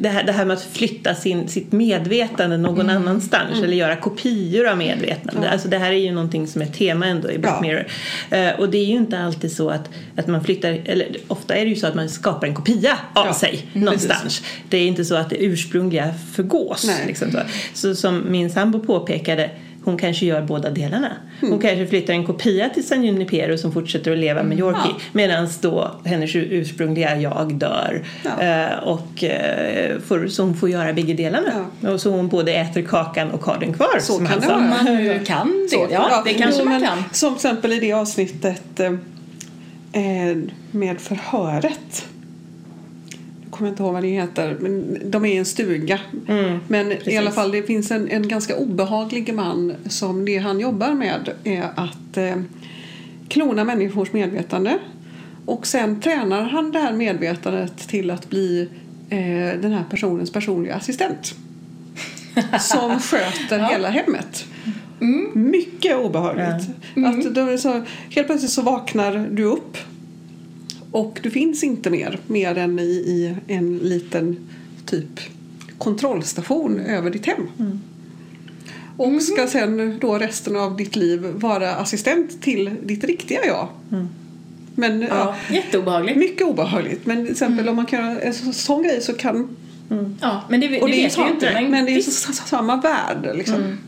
det 0.00 0.08
här, 0.08 0.24
det 0.24 0.32
här 0.32 0.44
med 0.44 0.54
att 0.54 0.64
flytta 0.72 1.14
sin, 1.14 1.48
sitt 1.48 1.72
medvetande 1.72 2.56
någon 2.56 2.90
annanstans 2.90 3.62
eller 3.62 3.76
göra 3.76 3.96
kopior 3.96 4.68
av 4.68 4.78
medvetande. 4.78 5.46
Ja. 5.46 5.52
Alltså 5.52 5.68
det 5.68 5.78
här 5.78 5.92
är 5.92 5.96
ju 5.96 6.12
någonting 6.12 6.46
som 6.46 6.62
är 6.62 6.66
tema 6.66 7.06
ändå 7.06 7.30
i 7.30 7.38
Black 7.38 7.54
Ja. 7.56 7.60
Mirror. 7.60 7.86
Eh, 8.30 8.60
och 8.60 8.70
det 8.70 8.78
är 8.78 8.84
ju 8.84 8.96
inte 8.96 9.18
alltid 9.18 9.52
så 9.52 9.70
att, 9.70 9.90
att 10.16 10.26
man 10.26 10.44
flyttar, 10.44 10.80
eller 10.84 11.16
ofta 11.28 11.54
är 11.54 11.64
det 11.64 11.70
ju 11.70 11.76
så 11.76 11.86
att 11.86 11.94
man 11.94 12.08
skapar 12.08 12.46
en 12.46 12.54
kopia 12.54 12.98
av 13.12 13.32
sig 13.32 13.66
någonstans. 13.72 14.42
Det 14.68 14.76
är 14.76 14.86
inte 14.86 15.04
så 15.04 15.14
att 15.14 15.30
det 15.30 15.36
ursprungliga 15.44 16.14
förgås. 16.34 16.90
Liksom 17.06 17.30
så. 17.30 17.38
så 17.74 17.94
som 17.94 18.24
min 18.30 18.50
sambo 18.50 18.80
påpekade 18.80 19.50
hon 19.86 19.98
kanske 19.98 20.26
gör 20.26 20.42
båda 20.42 20.70
delarna. 20.70 21.10
Mm. 21.40 21.52
Hon 21.52 21.60
kanske 21.60 21.86
flyttar 21.86 22.12
en 22.14 22.26
kopia 22.26 22.68
till 22.68 22.86
San 22.86 23.04
Junipero 23.04 23.58
som 23.58 23.72
fortsätter 23.72 24.12
att 24.12 24.18
leva 24.18 24.42
med 24.42 24.58
Yorkie 24.58 24.80
Ja. 24.84 25.00
medan 25.12 25.48
då 25.60 25.90
hennes 26.04 26.36
ursprungliga 26.36 27.16
jag 27.20 27.54
dör. 27.54 28.04
Ja. 28.24 28.42
Eh, 28.42 28.78
och, 28.78 29.24
eh, 29.24 29.98
får, 30.00 30.26
så 30.28 30.42
hon 30.42 30.54
får 30.56 30.70
göra 30.70 30.92
bägge 30.92 31.14
delarna. 31.14 31.66
Och 31.80 32.00
så 32.00 32.10
hon 32.10 32.28
både 32.28 32.54
äter 32.54 32.82
kakan 32.82 33.30
och 33.30 33.44
har 33.44 33.58
den 33.60 33.72
kvar. 33.72 33.98
Så 34.00 34.12
som 34.12 34.26
kan 34.26 34.26
han 34.26 34.40
det 34.40 34.46
vara. 34.46 34.58
Om 34.58 34.68
man 34.68 34.84
nu 34.84 35.24
kan 35.26 35.62
det. 35.62 35.76
Så, 35.76 35.86
ja, 35.90 36.22
det 36.24 36.34
kanske 36.34 36.64
man 36.64 36.80
kan. 36.82 37.04
Som 37.12 37.34
till 37.34 37.36
exempel 37.36 37.72
i 37.72 37.80
det 37.80 37.92
avsnittet 37.92 38.80
eh, 38.80 38.86
eh, 40.02 40.36
med 40.70 41.00
förhöret. 41.00 42.06
Kommer 43.56 43.70
inte 43.70 43.82
ihåg 43.82 43.92
vad 43.92 44.02
det 44.02 44.08
heter, 44.08 44.56
men 44.60 44.98
de 45.10 45.24
är 45.24 45.34
i 45.34 45.36
en 45.36 45.44
stuga. 45.44 46.00
Mm, 46.28 46.58
men 46.68 46.92
i 46.92 46.96
precis. 46.96 47.18
alla 47.18 47.30
fall, 47.30 47.50
det 47.50 47.62
finns 47.62 47.90
en, 47.90 48.08
en 48.08 48.28
ganska 48.28 48.56
obehaglig 48.56 49.34
man 49.34 49.74
som 49.88 50.24
det 50.24 50.38
han 50.38 50.60
jobbar 50.60 50.94
med 50.94 51.28
är 51.44 51.62
att 51.74 52.16
eh, 52.16 52.36
klona 53.28 53.64
människors 53.64 54.12
medvetande. 54.12 54.78
Och 55.46 55.66
sen 55.66 56.00
tränar 56.00 56.42
han 56.42 56.72
det 56.72 56.78
här 56.78 56.92
medvetandet 56.92 57.88
till 57.88 58.10
att 58.10 58.30
bli 58.30 58.68
eh, 59.10 59.60
den 59.60 59.72
här 59.72 59.84
personens 59.90 60.32
personliga 60.32 60.74
assistent. 60.74 61.34
Som 62.60 63.00
sköter 63.00 63.58
hela 63.58 63.88
hemmet. 63.88 64.46
Mycket 65.34 65.96
obehagligt. 65.96 66.68
Att 67.06 67.34
då 67.34 67.58
så, 67.58 67.82
helt 68.10 68.26
plötsligt 68.26 68.52
så 68.52 68.62
vaknar 68.62 69.28
du 69.32 69.44
upp 69.44 69.76
och 70.96 71.18
du 71.22 71.30
finns 71.30 71.64
inte 71.64 71.90
mer, 71.90 72.18
mer 72.26 72.58
än 72.58 72.78
i, 72.78 72.82
i 72.82 73.34
en 73.46 73.78
liten 73.78 74.36
typ 74.86 75.20
kontrollstation 75.78 76.80
över 76.80 77.10
ditt 77.10 77.26
hem. 77.26 77.46
Och 78.96 79.22
ska 79.22 79.46
sen 79.46 79.98
då 80.00 80.18
resten 80.18 80.56
av 80.56 80.76
ditt 80.76 80.96
liv 80.96 81.26
vara 81.34 81.74
assistent 81.74 82.42
till 82.42 82.70
ditt 82.82 83.04
riktiga 83.04 83.44
jag. 83.46 83.68
Men 84.74 85.00
ja. 85.02 85.08
Ja, 85.10 85.54
jätteobehagligt. 85.54 86.18
mycket 86.18 86.46
obehagligt. 86.46 87.06
Men 87.06 87.22
till 87.24 87.32
exempel 87.32 87.68
om 87.68 87.76
man 87.76 87.86
kan 87.86 88.00
göra 88.04 88.20
en 88.20 88.34
så- 88.34 88.52
sån 88.52 88.82
grej 88.82 89.00
så 89.00 89.12
kan 89.12 89.48
Ja, 90.20 90.42
men 90.48 90.60
det, 90.60 90.68
det, 90.68 90.80
Och 90.80 90.88
det 90.88 90.96
vet 91.02 91.18
vi 91.18 91.22
ju 91.22 91.28
inte. 91.28 91.68
men, 91.70 91.86
det 91.86 91.94
är 91.96 92.00
så, 92.00 92.10
så, 92.10 92.32
samma 92.32 92.80
värld 92.80 93.30
liksom. 93.36 93.78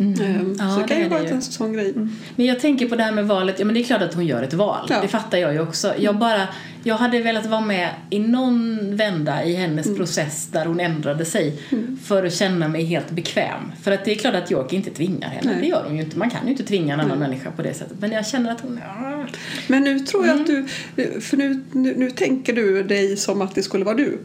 Ehm, 0.00 0.56
Ja, 0.58 0.74
så 0.74 0.80
det 0.82 0.88
kan 0.88 0.98
ju 0.98 1.08
vara 1.08 1.20
en 1.22 1.42
sån 1.42 1.72
grej. 1.72 1.94
Men 2.36 2.46
jag 2.46 2.60
tänker 2.60 2.88
på 2.88 2.96
det 2.96 3.02
här 3.02 3.12
med 3.12 3.26
valet, 3.26 3.58
ja 3.58 3.64
men 3.64 3.74
det 3.74 3.80
är 3.80 3.84
klart 3.84 4.02
att 4.02 4.14
hon 4.14 4.26
gör 4.26 4.42
ett 4.42 4.52
val. 4.54 4.86
Ja. 4.90 5.00
Det 5.02 5.08
fattar 5.08 5.38
jag 5.38 5.52
ju 5.52 5.60
också. 5.60 5.94
Jag 5.98 6.18
bara, 6.18 6.48
jag 6.84 6.94
hade 6.96 7.18
velat 7.22 7.46
vara 7.46 7.60
med 7.60 7.90
i 8.10 8.18
någon 8.18 8.96
vända 8.96 9.44
i 9.44 9.54
hennes 9.54 9.86
Mm. 9.86 9.98
process 9.98 10.48
där 10.52 10.66
hon 10.66 10.80
ändrade 10.80 11.24
sig 11.24 11.62
för 12.04 12.24
att 12.24 12.34
känna 12.34 12.68
mig 12.68 12.84
helt 12.84 13.10
bekväm. 13.10 13.72
För 13.82 13.92
att 13.92 14.04
det 14.04 14.10
är 14.12 14.14
klart 14.16 14.34
att 14.34 14.50
jag 14.50 14.72
inte 14.72 14.90
tvingar 14.90 15.28
henne, 15.28 15.50
Nej. 15.52 15.60
det 15.60 15.66
gör 15.66 15.84
hon 15.86 15.96
ju 15.96 16.02
inte. 16.02 16.18
Man 16.18 16.30
kan 16.30 16.44
ju 16.44 16.50
inte 16.50 16.64
tvinga 16.64 16.94
en 16.94 17.00
annan 17.00 17.18
människa 17.18 17.50
på 17.50 17.62
det 17.62 17.74
sättet. 17.74 17.96
Men 18.00 18.12
jag 18.12 18.26
känner 18.26 18.52
att 18.52 18.60
hon, 18.60 18.80
ja. 18.84 19.26
Men 19.66 19.84
nu 19.84 20.00
tror 20.00 20.26
jag 20.26 20.40
att 20.40 20.48
Mm. 20.48 20.66
du, 20.96 21.20
för 21.20 21.36
nu, 21.36 21.62
nu, 21.72 21.94
nu 21.96 22.10
tänker 22.10 22.52
du 22.52 22.82
dig 22.82 23.16
som 23.16 23.42
att 23.42 23.54
det 23.54 23.62
skulle 23.62 23.84
vara 23.84 23.94
du 23.96 24.18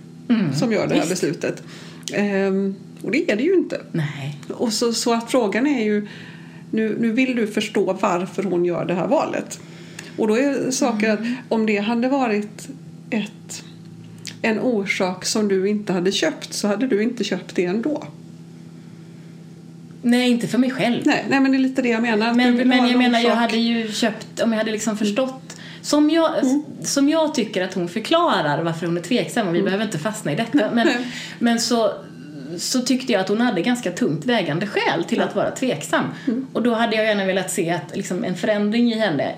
som 0.56 0.72
gör 0.72 0.88
det 0.88 0.94
här 0.94 0.96
Mm. 0.96 1.10
Visst. 1.10 1.22
beslutet. 1.22 1.64
Ehm, 2.14 2.76
och 3.04 3.12
det 3.12 3.32
är 3.32 3.36
det 3.36 3.44
ju 3.44 3.54
inte. 3.54 3.82
nej. 3.92 4.38
Och 4.50 4.74
så, 4.74 4.94
så 4.94 5.14
att 5.14 5.32
frågan 5.32 5.68
är 5.68 5.84
ju, 5.84 6.08
nu, 6.72 6.98
nu 7.00 7.12
vill 7.12 7.36
du 7.36 7.48
förstå 7.48 7.94
varför 8.02 8.44
hon 8.44 8.66
gör 8.66 8.86
det 8.86 8.94
här 8.94 9.08
valet. 9.08 9.60
Och 10.18 10.28
då 10.28 10.38
är 10.38 10.72
saker 10.72 11.10
att 11.10 11.20
om 11.50 11.66
det 11.66 11.78
hade 11.78 12.10
varit 12.10 12.68
ett, 13.10 13.64
en 14.42 14.60
orsak 14.60 15.26
som 15.26 15.48
du 15.48 15.70
inte 15.70 15.94
hade 15.94 16.12
köpt 16.12 16.54
så 16.54 16.68
hade 16.68 16.88
du 16.88 17.04
inte 17.04 17.24
köpt 17.24 17.56
det 17.56 17.66
ändå. 17.66 18.04
Nej, 20.02 20.30
inte 20.32 20.48
för 20.48 20.58
mig 20.58 20.72
själv. 20.72 21.02
Nej, 21.06 21.26
nej 21.30 21.40
men 21.40 21.52
det 21.52 21.58
är 21.58 21.60
lite 21.60 21.82
det 21.82 21.90
jag 21.90 22.02
menar. 22.02 22.34
Men, 22.34 22.56
men 22.68 22.78
jag 22.78 22.92
en 22.92 22.98
menar, 22.98 23.20
jag 23.20 23.36
hade 23.36 23.58
ju 23.58 23.92
köpt, 23.92 24.42
om 24.42 24.52
jag 24.52 24.60
hade 24.60 24.72
liksom 24.72 24.98
förstått 24.98 25.58
som 25.82 26.10
jag, 26.10 26.44
Mm. 26.44 26.64
som 26.84 27.10
jag 27.10 27.34
tycker 27.36 27.64
att 27.64 27.74
hon 27.74 27.90
förklarar 27.90 28.64
varför 28.64 28.86
hon 28.86 28.98
är 28.98 29.02
tveksam 29.02 29.48
och 29.48 29.56
vi 29.56 29.62
behöver 29.64 29.86
inte 29.86 30.00
fastna 30.00 30.32
i 30.32 30.36
detta. 30.36 30.72
Men, 30.74 30.88
Mm. 30.94 31.04
Men 31.40 31.60
så, 31.60 31.92
så 32.60 32.82
tyckte 32.82 33.14
jag 33.14 33.22
att 33.22 33.30
hon 33.30 33.42
hade 33.42 33.62
ganska 33.62 33.92
tungt 33.92 34.26
vägande 34.26 34.68
skäl 34.68 35.04
till 35.04 35.22
att 35.22 35.36
vara 35.36 35.52
tveksam. 35.52 36.06
Mm. 36.28 36.48
Och 36.54 36.64
då 36.64 36.74
hade 36.74 36.96
jag 36.96 37.06
gärna 37.06 37.26
velat 37.26 37.52
se 37.52 37.70
att, 37.72 37.96
liksom, 37.96 38.24
en 38.24 38.36
förändring 38.36 38.92
i 38.94 39.00
henne, 39.00 39.32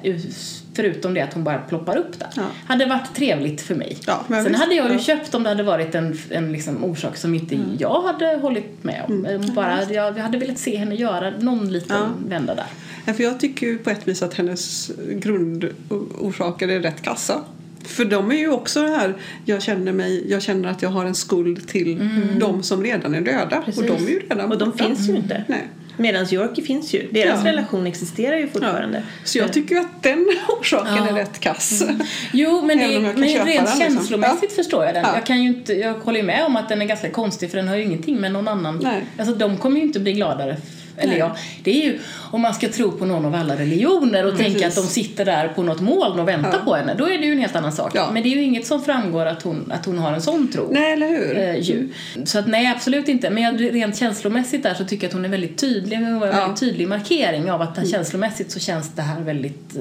förutom 0.74 1.14
det 1.14 1.22
att 1.22 1.34
hon 1.34 1.44
bara 1.44 1.58
ploppar 1.58 1.98
upp 1.98 2.20
där, 2.20 2.28
Ja. 2.36 2.44
hade 2.68 2.86
varit 2.86 3.16
trevligt 3.16 3.62
för 3.62 3.76
mig. 3.76 3.98
Ja, 4.08 4.24
Sen 4.28 4.44
visst. 4.44 4.60
hade 4.60 4.76
jag 4.76 4.88
ju 4.88 4.94
Ja. 4.94 5.00
köpt 5.00 5.36
om 5.36 5.44
det 5.44 5.50
hade 5.50 5.64
varit 5.64 5.96
en, 5.96 6.20
en 6.30 6.52
liksom 6.52 6.84
orsak 6.84 7.18
som 7.18 7.36
inte 7.36 7.56
Mm. 7.56 7.68
jag 7.80 8.02
hade 8.02 8.36
hållit 8.42 8.84
med 8.84 9.04
om. 9.08 9.52
Bara, 9.56 9.84
jag, 9.84 10.18
jag 10.18 10.24
hade 10.24 10.38
velat 10.38 10.58
se 10.58 10.78
henne 10.78 10.96
göra 10.96 11.30
någon 11.40 11.72
liten 11.72 11.98
Ja. 11.98 12.10
vända 12.30 12.56
där. 12.56 12.66
Ja, 13.06 13.14
för 13.14 13.24
jag 13.24 13.40
tycker 13.40 13.68
ju 13.68 13.78
på 13.78 13.90
ett 13.90 14.08
vis 14.08 14.24
att 14.24 14.34
hennes 14.34 14.92
grundorsaker 15.10 16.68
är 16.68 16.80
rätt 16.80 17.02
kassa. 17.02 17.42
För 17.88 18.06
de 18.06 18.32
är 18.32 18.36
ju 18.36 18.50
också 18.52 18.82
det 18.82 18.90
här, 18.90 19.14
jag 19.46 19.62
känner, 19.62 19.92
mig, 19.92 20.24
jag 20.32 20.42
känner 20.42 20.70
att 20.70 20.82
jag 20.82 20.90
har 20.90 21.06
en 21.06 21.16
skuld 21.16 21.68
till 21.68 22.10
de 22.40 22.64
som 22.64 22.84
redan 22.84 23.16
är 23.16 23.22
döda. 23.22 23.64
Och 23.78 23.84
de 23.84 24.06
är 24.06 24.10
ju 24.10 24.20
redan 24.20 24.52
Och 24.52 24.58
de 24.58 24.70
borta. 24.72 24.84
finns 24.84 25.10
ju 25.10 25.16
inte. 25.16 25.44
Nej. 25.48 25.68
Medan 25.98 26.26
Yorkie 26.34 26.64
finns 26.66 26.94
ju. 26.94 27.08
Deras 27.12 27.40
Ja. 27.44 27.52
relation 27.52 27.88
existerar 27.88 28.38
ju 28.38 28.48
fortfarande. 28.48 29.04
Så 29.24 29.38
jag 29.38 29.54
tycker 29.54 29.76
att 29.78 30.04
den 30.04 30.28
orsaken 30.60 30.96
Ja. 30.96 31.08
är 31.10 31.14
rätt 31.14 31.40
kass. 31.40 31.84
Jo, 32.34 32.62
men, 32.66 32.78
det, 32.78 33.00
men 33.00 33.16
rent 33.16 33.26
den, 33.46 33.46
liksom. 33.46 33.80
känslomässigt 33.80 34.50
Ja. 34.58 34.64
förstår 34.64 34.86
jag 34.86 34.94
den. 34.94 35.04
Ja. 35.08 35.16
Jag, 35.16 35.26
kan 35.26 35.44
ju 35.44 35.48
inte, 35.50 35.74
jag 35.74 35.94
håller 35.94 36.20
ju 36.20 36.26
med 36.26 36.46
om 36.46 36.56
att 36.56 36.70
den 36.70 36.82
är 36.82 36.86
ganska 36.86 37.10
konstig 37.10 37.50
för 37.52 37.58
den 37.58 37.68
har 37.68 37.76
ju 37.76 37.84
ingenting 37.84 38.16
med 38.22 38.32
någon 38.32 38.48
annan... 38.48 38.80
Nej. 38.84 39.06
Alltså 39.18 39.36
de 39.36 39.58
kommer 39.58 39.78
ju 39.78 39.84
inte 39.84 40.00
bli 40.00 40.14
gladare. 40.14 40.58
Eller 40.98 41.18
ja, 41.18 41.36
det 41.64 41.72
är 41.82 41.86
ju 41.86 42.00
om 42.32 42.42
man 42.42 42.54
ska 42.54 42.70
tro 42.70 42.92
på 42.92 43.06
någon 43.06 43.26
av 43.26 43.36
alla 43.36 43.56
religioner 43.56 44.26
och 44.26 44.38
tänka 44.38 44.68
att 44.68 44.76
de 44.76 44.82
sitter 44.84 45.26
där 45.26 45.48
på 45.48 45.64
något 45.64 45.82
moln 45.82 46.20
och 46.20 46.28
väntar 46.28 46.54
Ja. 46.54 46.66
på 46.66 46.76
henne. 46.76 46.94
Då 46.98 47.06
är 47.10 47.18
det 47.18 47.26
ju 47.26 47.32
en 47.32 47.40
helt 47.40 47.56
annan 47.56 47.72
sak. 47.72 47.92
Ja. 47.96 48.10
Men 48.14 48.24
det 48.24 48.30
är 48.30 48.36
ju 48.36 48.42
inget 48.44 48.68
som 48.68 48.84
framgår 48.84 49.26
att 49.26 49.42
hon, 49.42 49.72
att 49.72 49.86
hon 49.86 49.98
har 49.98 50.14
en 50.14 50.22
sån 50.22 50.48
tro. 50.52 50.68
Nej, 50.72 50.94
eller 50.94 51.08
hur? 51.08 51.38
Eh, 51.38 51.56
ju. 51.60 51.90
Så 52.26 52.40
att 52.40 52.48
nej, 52.48 52.68
absolut 52.68 53.08
inte. 53.08 53.30
Men 53.30 53.44
jag, 53.44 53.74
rent 53.76 53.98
känslomässigt 53.98 54.64
där 54.64 54.74
så 54.74 54.86
tycker 54.86 55.04
jag 55.04 55.10
att 55.10 55.14
hon 55.14 55.26
är 55.26 55.30
väldigt 55.30 55.58
tydlig. 55.58 55.98
Hon 55.98 56.20
var 56.20 56.28
en 56.28 56.34
Ja. 56.34 56.40
väldigt 56.40 56.60
tydlig 56.60 56.88
markering 56.88 57.52
av 57.52 57.62
att 57.62 57.90
känslomässigt 57.92 58.52
så 58.52 58.60
känns 58.60 58.92
det 58.96 59.02
här 59.02 59.22
väldigt 59.22 59.76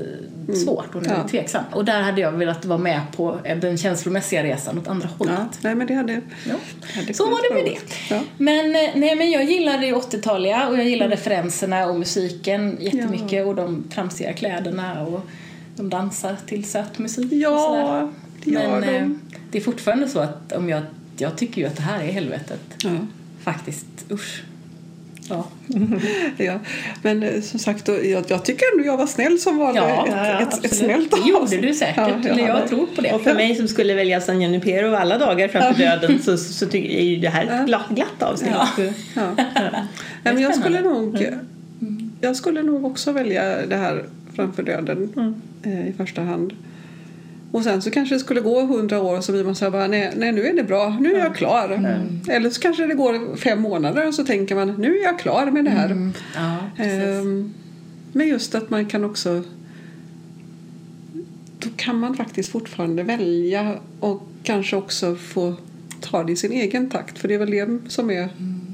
eh, 0.49 0.55
svårt. 0.55 0.89
Hon 0.93 1.03
är 1.03 1.09
Ja. 1.09 1.13
väldigt 1.15 1.31
tveksam. 1.31 1.65
Och 1.73 1.85
där 1.85 2.03
hade 2.03 2.21
jag 2.21 2.33
velat 2.33 2.65
vara 2.65 2.79
med 2.79 3.01
på 3.17 3.39
den 3.61 3.79
känslomässiga 3.79 4.43
resan 4.43 4.79
åt 4.79 4.89
andra 4.89 5.09
hållet. 5.19 5.35
Ja, 5.39 5.49
nej 5.61 5.75
men 5.75 5.87
det 5.87 5.95
hade... 5.95 6.13
Ja. 6.49 6.55
hade 6.95 7.15
Så 7.15 7.25
var 7.31 7.49
det 7.49 7.55
med 7.63 7.65
det. 7.65 8.21
Men, 8.39 8.67
eh, 8.77 8.91
nej, 8.95 9.15
men 9.17 9.31
jag 9.31 9.45
gillade 9.45 9.79
det 9.87 9.93
80-taliga 9.93 10.69
och 10.69 10.79
jag 10.79 10.85
gillar 11.05 11.17
referenserna 11.17 11.87
och 11.87 11.99
musiken 11.99 12.77
jättemycket 12.81 13.47
och 13.47 13.55
de 13.55 13.83
tramsiga 13.83 14.33
kläderna 14.33 15.03
och 15.03 15.21
de 15.77 15.91
dansar 15.91 16.37
till 16.47 16.65
söt 16.65 16.99
musik. 16.99 17.33
Ja, 17.33 18.13
det 18.45 18.51
Men 18.51 18.85
eh, 18.85 18.91
de. 18.91 19.21
det 19.51 19.59
är 19.59 19.63
fortfarande 19.63 20.09
så 20.09 20.19
att 20.19 20.53
om 20.53 20.69
jag, 20.69 20.83
jag 21.17 21.39
tycker 21.39 21.61
ju 21.63 21.67
att 21.67 21.77
det 21.77 21.83
här 21.83 22.01
är 22.01 22.13
helvetet. 22.13 22.61
Ja. 22.85 22.91
Faktiskt, 23.41 23.87
usch. 24.11 24.43
Ja. 25.29 25.45
Ja. 26.37 26.59
Men 27.03 27.23
eh, 27.23 27.41
som 27.41 27.59
sagt, 27.59 27.89
jag, 27.89 28.25
jag 28.29 28.45
tycker 28.45 28.65
ändå 28.73 28.85
jag 28.87 28.97
var 28.97 29.07
snäll 29.07 29.39
som 29.39 29.59
valde 29.59 29.81
Ja, 29.81 30.07
ett, 30.07 30.49
ja, 30.53 30.59
ett, 30.65 30.75
snällt 30.77 31.11
Det 31.11 31.29
gjorde 31.29 31.43
avsnitt. 31.43 31.63
du 31.63 31.75
säkert, 31.75 31.97
Ja, 32.25 32.31
eller 32.31 32.47
jag 32.47 32.69
tror 32.69 32.87
på 32.87 33.01
det. 33.01 33.13
Och 33.13 33.21
för 33.23 33.35
mig 33.35 33.57
som 33.57 33.69
skulle 33.69 33.95
välja 33.95 34.21
San 34.21 34.41
Junipero 34.43 34.95
alla 34.95 35.19
dagar 35.19 35.49
framför 35.49 35.83
döden 35.85 36.23
så, 36.23 36.37
så 36.37 36.67
tycker 36.67 36.95
jag 36.95 37.03
ju 37.03 37.17
det 37.17 37.29
här 37.29 37.61
ett 37.61 37.67
glatt, 37.67 37.89
glatt 37.91 38.23
avsnitt. 38.23 38.55
Men 40.23 40.41
jag 40.41 40.55
skulle 40.55 40.81
nog 40.81 41.27
Jag 42.21 42.37
skulle 42.37 42.63
nog 42.63 42.85
också 42.85 43.13
välja 43.13 43.67
det 43.67 43.77
här 43.77 44.05
framför 44.37 44.63
döden 44.63 45.13
Mm. 45.17 45.35
eh, 45.63 45.89
i 45.89 45.93
första 45.93 46.23
hand. 46.23 46.53
Och 47.55 47.63
sen 47.63 47.83
så 47.83 47.91
kanske 47.91 48.15
det 48.15 48.19
skulle 48.19 48.41
gå 48.41 48.67
hundra 48.67 49.03
år 49.03 49.17
och 49.17 49.25
så 49.25 49.33
blir 49.33 49.45
man 49.45 49.55
så 49.55 49.65
här 49.65 49.73
bara 49.73 49.87
nej, 49.87 50.13
nej 50.17 50.33
nu 50.33 50.47
är 50.47 50.55
det 50.55 50.63
bra, 50.63 50.99
nu 51.01 51.15
är 51.15 51.19
jag 51.19 51.37
klar. 51.37 51.71
Mm. 51.71 52.21
Eller 52.29 52.51
så 52.51 52.61
kanske 52.61 52.87
det 52.87 52.95
går 52.95 53.37
fem 53.37 53.61
månader 53.61 54.09
och 54.09 54.15
så 54.15 54.25
tänker 54.25 54.55
man 54.55 54.75
nu 54.79 54.99
är 54.99 55.03
jag 55.03 55.19
klar 55.19 55.51
med 55.51 55.65
det 55.65 55.71
här. 55.71 55.91
Mm. 55.91 56.13
Ja. 56.35 56.85
Ehm, 56.85 57.55
men 58.13 58.29
just 58.29 58.55
att 58.55 58.71
man 58.71 58.87
kan 58.87 59.05
också 59.05 59.43
då 61.59 61.69
kan 61.77 61.99
man 61.99 62.17
faktiskt 62.17 62.49
fortfarande 62.49 63.03
välja 63.03 63.79
och 64.01 64.23
kanske 64.43 64.77
också 64.77 65.17
få 65.17 65.55
ta 66.01 66.25
det 66.25 66.33
i 66.33 66.37
sin 66.37 66.53
egen 66.53 66.91
takt. 66.91 67.19
För 67.19 67.29
det 67.29 67.35
är 67.35 67.39
väl 67.39 67.51
det 67.51 67.79
som 67.89 68.11
är 68.11 68.29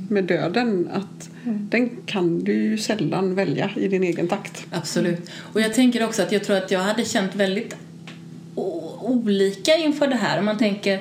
med 0.08 0.24
döden 0.24 0.88
att 0.92 1.30
den 1.44 1.90
kan 2.06 2.44
du 2.44 2.52
ju 2.52 2.78
sällan 2.78 3.34
välja 3.34 3.70
i 3.76 3.88
din 3.88 4.02
egen 4.02 4.28
takt. 4.28 4.66
Absolut. 4.70 5.30
Och 5.52 5.60
jag 5.60 5.74
tänker 5.74 6.04
också 6.04 6.22
att 6.22 6.32
jag 6.32 6.44
tror 6.44 6.56
att 6.56 6.70
jag 6.70 6.80
hade 6.80 7.04
känt 7.04 7.34
väldigt 7.34 7.76
olika 8.54 9.74
inför 9.76 10.06
det 10.06 10.16
här. 10.16 10.38
Om 10.38 10.44
man 10.44 10.58
tänker 10.58 11.00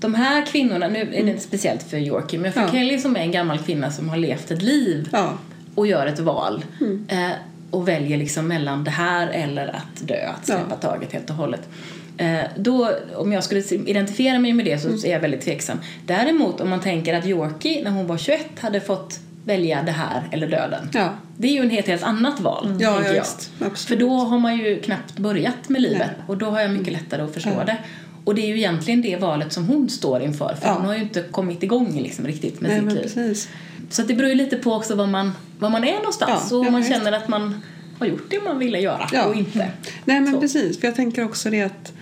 de 0.00 0.14
här 0.14 0.46
kvinnorna, 0.46 0.88
nu 0.88 1.00
är 1.00 1.04
det 1.24 1.30
inte 1.30 1.42
speciellt 1.42 1.82
för 1.82 1.96
Yorkie, 1.96 2.40
men 2.40 2.52
för 2.52 2.60
Ja. 2.60 2.68
Kelly 2.72 2.98
som 2.98 3.16
är 3.16 3.20
en 3.20 3.32
gammal 3.32 3.58
kvinna 3.58 3.90
som 3.90 4.08
har 4.08 4.16
levt 4.16 4.50
ett 4.50 4.62
liv 4.62 5.08
Ja, 5.12 5.32
och 5.74 5.86
gör 5.86 6.06
ett 6.06 6.18
val 6.18 6.64
eh, 7.08 7.30
och 7.70 7.88
väljer 7.88 8.18
liksom 8.18 8.48
mellan 8.48 8.84
det 8.84 8.90
här 8.90 9.28
eller 9.28 9.68
att 9.68 10.08
dö, 10.08 10.28
att 10.28 10.46
släppa 10.46 10.64
Ja. 10.70 10.76
taget 10.76 11.12
helt 11.12 11.30
och 11.30 11.36
hållet. 11.36 11.68
Eh, 12.16 12.40
då, 12.56 12.90
om 13.16 13.32
jag 13.32 13.44
skulle 13.44 13.60
identifiera 13.86 14.38
mig 14.38 14.52
med 14.52 14.64
det 14.64 14.78
så 14.78 15.06
är 15.06 15.12
jag 15.12 15.20
väldigt 15.20 15.40
tveksam. 15.40 15.78
Däremot 16.06 16.60
om 16.60 16.70
man 16.70 16.80
tänker 16.80 17.14
att 17.14 17.26
Yorkie 17.26 17.84
när 17.84 17.90
hon 17.90 18.06
var 18.06 18.18
21 18.18 18.46
hade 18.60 18.80
fått 18.80 19.18
välja 19.44 19.82
det 19.82 19.92
här 19.92 20.22
eller 20.30 20.46
döden. 20.46 20.88
ja, 20.92 21.08
Det 21.36 21.48
är 21.48 21.52
ju 21.52 21.60
en 21.60 21.70
helt, 21.70 21.86
helt 21.86 22.02
annat 22.02 22.40
val, 22.40 22.76
ja, 22.78 22.92
tänker 22.94 23.08
ja 23.10 23.14
jag. 23.16 23.22
visst. 23.22 23.50
Absolut. 23.60 23.78
För 23.78 23.96
då 23.96 24.10
har 24.16 24.38
man 24.38 24.56
ju 24.56 24.80
knappt 24.80 25.18
börjat 25.18 25.68
med 25.68 25.82
livet 25.82 25.98
Nej. 26.06 26.24
och 26.26 26.38
då 26.38 26.46
har 26.46 26.60
jag 26.60 26.70
mycket 26.70 26.92
lättare 26.92 27.22
att 27.22 27.34
förstå 27.34 27.50
Ja. 27.58 27.64
det. 27.64 27.76
Och 28.24 28.34
det 28.34 28.42
är 28.42 28.46
ju 28.46 28.56
egentligen 28.56 29.02
det 29.02 29.16
valet 29.16 29.52
som 29.52 29.66
hon 29.66 29.88
står 29.90 30.22
inför 30.22 30.54
för 30.60 30.68
Ja. 30.68 30.74
hon 30.74 30.86
har 30.86 30.94
ju 30.94 31.00
inte 31.02 31.22
kommit 31.22 31.62
igång 31.62 32.00
liksom 32.00 32.26
riktigt 32.26 32.60
med 32.60 32.70
Nej, 32.70 32.80
sitt 32.80 32.92
liv. 32.92 33.02
precis. 33.02 33.48
Så 33.90 34.02
det 34.02 34.14
beror 34.14 34.28
ju 34.28 34.34
lite 34.34 34.56
på 34.56 34.72
också 34.72 34.94
var 34.94 35.06
man, 35.06 35.32
var 35.58 35.70
man 35.70 35.84
är 35.84 35.96
någonstans 35.96 36.48
Ja, 36.50 36.56
och 36.56 36.60
om 36.60 36.66
ja, 36.66 36.72
man 36.72 36.84
känner 36.84 37.12
att 37.12 37.28
man 37.28 37.62
har 37.98 38.06
gjort 38.06 38.26
det 38.30 38.40
man 38.44 38.58
ville 38.58 38.78
göra 38.80 39.08
Ja. 39.12 39.24
och 39.24 39.34
inte. 39.34 39.70
Nej 40.04 40.20
men 40.20 40.32
Så. 40.32 40.40
precis, 40.40 40.80
för 40.80 40.86
jag 40.86 40.96
tänker 40.96 41.24
också 41.24 41.50
det 41.50 41.62
att 41.62 41.92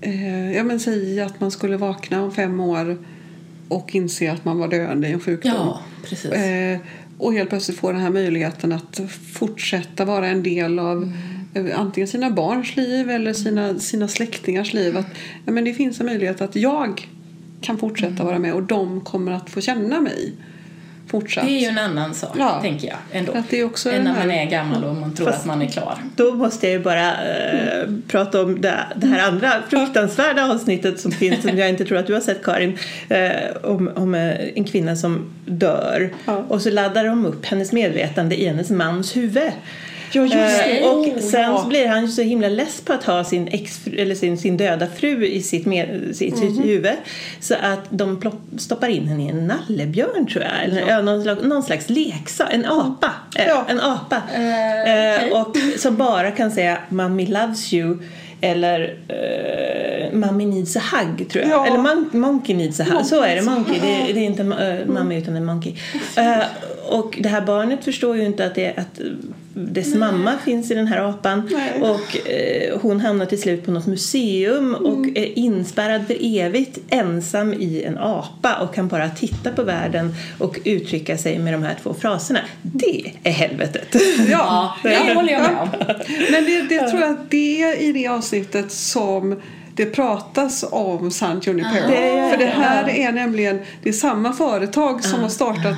eh, 0.00 0.52
ja 0.56 0.64
men 0.64 0.80
säg 0.80 1.20
att 1.20 1.40
man 1.40 1.50
skulle 1.50 1.76
vakna 1.76 2.22
om 2.22 2.32
fem 2.32 2.60
år 2.60 2.98
och 3.68 3.94
inse 3.94 4.32
att 4.32 4.44
man 4.44 4.58
var 4.58 4.68
döende 4.68 5.08
i 5.08 5.12
en 5.12 5.20
sjukdom. 5.20 5.52
Ja, 5.56 5.80
precis. 6.08 6.32
Eh, 6.32 6.78
och 7.18 7.32
helt 7.32 7.48
plötsligt 7.48 7.78
få 7.78 7.92
den 7.92 8.00
här 8.00 8.10
möjligheten 8.10 8.72
att 8.72 9.00
fortsätta 9.32 10.04
vara 10.04 10.26
en 10.26 10.42
del 10.42 10.78
av 10.78 11.12
Mm. 11.54 11.66
eh, 11.66 11.80
antingen 11.80 12.08
sina 12.08 12.30
barns 12.30 12.76
liv 12.76 13.10
eller 13.10 13.32
sina, 13.32 13.78
sina 13.78 14.08
släktingars 14.08 14.72
liv. 14.72 14.96
Att, 14.96 15.06
ja, 15.46 15.52
men 15.52 15.64
det 15.64 15.74
finns 15.74 16.00
en 16.00 16.06
möjlighet 16.06 16.40
att 16.40 16.56
jag 16.56 17.08
kan 17.60 17.78
fortsätta 17.78 18.12
Mm. 18.12 18.26
vara 18.26 18.38
med 18.38 18.54
och 18.54 18.62
de 18.62 19.00
kommer 19.00 19.32
att 19.32 19.50
få 19.50 19.60
känna 19.60 20.00
mig 20.00 20.32
fortsatt. 21.06 21.44
Det 21.46 21.50
är 21.50 21.60
ju 21.60 21.66
en 21.66 21.78
annan 21.78 22.14
sak, 22.14 22.30
Ja. 22.38 22.58
tänker 22.62 22.88
jag. 22.88 22.96
Ändå. 23.12 23.32
Att 23.32 23.50
det 23.50 23.60
är 23.60 23.64
också 23.64 23.90
än 23.90 24.04
när 24.04 24.14
man 24.14 24.30
är 24.30 24.50
gammal 24.50 24.84
och 24.84 24.94
man 24.96 25.14
tror 25.14 25.26
Fast- 25.26 25.38
att 25.40 25.46
man 25.46 25.62
är 25.62 25.66
klar. 25.66 25.98
Då 26.16 26.34
måste 26.34 26.66
jag 26.66 26.72
ju 26.72 26.78
bara 26.84 27.08
eh, 27.10 27.88
prata 28.08 28.42
om 28.42 28.60
det, 28.60 28.74
det 28.96 29.06
här 29.06 29.28
andra 29.28 29.50
fruktansvärda 29.70 30.52
avsnittet 30.52 31.00
som 31.00 31.12
finns 31.12 31.42
som 31.42 31.58
jag 31.58 31.68
inte 31.68 31.84
tror 31.84 31.98
att 31.98 32.06
du 32.06 32.12
har 32.14 32.20
sett 32.20 32.44
Karin. 32.44 32.78
Eh, 33.08 33.30
om 33.62 33.90
om 33.96 34.14
eh, 34.14 34.34
en 34.54 34.64
kvinna 34.64 34.96
som 34.96 35.30
dör 35.46 36.10
Ja. 36.24 36.44
och 36.48 36.62
så 36.62 36.70
laddar 36.70 37.04
de 37.04 37.26
upp 37.26 37.46
hennes 37.46 37.72
medvetande 37.72 38.40
i 38.40 38.46
hennes 38.46 38.70
mans 38.70 39.16
huvud. 39.16 39.50
Ja, 40.14 40.22
just 40.22 40.64
det. 40.64 40.78
Eh, 40.78 40.88
Och 40.90 40.98
Oh, 41.06 41.18
sen 41.18 41.40
ja. 41.42 41.58
så 41.62 41.68
blir 41.68 41.86
han 41.88 42.02
ju 42.02 42.08
så 42.08 42.22
himla 42.22 42.48
less 42.48 42.80
på 42.80 42.92
att 42.92 43.04
ha 43.04 43.24
sin, 43.24 43.48
ex, 43.48 43.80
eller 43.96 44.14
sin, 44.14 44.38
sin 44.38 44.56
döda 44.56 44.86
fru 44.86 45.26
i 45.26 45.42
sitt, 45.42 45.66
med, 45.66 46.00
sitt, 46.16 46.38
sitt 46.38 46.64
huvud. 46.64 46.92
Så 47.40 47.54
att 47.54 47.80
de 47.90 48.20
plopp, 48.20 48.40
stoppar 48.58 48.88
in 48.88 49.06
henne 49.08 49.22
i 49.24 49.28
en 49.28 49.46
nallebjörn 49.46 50.26
tror 50.26 50.44
jag. 50.44 50.64
Eller 50.64 50.88
ja. 50.88 51.02
någon, 51.02 51.22
slags- 51.22 51.42
någon 51.42 51.62
slags 51.62 51.90
leksak, 51.90 52.48
en 52.52 52.64
apa. 52.66 53.10
Eh, 53.36 53.44
Ja. 53.48 53.64
En 53.68 53.80
apa. 53.80 54.22
Eh. 54.34 55.24
Eh, 55.24 55.32
och 55.40 55.56
som 55.78 55.96
bara 55.96 56.30
kan 56.30 56.50
säga 56.50 56.78
Mommy 56.88 57.26
loves 57.26 57.72
you 57.74 57.98
eller 58.40 58.80
uh, 60.10 60.18
Mommy 60.18 60.46
needs 60.46 60.76
a 60.76 60.80
hug 60.92 61.28
tror 61.30 61.44
jag. 61.44 61.52
Ja. 61.52 61.66
Eller 61.66 61.78
mon- 61.78 62.16
Monkey 62.16 62.56
needs 62.56 62.80
a 62.80 62.84
hug. 62.90 63.06
Så 63.06 63.22
är 63.22 63.36
det, 63.36 63.42
Monkey. 63.42 63.74
Det, 63.80 64.12
det 64.12 64.20
är 64.20 64.24
inte 64.24 64.42
uh, 64.42 64.86
Mommy 64.94 65.18
utan 65.18 65.36
en 65.36 65.44
Monkey. 65.44 65.74
Eh, 66.16 66.38
och 66.88 67.18
det 67.20 67.28
här 67.28 67.40
barnet 67.40 67.84
förstår 67.84 68.16
ju 68.16 68.24
inte 68.24 68.46
att, 68.46 68.54
det, 68.54 68.72
att 68.76 69.00
dess 69.54 69.94
mamma 69.94 70.38
finns 70.44 70.70
i 70.70 70.74
den 70.74 70.86
här 70.86 71.08
apan. 71.08 71.50
Nej. 71.52 71.80
Och 71.80 72.28
eh, 72.28 72.78
hon 72.80 73.00
hamnar 73.00 73.26
till 73.26 73.42
slut 73.42 73.64
på 73.64 73.70
något 73.70 73.86
museum 73.86 74.74
och 74.74 75.06
är 75.06 75.38
inspärrad 75.38 76.06
för 76.06 76.16
evigt 76.20 76.78
ensam 76.88 77.52
i 77.52 77.82
en 77.82 77.98
apa 77.98 78.54
och 78.54 78.74
kan 78.74 78.88
bara 78.88 79.10
titta 79.10 79.52
på 79.52 79.62
världen 79.62 80.14
och 80.38 80.58
uttrycka 80.64 81.18
sig 81.18 81.38
med 81.38 81.54
de 81.54 81.62
här 81.62 81.76
två 81.82 81.94
fraserna. 81.94 82.40
Det 82.62 83.12
är 83.22 83.30
helvetet. 83.30 83.96
Ja, 84.30 84.76
det 84.82 85.14
håller 85.14 85.32
jag 85.32 85.42
med 85.42 85.60
om. 85.62 85.68
Men 86.30 86.44
det, 86.44 86.62
det 86.62 86.88
tror 86.88 87.00
jag 87.00 87.10
att 87.10 87.30
det 87.30 87.62
är 87.62 87.82
i 87.82 87.92
det 87.92 88.08
avsnittet 88.08 88.72
som 88.72 89.40
det 89.74 89.86
pratas 89.86 90.64
om 90.70 91.10
San 91.10 91.40
Junipero. 91.40 91.88
Det 91.88 92.30
För 92.30 92.38
det 92.38 92.46
här 92.46 92.88
är 92.88 93.12
nämligen 93.12 93.60
det 93.82 93.88
är 93.88 93.92
samma 93.92 94.32
företag 94.32 95.04
som 95.04 95.20
har 95.20 95.28
startat 95.28 95.76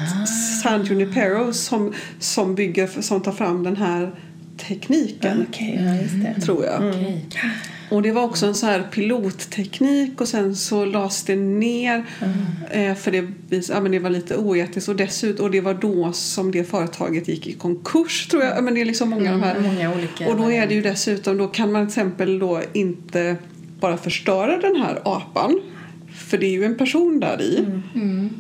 San 0.63 0.85
Junipero 0.85 1.53
som, 1.53 1.95
som, 2.19 2.55
bygger, 2.55 3.03
som 3.03 3.23
tar 3.23 3.33
fram 3.33 3.63
den 3.63 3.77
här 3.77 4.15
tekniken. 4.57 5.47
Okej, 5.49 5.81
ja, 5.85 5.95
just 5.95 6.15
det. 6.15 6.41
Tror 6.41 6.65
jag. 6.65 6.89
Okej. 6.89 7.27
Och 7.91 8.03
det 8.03 8.13
var 8.13 8.23
också 8.23 8.47
en 8.47 8.55
så 8.55 8.67
här 8.67 8.83
pilotteknik 8.83 10.21
och 10.21 10.29
sen 10.29 10.57
så 10.57 10.85
lades 10.85 11.23
det 11.23 11.37
ner 11.37 12.05
eh, 12.71 12.95
för 12.95 13.11
det, 13.11 13.69
ja, 13.69 13.81
men 13.81 13.93
det 13.93 13.99
var 13.99 14.11
lite 14.11 14.37
oetiskt 14.37 14.89
och 14.89 14.97
dessutom 14.97 15.45
och 15.45 15.51
det 15.51 15.61
var 15.61 15.75
då 15.75 16.13
som 16.13 16.53
det 16.53 16.65
företaget 16.65 17.29
gick 17.29 17.47
i 17.47 17.53
konkurs 17.53 18.27
tror 18.29 18.43
jag. 18.43 18.57
Ja, 18.57 18.61
Men 18.61 18.75
det 18.75 18.81
är 18.81 18.85
liksom 18.85 19.11
många 19.11 19.35
av 19.35 19.41
de 19.41 19.47
här. 19.47 19.61
Många 19.61 19.95
olika 19.95 20.29
Och 20.29 20.37
då 20.37 20.53
är 20.53 20.67
det 20.67 20.75
ju 20.75 20.83
dessutom, 20.83 21.39
då 21.39 21.49
kan 21.49 21.73
man 21.73 21.87
till 21.87 21.89
exempel 21.89 22.39
då 22.39 22.63
inte 22.73 23.37
bara 23.81 23.97
förstöra 23.97 24.59
den 24.59 24.77
här 24.77 24.99
apan 25.05 25.61
för 26.15 26.39
det 26.39 26.47
är 26.47 26.51
ju 26.51 26.65
en 26.65 26.77
person 26.79 27.21
där 27.21 27.43
i. 27.43 27.67
Men, 27.95 28.31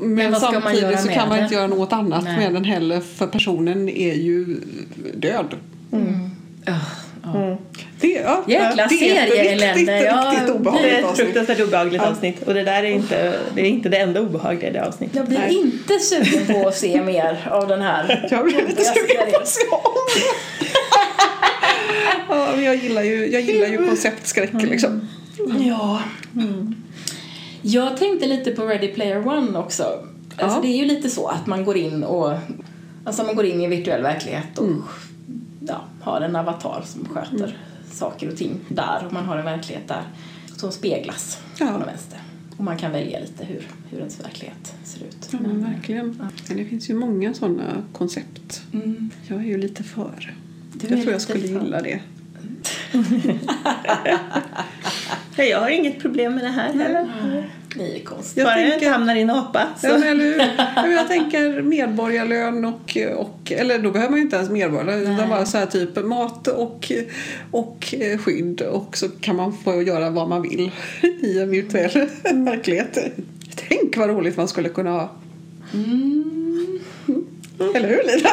Men 0.00 0.32
vad 0.32 0.42
ska 0.42 0.52
man 0.52 0.62
samtidigt 0.62 1.00
så 1.00 1.08
kan 1.08 1.28
man 1.28 1.38
det? 1.38 1.42
inte 1.42 1.54
göra 1.54 1.66
något 1.66 1.92
annat 1.92 2.24
Nej. 2.24 2.36
med 2.36 2.52
den 2.52 2.64
heller 2.64 3.00
för 3.00 3.26
personen 3.26 3.88
är 3.88 4.14
ju 4.14 4.60
död. 5.14 5.54
Ja, 6.64 6.74
ja. 7.24 7.58
Det, 8.00 8.08
ja, 8.08 8.44
Jäkla 8.46 8.88
serieelände, 8.88 9.72
riktigt, 9.72 9.88
ja. 9.88 10.32
riktigt 10.32 10.82
Det 10.82 10.90
är 10.90 11.10
ett 11.10 11.16
fruktansvärt 11.16 11.60
obehagligt 11.60 12.02
Ja. 12.02 12.08
avsnitt 12.08 12.42
och 12.42 12.54
det 12.54 12.62
där 12.62 12.82
är 12.82 12.90
inte 12.90 13.38
det, 13.54 13.60
är 13.60 13.64
inte 13.64 13.88
det 13.88 13.96
enda 13.96 14.20
obehagliga 14.20 14.70
i 14.70 14.72
det 14.72 14.86
avsnittet. 14.86 15.16
Jag 15.16 15.26
blir 15.26 15.38
Nej. 15.38 15.54
inte 15.56 15.98
sugen 15.98 16.46
på 16.46 16.68
att 16.68 16.76
se 16.76 17.02
mer 17.02 17.48
av 17.50 17.68
den 17.68 17.82
här. 17.82 18.28
Jag 18.30 18.44
blir 18.44 18.68
lite 18.68 18.84
sugen 18.84 19.32
på 19.32 19.36
att 19.40 19.48
se 19.48 19.60
om 19.70 19.92
men 22.60 22.66
jag 22.68 22.76
gillar 22.82 23.02
ju, 23.02 23.26
jag 23.32 23.42
gillar 23.42 23.66
ju 23.68 23.86
konceptskräck 23.86 24.52
liksom. 24.62 25.00
Ja. 25.60 26.02
Jag 27.62 27.96
tänkte 27.96 28.26
lite 28.26 28.50
på 28.50 28.66
Ready 28.66 28.88
Player 28.88 29.28
One 29.28 29.58
också. 29.58 29.82
Alltså 29.82 30.56
Ja. 30.56 30.62
Det 30.62 30.68
är 30.68 30.76
ju 30.76 30.84
lite 30.84 31.10
så 31.10 31.26
att 31.26 31.46
man 31.46 31.64
går 31.64 31.76
in 31.76 32.04
och 32.04 32.32
alltså 33.04 33.22
man 33.24 33.34
går 33.36 33.44
in 33.44 33.60
i 33.60 33.64
en 33.64 33.70
virtuell 33.70 34.02
verklighet 34.02 34.58
och 34.58 34.70
ja, 35.68 35.84
har 36.00 36.20
en 36.20 36.36
avatar 36.36 36.82
som 36.86 37.04
sköter 37.08 37.56
saker 37.92 38.28
och 38.28 38.36
ting 38.36 38.60
där 38.68 39.02
och 39.06 39.12
man 39.12 39.24
har 39.24 39.36
en 39.36 39.44
verklighet 39.44 39.88
där 39.88 40.02
som 40.56 40.72
speglas 40.72 41.38
Ja. 41.58 41.66
på 41.80 41.86
vänster. 41.86 42.18
Och 42.56 42.64
man 42.64 42.76
kan 42.78 42.92
välja 42.92 43.20
lite 43.20 43.44
hur, 43.44 43.68
hur 43.90 43.98
ens 43.98 44.20
verklighet 44.20 44.74
ser 44.84 45.00
ut. 45.00 45.28
Ja, 45.30 45.38
men 45.42 45.64
verkligen. 45.72 46.30
Men 46.48 46.56
det 46.56 46.64
finns 46.64 46.90
ju 46.90 46.94
många 46.94 47.34
sådana 47.34 47.82
koncept. 47.92 48.62
Mm. 48.72 49.10
Jag 49.28 49.38
är 49.38 49.44
ju 49.44 49.58
lite 49.58 49.82
för. 49.84 50.34
Du 50.72 50.86
jag 50.88 51.00
tror 51.02 51.12
jag 51.12 51.22
skulle 51.22 51.40
för. 51.40 51.48
gilla 51.48 51.82
det. 51.82 52.00
Ja, 55.36 55.44
jag 55.44 55.60
har 55.60 55.68
inget 55.68 55.98
problem 56.02 56.34
med 56.34 56.44
det 56.44 56.48
här 56.50 56.72
heller. 56.72 57.08
Ni 57.76 57.96
är 58.00 58.04
konstiga. 58.04 58.46
Jag 58.46 58.52
Bara 58.52 58.58
jag 58.60 58.66
inte 58.66 58.78
tänker- 58.78 58.90
hamnar 58.92 59.16
i 59.16 59.20
en 59.20 59.30
apa. 59.30 59.66
Så. 59.76 59.86
Ja, 59.86 59.98
men, 59.98 60.20
eller 60.20 60.92
jag 60.92 61.08
tänker 61.08 61.62
medborgarlön 61.62 62.64
och, 62.64 62.96
och 63.16 63.52
eller 63.52 63.78
då 63.78 63.90
behöver 63.90 64.10
man 64.10 64.18
ju 64.18 64.24
inte 64.24 64.36
ens 64.36 64.50
medborgarlön 64.50 65.14
utan 65.14 65.28
bara 65.28 65.46
så 65.46 65.58
här 65.58 65.66
typ 65.66 66.04
mat 66.04 66.48
och, 66.48 66.92
och 67.50 67.94
eh, 67.98 68.18
skydd 68.18 68.60
och 68.62 68.96
så 68.96 69.08
kan 69.08 69.36
man 69.36 69.56
få 69.64 69.82
göra 69.82 70.10
vad 70.10 70.28
man 70.28 70.42
vill 70.42 70.70
i 71.22 71.38
en 71.40 71.50
virtuell 71.50 71.90
verklighet. 72.32 72.98
Tänk 73.68 73.96
vad 73.96 74.08
roligt 74.10 74.36
man 74.36 74.48
skulle 74.48 74.68
kunna 74.68 74.90
ha. 74.90 75.10
Eller 77.74 77.88
hur 77.88 78.02
Lina? 78.02 78.28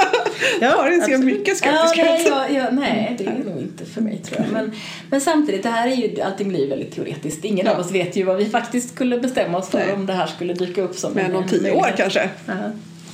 Ja, 0.61 0.71
Karin 0.71 1.01
ser 1.01 1.17
mycket 1.17 1.47
Ja, 1.65 1.87
skeptisk 1.87 1.95
nej, 1.97 2.21
ut. 2.21 2.27
jag, 2.27 2.51
jag, 2.63 2.73
nej, 2.73 3.15
det 3.17 3.25
är 3.25 3.43
nog 3.45 3.57
inte 3.61 3.85
för 3.85 4.01
mig 4.01 4.21
tror 4.25 4.41
jag. 4.41 4.51
Men, 4.53 4.71
men 5.09 5.21
samtidigt, 5.21 5.63
det 5.63 5.69
här 5.69 5.87
är 5.87 5.95
ju, 5.95 6.21
allting 6.21 6.49
blir 6.49 6.69
väldigt 6.69 6.91
teoretiskt. 6.95 7.45
Ingen 7.45 7.65
Ja. 7.65 7.71
av 7.71 7.79
oss 7.79 7.91
vet 7.91 8.15
ju 8.15 8.23
vad 8.23 8.37
vi 8.37 8.45
faktiskt 8.49 8.89
skulle 8.95 9.19
bestämma 9.19 9.57
oss 9.57 9.69
för 9.69 9.77
Nej. 9.79 9.93
om 9.93 10.05
det 10.05 10.13
här 10.13 10.27
skulle 10.27 10.53
dyka 10.53 10.81
upp 10.81 10.95
som 10.95 11.13
Men 11.13 11.25
en 11.25 11.35
om 11.35 11.47
tio 11.47 11.71
år 11.71 11.93
kanske. 11.97 12.29
Ja. 12.45 12.53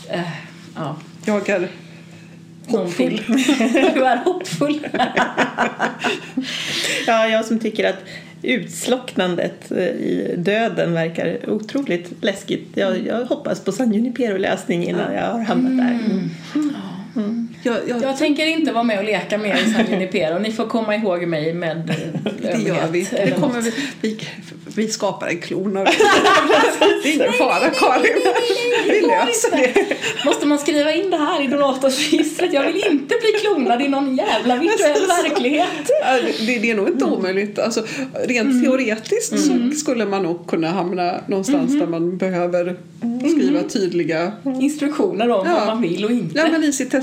Eh, 0.09 0.21
ja. 0.75 0.95
Jag 1.25 1.49
är 1.49 1.67
Någonting. 2.67 3.21
du 3.93 4.05
är 4.05 4.17
hoppfull. 4.17 4.87
ja, 7.07 7.27
jag 7.27 7.45
som 7.45 7.59
tycker 7.59 7.89
att 7.89 7.97
utslocknandet 8.43 9.71
eh, 9.71 9.77
i 9.87 10.35
döden 10.37 10.93
verkar 10.93 11.49
otroligt 11.49 12.23
läskigt. 12.23 12.67
Jag, 12.73 13.07
jag 13.07 13.25
hoppas 13.25 13.63
på 13.63 13.71
San 13.71 13.93
Junipero-läsning 13.93 14.83
innan 14.83 15.13
jag 15.13 15.31
har 15.31 15.39
hamnat 15.39 15.77
där. 15.77 15.99
Mm. 16.05 16.29
Jag, 17.63 17.75
jag, 17.87 18.01
Jag 18.03 18.17
tänker 18.17 18.45
inte 18.45 18.71
vara 18.71 18.83
med 18.83 18.97
och 18.99 19.05
leka 19.05 19.37
med 19.37 19.57
i 19.67 19.73
San 19.73 19.85
Junipero. 19.91 20.39
Ni 20.39 20.51
får 20.51 20.65
komma 20.67 20.95
ihåg 20.95 21.27
mig 21.27 21.53
med 21.53 21.77
det 22.41 22.61
gör 22.61 22.87
vi. 22.91 23.07
Det 23.11 23.39
kommer 23.39 23.61
vi, 23.61 23.71
vi. 24.01 24.19
Vi 24.75 24.87
skapar 24.87 25.27
en 25.27 25.37
klon 25.41 25.77
av 25.77 25.85
det. 25.85 25.91
Är 27.09 27.13
ingen 27.13 27.33
fara 27.33 27.69
Karin. 27.69 28.21
Vi 28.87 29.01
löser 29.01 29.51
det. 29.57 29.95
Måste 30.25 30.47
man 30.47 30.59
skriva 30.59 30.93
in 30.93 31.09
det 31.11 31.17
här 31.17 31.43
i 31.43 31.47
donatorsregistret? 31.47 32.53
Jag 32.53 32.63
vill 32.63 32.83
inte 32.91 33.15
bli 33.21 33.31
klonad 33.41 33.81
i 33.81 33.87
någon 33.87 34.15
jävla 34.15 34.55
virtuell 34.55 35.01
verklighet. 35.23 35.67
Det, 36.45 36.59
det 36.59 36.71
är 36.71 36.75
nog 36.75 36.87
inte 36.87 37.05
omöjligt. 37.05 37.59
Alltså, 37.59 37.83
rent 38.27 38.63
teoretiskt 38.63 39.39
så 39.39 39.71
skulle 39.79 40.05
man 40.05 40.23
nog 40.23 40.47
kunna 40.47 40.67
hamna 40.67 41.15
någonstans 41.27 41.79
där 41.79 41.87
man 41.87 42.17
behöver 42.17 42.75
skriva 43.31 43.63
tydliga 43.63 44.31
Instruktioner 44.61 45.29
om 45.31 45.45
Ja. 45.47 45.53
vad 45.55 45.67
man 45.67 45.81
vill 45.81 46.05
och 46.05 46.11
inte. 46.11 46.37
Ja 46.39 46.47
men 46.51 46.63
i 46.63 46.71
sitt 46.73 46.93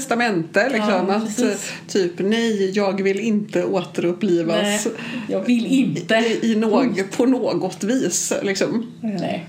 testamente 0.53 0.76
liksom 0.76 1.09
Ja, 1.09 1.14
att 1.14 1.40
eh, 1.40 1.59
typ 1.88 2.12
nej 2.18 2.70
jag 2.70 3.03
vill 3.03 3.20
inte 3.20 3.64
återupplivas 3.64 4.62
Nej, 4.62 4.80
jag 5.28 5.40
vill 5.40 5.66
inte. 5.66 6.14
i, 6.14 6.53
i 6.53 6.57
någ, 6.57 7.05
på 7.16 7.26
något 7.26 7.84
vis 7.84 8.32
liksom. 8.42 8.92
Nej. 9.03 9.46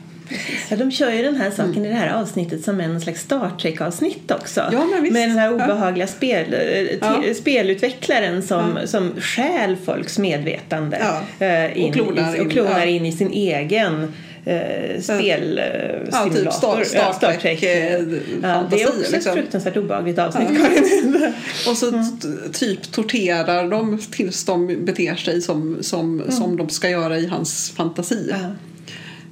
Ja, 0.69 0.75
de 0.77 0.91
kör 0.91 1.11
ju 1.11 1.23
den 1.23 1.35
här 1.35 1.51
saken 1.51 1.85
i 1.85 1.89
det 1.89 1.95
här 1.95 2.21
avsnittet 2.21 2.63
som 2.63 2.79
en 2.79 3.01
slags 3.01 3.21
Star 3.21 3.51
Trek-avsnitt 3.61 4.31
också. 4.31 4.69
Ja, 4.71 4.85
men 4.85 5.03
visst. 5.03 5.13
Med 5.13 5.29
den 5.29 5.37
här 5.37 5.45
Ja. 5.47 5.53
obehagliga 5.53 6.07
spel, 6.07 6.53
eh, 6.53 6.97
Ja. 7.01 7.23
spelutvecklaren 7.35 8.41
som, 8.43 8.77
Ja. 8.81 8.87
som 8.87 9.11
stjäl 9.21 9.75
folks 9.85 10.17
medvetande 10.17 10.97
Ja. 11.39 11.45
eh, 11.45 11.77
in 11.77 11.87
Och 11.89 11.93
klonar 11.93 12.35
i, 12.35 12.39
och 12.39 12.43
in, 12.43 12.49
klonar 12.49 12.79
ja. 12.79 12.85
in 12.85 13.05
i 13.05 13.11
sin 13.11 13.31
egen 13.31 14.13
eh, 14.45 15.01
spelsimulator. 15.01 16.09
Ja, 16.11 16.29
typ 16.33 16.47
Star- 16.53 17.13
Star 17.13 17.33
Trek, 17.33 17.63
eh, 17.63 18.01
ja, 18.41 18.67
det 18.71 18.81
är 18.81 18.87
också 18.87 19.11
liksom. 19.11 19.15
ett 19.15 19.37
fruktansvärt 19.37 19.77
obehagligt 19.77 20.19
avsnitt. 20.19 20.49
Och 21.67 21.77
så 21.77 21.91
t- 21.91 22.49
typ 22.53 22.91
torterar 22.91 23.69
de 23.69 23.97
tills 24.11 24.45
de 24.45 24.85
beter 24.85 25.15
sig 25.15 25.41
som, 25.41 25.77
som, 25.81 26.23
som 26.29 26.57
de 26.57 26.69
ska 26.69 26.89
göra 26.89 27.17
i 27.17 27.27
hans 27.27 27.71
fantasi. 27.71 28.27
Ja. 28.29 28.37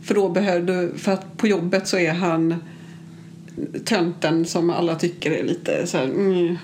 För 0.03 0.15
då 0.15 0.29
behövde, 0.29 0.89
för 0.97 1.11
att 1.11 1.37
på 1.37 1.47
jobbet 1.47 1.87
så 1.87 1.97
är 1.97 2.13
han 2.13 2.55
tönten 3.85 4.45
som 4.45 4.69
alla 4.69 4.95
tycker 4.95 5.31
är 5.31 5.43
lite 5.43 5.87
så 5.87 5.97
här, 5.97 6.05
mm. 6.05 6.57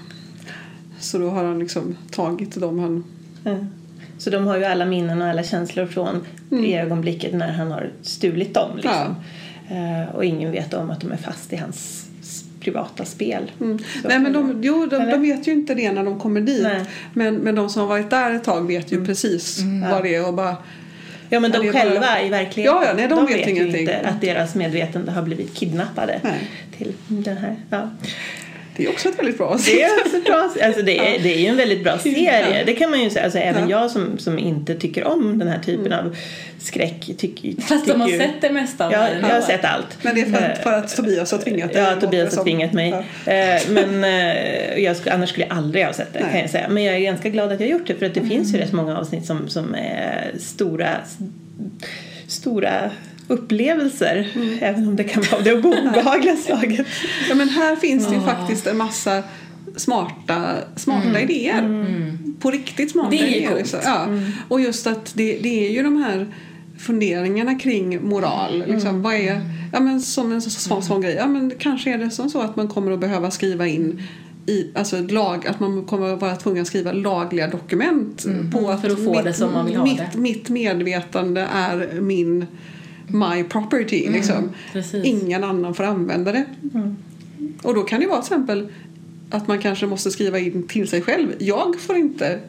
Så 1.00 1.18
då 1.18 1.30
har 1.30 1.44
han 1.44 1.60
liksom 1.60 1.98
tagit 2.12 2.56
dem 2.56 2.80
han... 2.80 3.04
Ja. 4.16 4.22
Så 4.22 4.30
de 4.30 4.48
har 4.48 4.58
ju 4.58 4.66
alla 4.66 4.86
minnen 4.86 5.22
och 5.22 5.28
alla 5.28 5.44
känslor 5.44 5.86
från 5.86 6.26
det 6.50 6.78
ögonblicket 6.78 7.34
när 7.34 7.52
han 7.52 7.72
har 7.72 7.92
stulit 8.02 8.54
dem. 8.54 8.70
Liksom. 8.76 9.16
Eh, 9.70 10.16
och 10.16 10.26
ingen 10.26 10.52
vet 10.52 10.74
om 10.74 10.90
att 10.92 11.02
de 11.02 11.12
är 11.12 11.18
fast 11.18 11.54
i 11.54 11.56
hans 11.56 12.06
privata 12.60 13.06
spel. 13.06 13.52
Mm. 13.62 13.80
Nej 14.04 14.20
men 14.20 14.34
de, 14.34 14.60
jo, 14.64 14.86
de, 14.86 14.98
de 15.12 15.22
vet 15.22 15.48
ju 15.48 15.52
inte 15.52 15.74
det 15.74 15.92
när 15.92 16.04
de 16.04 16.20
kommer 16.20 16.42
dit. 16.42 16.64
Nej. 16.64 16.82
Men, 17.14 17.36
men 17.36 17.56
de 17.56 17.70
som 17.70 17.82
har 17.82 17.90
varit 17.90 18.10
där 18.10 18.32
ett 18.32 18.44
tag 18.44 18.68
vet 18.68 18.92
ju 18.92 19.06
precis 19.06 19.60
vad 19.92 20.04
det 20.04 20.16
är 20.16 20.28
och 20.28 20.34
bara 20.34 20.56
Ja 21.30 21.40
men 21.40 21.52
Ja, 21.54 21.60
de 21.62 21.68
är 21.68 21.74
bara- 21.74 21.82
själva 21.82 22.22
i 22.22 22.30
verkligheten, 22.30 22.78
Ja, 22.82 22.86
ja, 22.88 22.94
nej, 22.96 23.08
de 23.08 23.26
vet 23.26 23.48
ju 23.48 23.52
ingenting. 23.52 23.82
inte 23.82 24.00
att 24.00 24.22
deras 24.22 24.56
medvetande 24.56 25.12
har 25.12 25.22
blivit 25.22 25.54
kidnappade 25.54 26.20
Nej. 26.24 26.50
till 26.78 26.94
den 27.08 27.38
här. 27.38 27.56
Ja. 27.70 27.90
Det 28.78 28.86
är 28.86 28.90
också 28.90 29.10
ett 29.10 29.20
väldigt 29.20 29.38
bra 29.38 29.48
avsnitt. 29.48 29.76
Det 29.76 29.84
är 29.84 30.00
också 30.06 30.20
bra. 30.22 30.52
Alltså 30.64 30.82
det, 30.82 30.98
är, 31.00 31.20
det 31.24 31.34
är 31.36 31.40
ju 31.40 31.48
en 31.48 31.58
väldigt 31.58 31.84
bra 31.84 31.98
serie. 32.00 32.64
Det 32.66 32.74
kan 32.74 32.90
man 32.90 33.02
ju 33.04 33.10
säga. 33.10 33.24
Alltså 33.26 33.40
även 33.40 33.70
jag 33.70 33.92
som, 33.92 34.18
som 34.18 34.40
inte 34.40 34.76
tycker 34.76 35.04
om 35.04 35.40
den 35.40 35.48
här 35.48 35.60
typen 35.60 35.94
av 35.94 36.16
skräck 36.60 37.10
tycker 37.18 37.62
Fast 37.62 37.88
de 37.88 38.02
har 38.02 38.10
ju, 38.10 38.18
sett 38.20 38.42
det 38.42 38.50
mesta 38.50 38.86
av 38.86 38.92
Ja, 38.92 39.08
jag 39.22 39.28
har 39.30 39.42
sett 39.42 39.66
allt. 39.66 39.98
Men 40.02 40.16
det 40.16 40.22
är 40.22 40.26
för, 40.26 40.42
Eh, 40.44 40.52
att- 40.52 40.64
för 40.64 40.74
att 40.74 40.96
Tobias 40.96 41.32
har 41.32 41.40
tvingat 41.40 41.74
dig. 41.74 41.82
Ja, 41.82 41.96
Tobias 42.02 42.38
har 42.38 42.44
tvingat 42.44 42.74
mig. 42.74 42.90
Ja. 43.26 43.32
Eh, 43.34 43.62
Men 43.70 44.04
eh, 44.04 44.78
jag 44.84 44.96
skulle, 44.98 45.16
annars 45.16 45.30
skulle 45.30 45.46
jag 45.46 45.58
aldrig 45.58 45.86
ha 45.86 45.94
sett 45.94 46.14
det 46.14 46.20
Nej. 46.20 46.32
kan 46.32 46.42
jag 46.42 46.50
säga. 46.50 46.68
Men 46.70 46.84
jag 46.84 46.96
är 46.96 47.00
ganska 47.00 47.30
glad 47.30 47.52
att 47.52 47.60
jag 47.60 47.68
har 47.68 47.72
gjort 47.72 47.88
det 47.88 47.96
för 47.96 48.06
att 48.06 48.14
det 48.14 48.22
finns 48.22 48.54
ju 48.54 48.58
rätt 48.58 48.72
många 48.74 48.98
avsnitt 48.98 49.26
som, 49.26 49.48
som 49.48 49.76
är 49.76 50.32
stora, 50.40 50.90
stora 52.28 52.92
upplevelser. 53.28 54.28
Även 54.62 54.88
om 54.88 54.96
det 54.96 55.04
kan 55.04 55.24
vara 55.24 55.36
av 55.38 55.44
det 55.44 55.54
obehagliga 55.54 56.36
slaget. 56.46 56.88
Ja, 57.30 57.36
men 57.36 57.50
här 57.50 57.76
finns 57.76 58.08
det 58.08 58.16
ju 58.16 58.22
faktiskt 58.22 58.68
en 58.68 58.78
massa 58.78 59.24
smarta, 59.76 60.56
smarta 60.76 61.20
idéer. 61.22 61.86
På 62.40 62.52
riktigt 62.52 62.92
smarta 62.92 63.10
Det 63.10 63.18
är 63.20 63.28
idéer. 63.28 63.48
coolt. 63.48 63.60
Liksom. 63.60 63.80
Ja. 63.84 64.08
Och 64.48 64.62
just 64.62 64.88
att 64.88 65.14
det, 65.16 65.38
det 65.44 65.68
är 65.68 65.72
ju 65.72 65.84
de 65.84 65.98
här 65.98 66.28
funderingarna 66.80 67.56
kring 67.60 68.08
moral. 68.10 68.64
Liksom, 68.68 69.02
vad 69.02 69.14
är, 69.14 69.42
ja, 69.74 69.80
men 69.80 70.02
som 70.02 70.32
en 70.32 70.42
så- 70.42 70.50
sån, 70.50 70.84
sån 70.84 71.02
grej. 71.02 71.14
Ja, 71.16 71.28
men 71.28 71.52
kanske 71.60 71.94
är 71.94 71.98
det 71.98 72.10
som 72.10 72.30
så 72.30 72.42
att 72.42 72.56
man 72.56 72.68
kommer 72.68 72.92
att 72.92 73.00
behöva 73.00 73.32
skriva 73.32 73.68
in 73.68 74.02
i, 74.48 74.68
alltså 74.76 75.02
lag, 75.02 75.48
att 75.48 75.60
man 75.60 75.84
kommer 75.86 76.14
att 76.14 76.22
vara 76.22 76.36
tvungen 76.36 76.62
att 76.62 76.68
skriva 76.68 76.92
lagliga 76.92 77.48
dokument 77.48 78.26
på 78.54 78.70
att, 78.70 78.82
för 78.82 78.90
att 78.90 79.06
få 79.06 79.22
det 79.22 79.34
som 79.34 79.54
man 79.54 79.66
vill 79.66 79.76
ha 79.76 79.84
mitt, 79.84 79.98
det. 80.14 80.18
mitt 80.20 80.50
medvetande 80.50 81.48
är 81.54 82.02
min 82.02 82.46
my 83.08 83.44
property. 83.44 84.10
Liksom. 84.10 84.50
precis. 84.74 85.06
Ingen 85.06 85.44
annan 85.44 85.74
får 85.74 85.84
använda 85.84 86.32
det. 86.32 86.46
Och 87.62 87.76
då 87.76 87.84
kan 87.84 88.00
det 88.00 88.08
vara 88.08 88.22
till 88.22 88.34
exempel 88.34 88.68
att 89.30 89.48
man 89.48 89.60
kanske 89.60 89.86
måste 89.86 90.12
skriva 90.12 90.40
in 90.40 90.68
till 90.68 90.88
sig 90.88 91.02
själv. 91.02 91.34
Jag 91.40 91.80
får 91.80 91.96
inte 91.96 92.40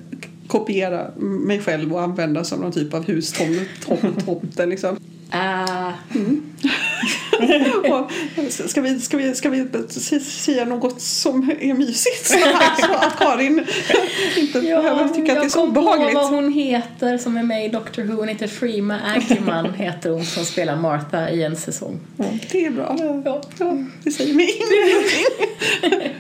kopiera 0.47 1.11
mig 1.19 1.61
själv 1.61 1.93
och 1.93 2.03
använda 2.03 2.45
som 2.45 2.61
någon 2.61 2.73
typ 2.73 2.95
av 2.95 3.07
hustomte. 3.07 4.67
Liksom. 4.67 4.97
Ah, 5.31 5.93
och 7.89 8.11
ska, 8.71 8.81
vi, 8.81 9.01
ska, 9.01 9.17
vi, 9.17 9.35
ska 9.35 9.51
vi 9.51 10.21
säga 10.21 10.65
något 10.65 11.01
som 11.01 11.51
är 11.61 11.75
mysigt 11.75 12.27
så, 12.27 12.39
att 12.95 13.19
Karin 13.19 13.67
inte 14.37 14.61
behöver 14.61 15.09
tycka 15.09 15.33
att 15.33 15.41
det 15.41 15.47
är 15.47 15.49
så 15.49 15.59
jag 15.59 15.65
kom 15.67 15.75
på 15.75 15.81
obehagligt? 15.81 16.15
vad 16.15 16.31
hon 16.31 16.53
heter 16.53 17.19
som 17.19 17.37
är 17.37 17.43
med 17.43 17.65
i 17.65 17.69
Doctor 17.69 18.03
Who. 18.03 18.17
Hon 18.17 18.29
heter 18.29 18.47
Freema 18.47 19.01
Ackerman 19.17 19.75
heter 19.79 20.11
hon 20.11 20.25
som 20.25 20.45
spelar 20.45 20.77
Martha 20.77 21.31
i 21.31 21.43
en 21.43 21.57
säsong. 21.57 22.01
Det 22.53 22.67
är 22.67 22.71
bra. 22.71 22.97
Ja. 23.25 23.43
Ja, 23.59 23.79
det 24.05 24.11
säger 24.11 24.35
mig 24.35 24.51
ingenting. 24.57 26.13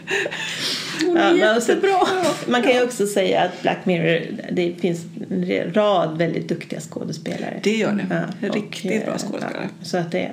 Hon 1.04 1.16
Ja, 1.16 1.22
är 1.22 1.34
men 1.34 1.48
alltså- 1.48 1.72
jättebra. 1.72 2.06
Man 2.46 2.62
kan 2.62 2.72
ju 2.72 2.82
också 2.82 3.06
säga 3.06 3.42
att 3.42 3.62
Black 3.62 3.78
Mirror, 3.86 4.20
det 4.52 4.74
finns 4.80 5.00
en 5.30 5.72
rad 5.74 6.18
väldigt 6.18 6.48
duktiga 6.48 6.80
skådespelare. 6.80 7.60
Det 7.62 7.76
gör 7.76 7.92
det. 7.92 8.06
Ja, 8.40 8.48
och, 8.48 8.54
Riktigt 8.54 9.04
bra 9.04 9.14
eh, 9.14 9.18
skådespelare. 9.18 9.68
Ja, 9.80 9.86
så 9.86 9.96
att 9.96 10.12
det 10.12 10.32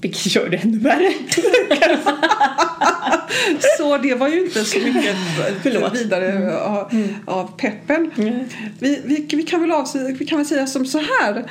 vilket 0.00 0.34
gör 0.34 0.48
det 0.48 0.56
ännu 0.56 0.78
värre. 0.78 1.12
Så 3.78 3.98
det 3.98 4.14
var 4.14 4.28
ju 4.28 4.44
inte 4.44 4.64
så 4.64 4.78
mycket 4.78 5.16
Förlåt. 5.62 5.94
vidare 5.94 6.56
av, 6.60 7.08
av 7.24 7.58
peppen. 7.58 8.10
Vi, 8.78 9.00
vi, 9.04 9.26
vi, 9.30 9.42
kan 9.42 9.60
väl 9.60 9.72
avsluta, 9.72 10.12
vi 10.18 10.26
kan 10.26 10.38
väl 10.38 10.46
säga 10.46 10.66
som 10.66 10.86
så 10.86 10.98
här. 10.98 11.44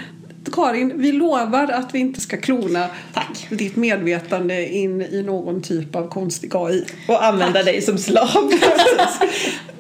Karin, 0.52 0.94
vi 0.96 1.12
lovar 1.12 1.72
att 1.72 1.96
vi 1.96 2.00
inte 2.00 2.22
ska 2.22 2.38
klona 2.38 2.88
Tack. 3.14 3.48
ditt 3.50 3.76
medvetande 3.76 4.68
in 4.70 5.02
i 5.02 5.24
någon 5.24 5.62
typ 5.62 5.96
av 5.96 6.08
konstig 6.10 6.52
AI. 6.54 6.86
Och 7.08 7.26
använda 7.26 7.64
dig 7.64 7.82
som 7.82 7.98
slav. 7.98 8.28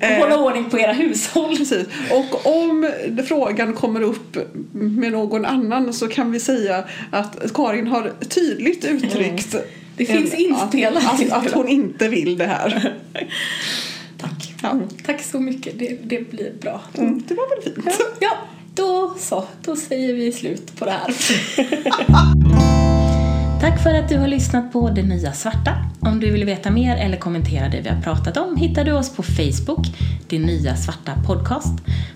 Och 0.02 0.08
hålla 0.08 0.38
ordning 0.38 0.70
på 0.70 0.80
era 0.80 0.94
hushåll. 0.94 1.58
Precis. 1.58 1.88
Och 2.12 2.46
om 2.46 2.92
frågan 3.28 3.74
kommer 3.74 4.02
upp 4.02 4.38
med 4.72 5.12
någon 5.12 5.46
annan 5.46 5.94
så 5.94 6.08
kan 6.08 6.32
vi 6.32 6.40
säga 6.40 6.84
att 7.12 7.54
Karin 7.54 7.88
har 7.88 8.14
tydligt 8.30 8.86
uttryckt 8.86 9.56
Det 9.98 10.06
finns 10.06 10.34
inspelat. 10.34 11.06
Att, 11.06 11.32
att, 11.32 11.48
att 11.48 11.52
hon 11.52 11.68
inte 11.68 12.08
vill 12.08 12.38
det 12.38 12.46
här. 12.46 12.94
Tack. 14.18 14.54
Ja. 14.64 14.80
Tack 15.06 15.24
så 15.24 15.40
mycket. 15.40 15.80
Det, 15.80 15.98
det 16.04 16.32
blir 16.32 16.54
bra. 16.62 16.82
Mm, 16.98 17.24
det 17.28 17.34
var 17.34 17.50
väl 17.50 17.74
fint. 17.74 18.00
Ja, 18.20 18.38
då 18.78 19.16
så. 19.20 19.46
Då 19.62 19.76
säger 19.76 20.14
vi 20.14 20.32
slut 20.32 20.80
på 20.80 20.86
det 20.86 20.92
här. 20.92 21.08
Tack 23.62 23.84
för 23.84 23.94
att 23.94 24.10
du 24.10 24.18
har 24.18 24.28
lyssnat 24.28 24.74
på 24.74 24.90
Det 24.90 25.04
Nya 25.04 25.34
Svarta. 25.34 25.74
Om 26.00 26.20
du 26.20 26.32
vill 26.32 26.46
veta 26.46 26.72
mer 26.72 26.98
eller 26.98 27.18
kommentera 27.18 27.70
det 27.70 27.82
vi 27.82 27.90
har 27.90 28.02
pratat 28.02 28.38
om 28.38 28.56
hittar 28.56 28.84
du 28.86 28.92
oss 28.92 29.16
på 29.16 29.24
Facebook, 29.24 29.88
Det 30.28 30.40
Nya 30.40 30.76
Svarta 30.76 31.14
Podcast, 31.28 31.74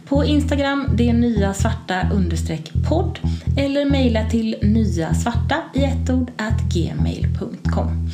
på 0.08 0.26
Instagram, 0.26 0.90
Det 0.94 1.14
Nya 1.14 1.54
Svarta 1.54 2.02
understreck 2.14 2.72
podd 2.90 3.20
eller 3.58 3.86
mejla 3.86 4.30
till 4.30 4.56
nyasvarta 4.62 5.64
i 5.74 5.84
ett 5.84 6.10
ord 6.10 6.32
at 6.38 6.62
gmail.com. 6.74 8.10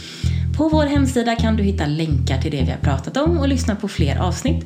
På 0.58 0.70
vår 0.70 0.86
hemsida 0.86 1.36
kan 1.36 1.56
du 1.56 1.64
hitta 1.64 1.86
länkar 1.86 2.41
till 2.41 2.52
det 2.52 2.64
vi 2.64 2.72
har 2.72 2.78
pratat 2.78 3.18
om 3.18 3.38
och 3.38 3.48
lyssna 3.48 3.76
på 3.76 3.88
fler 3.88 4.18
avsnitt. 4.18 4.66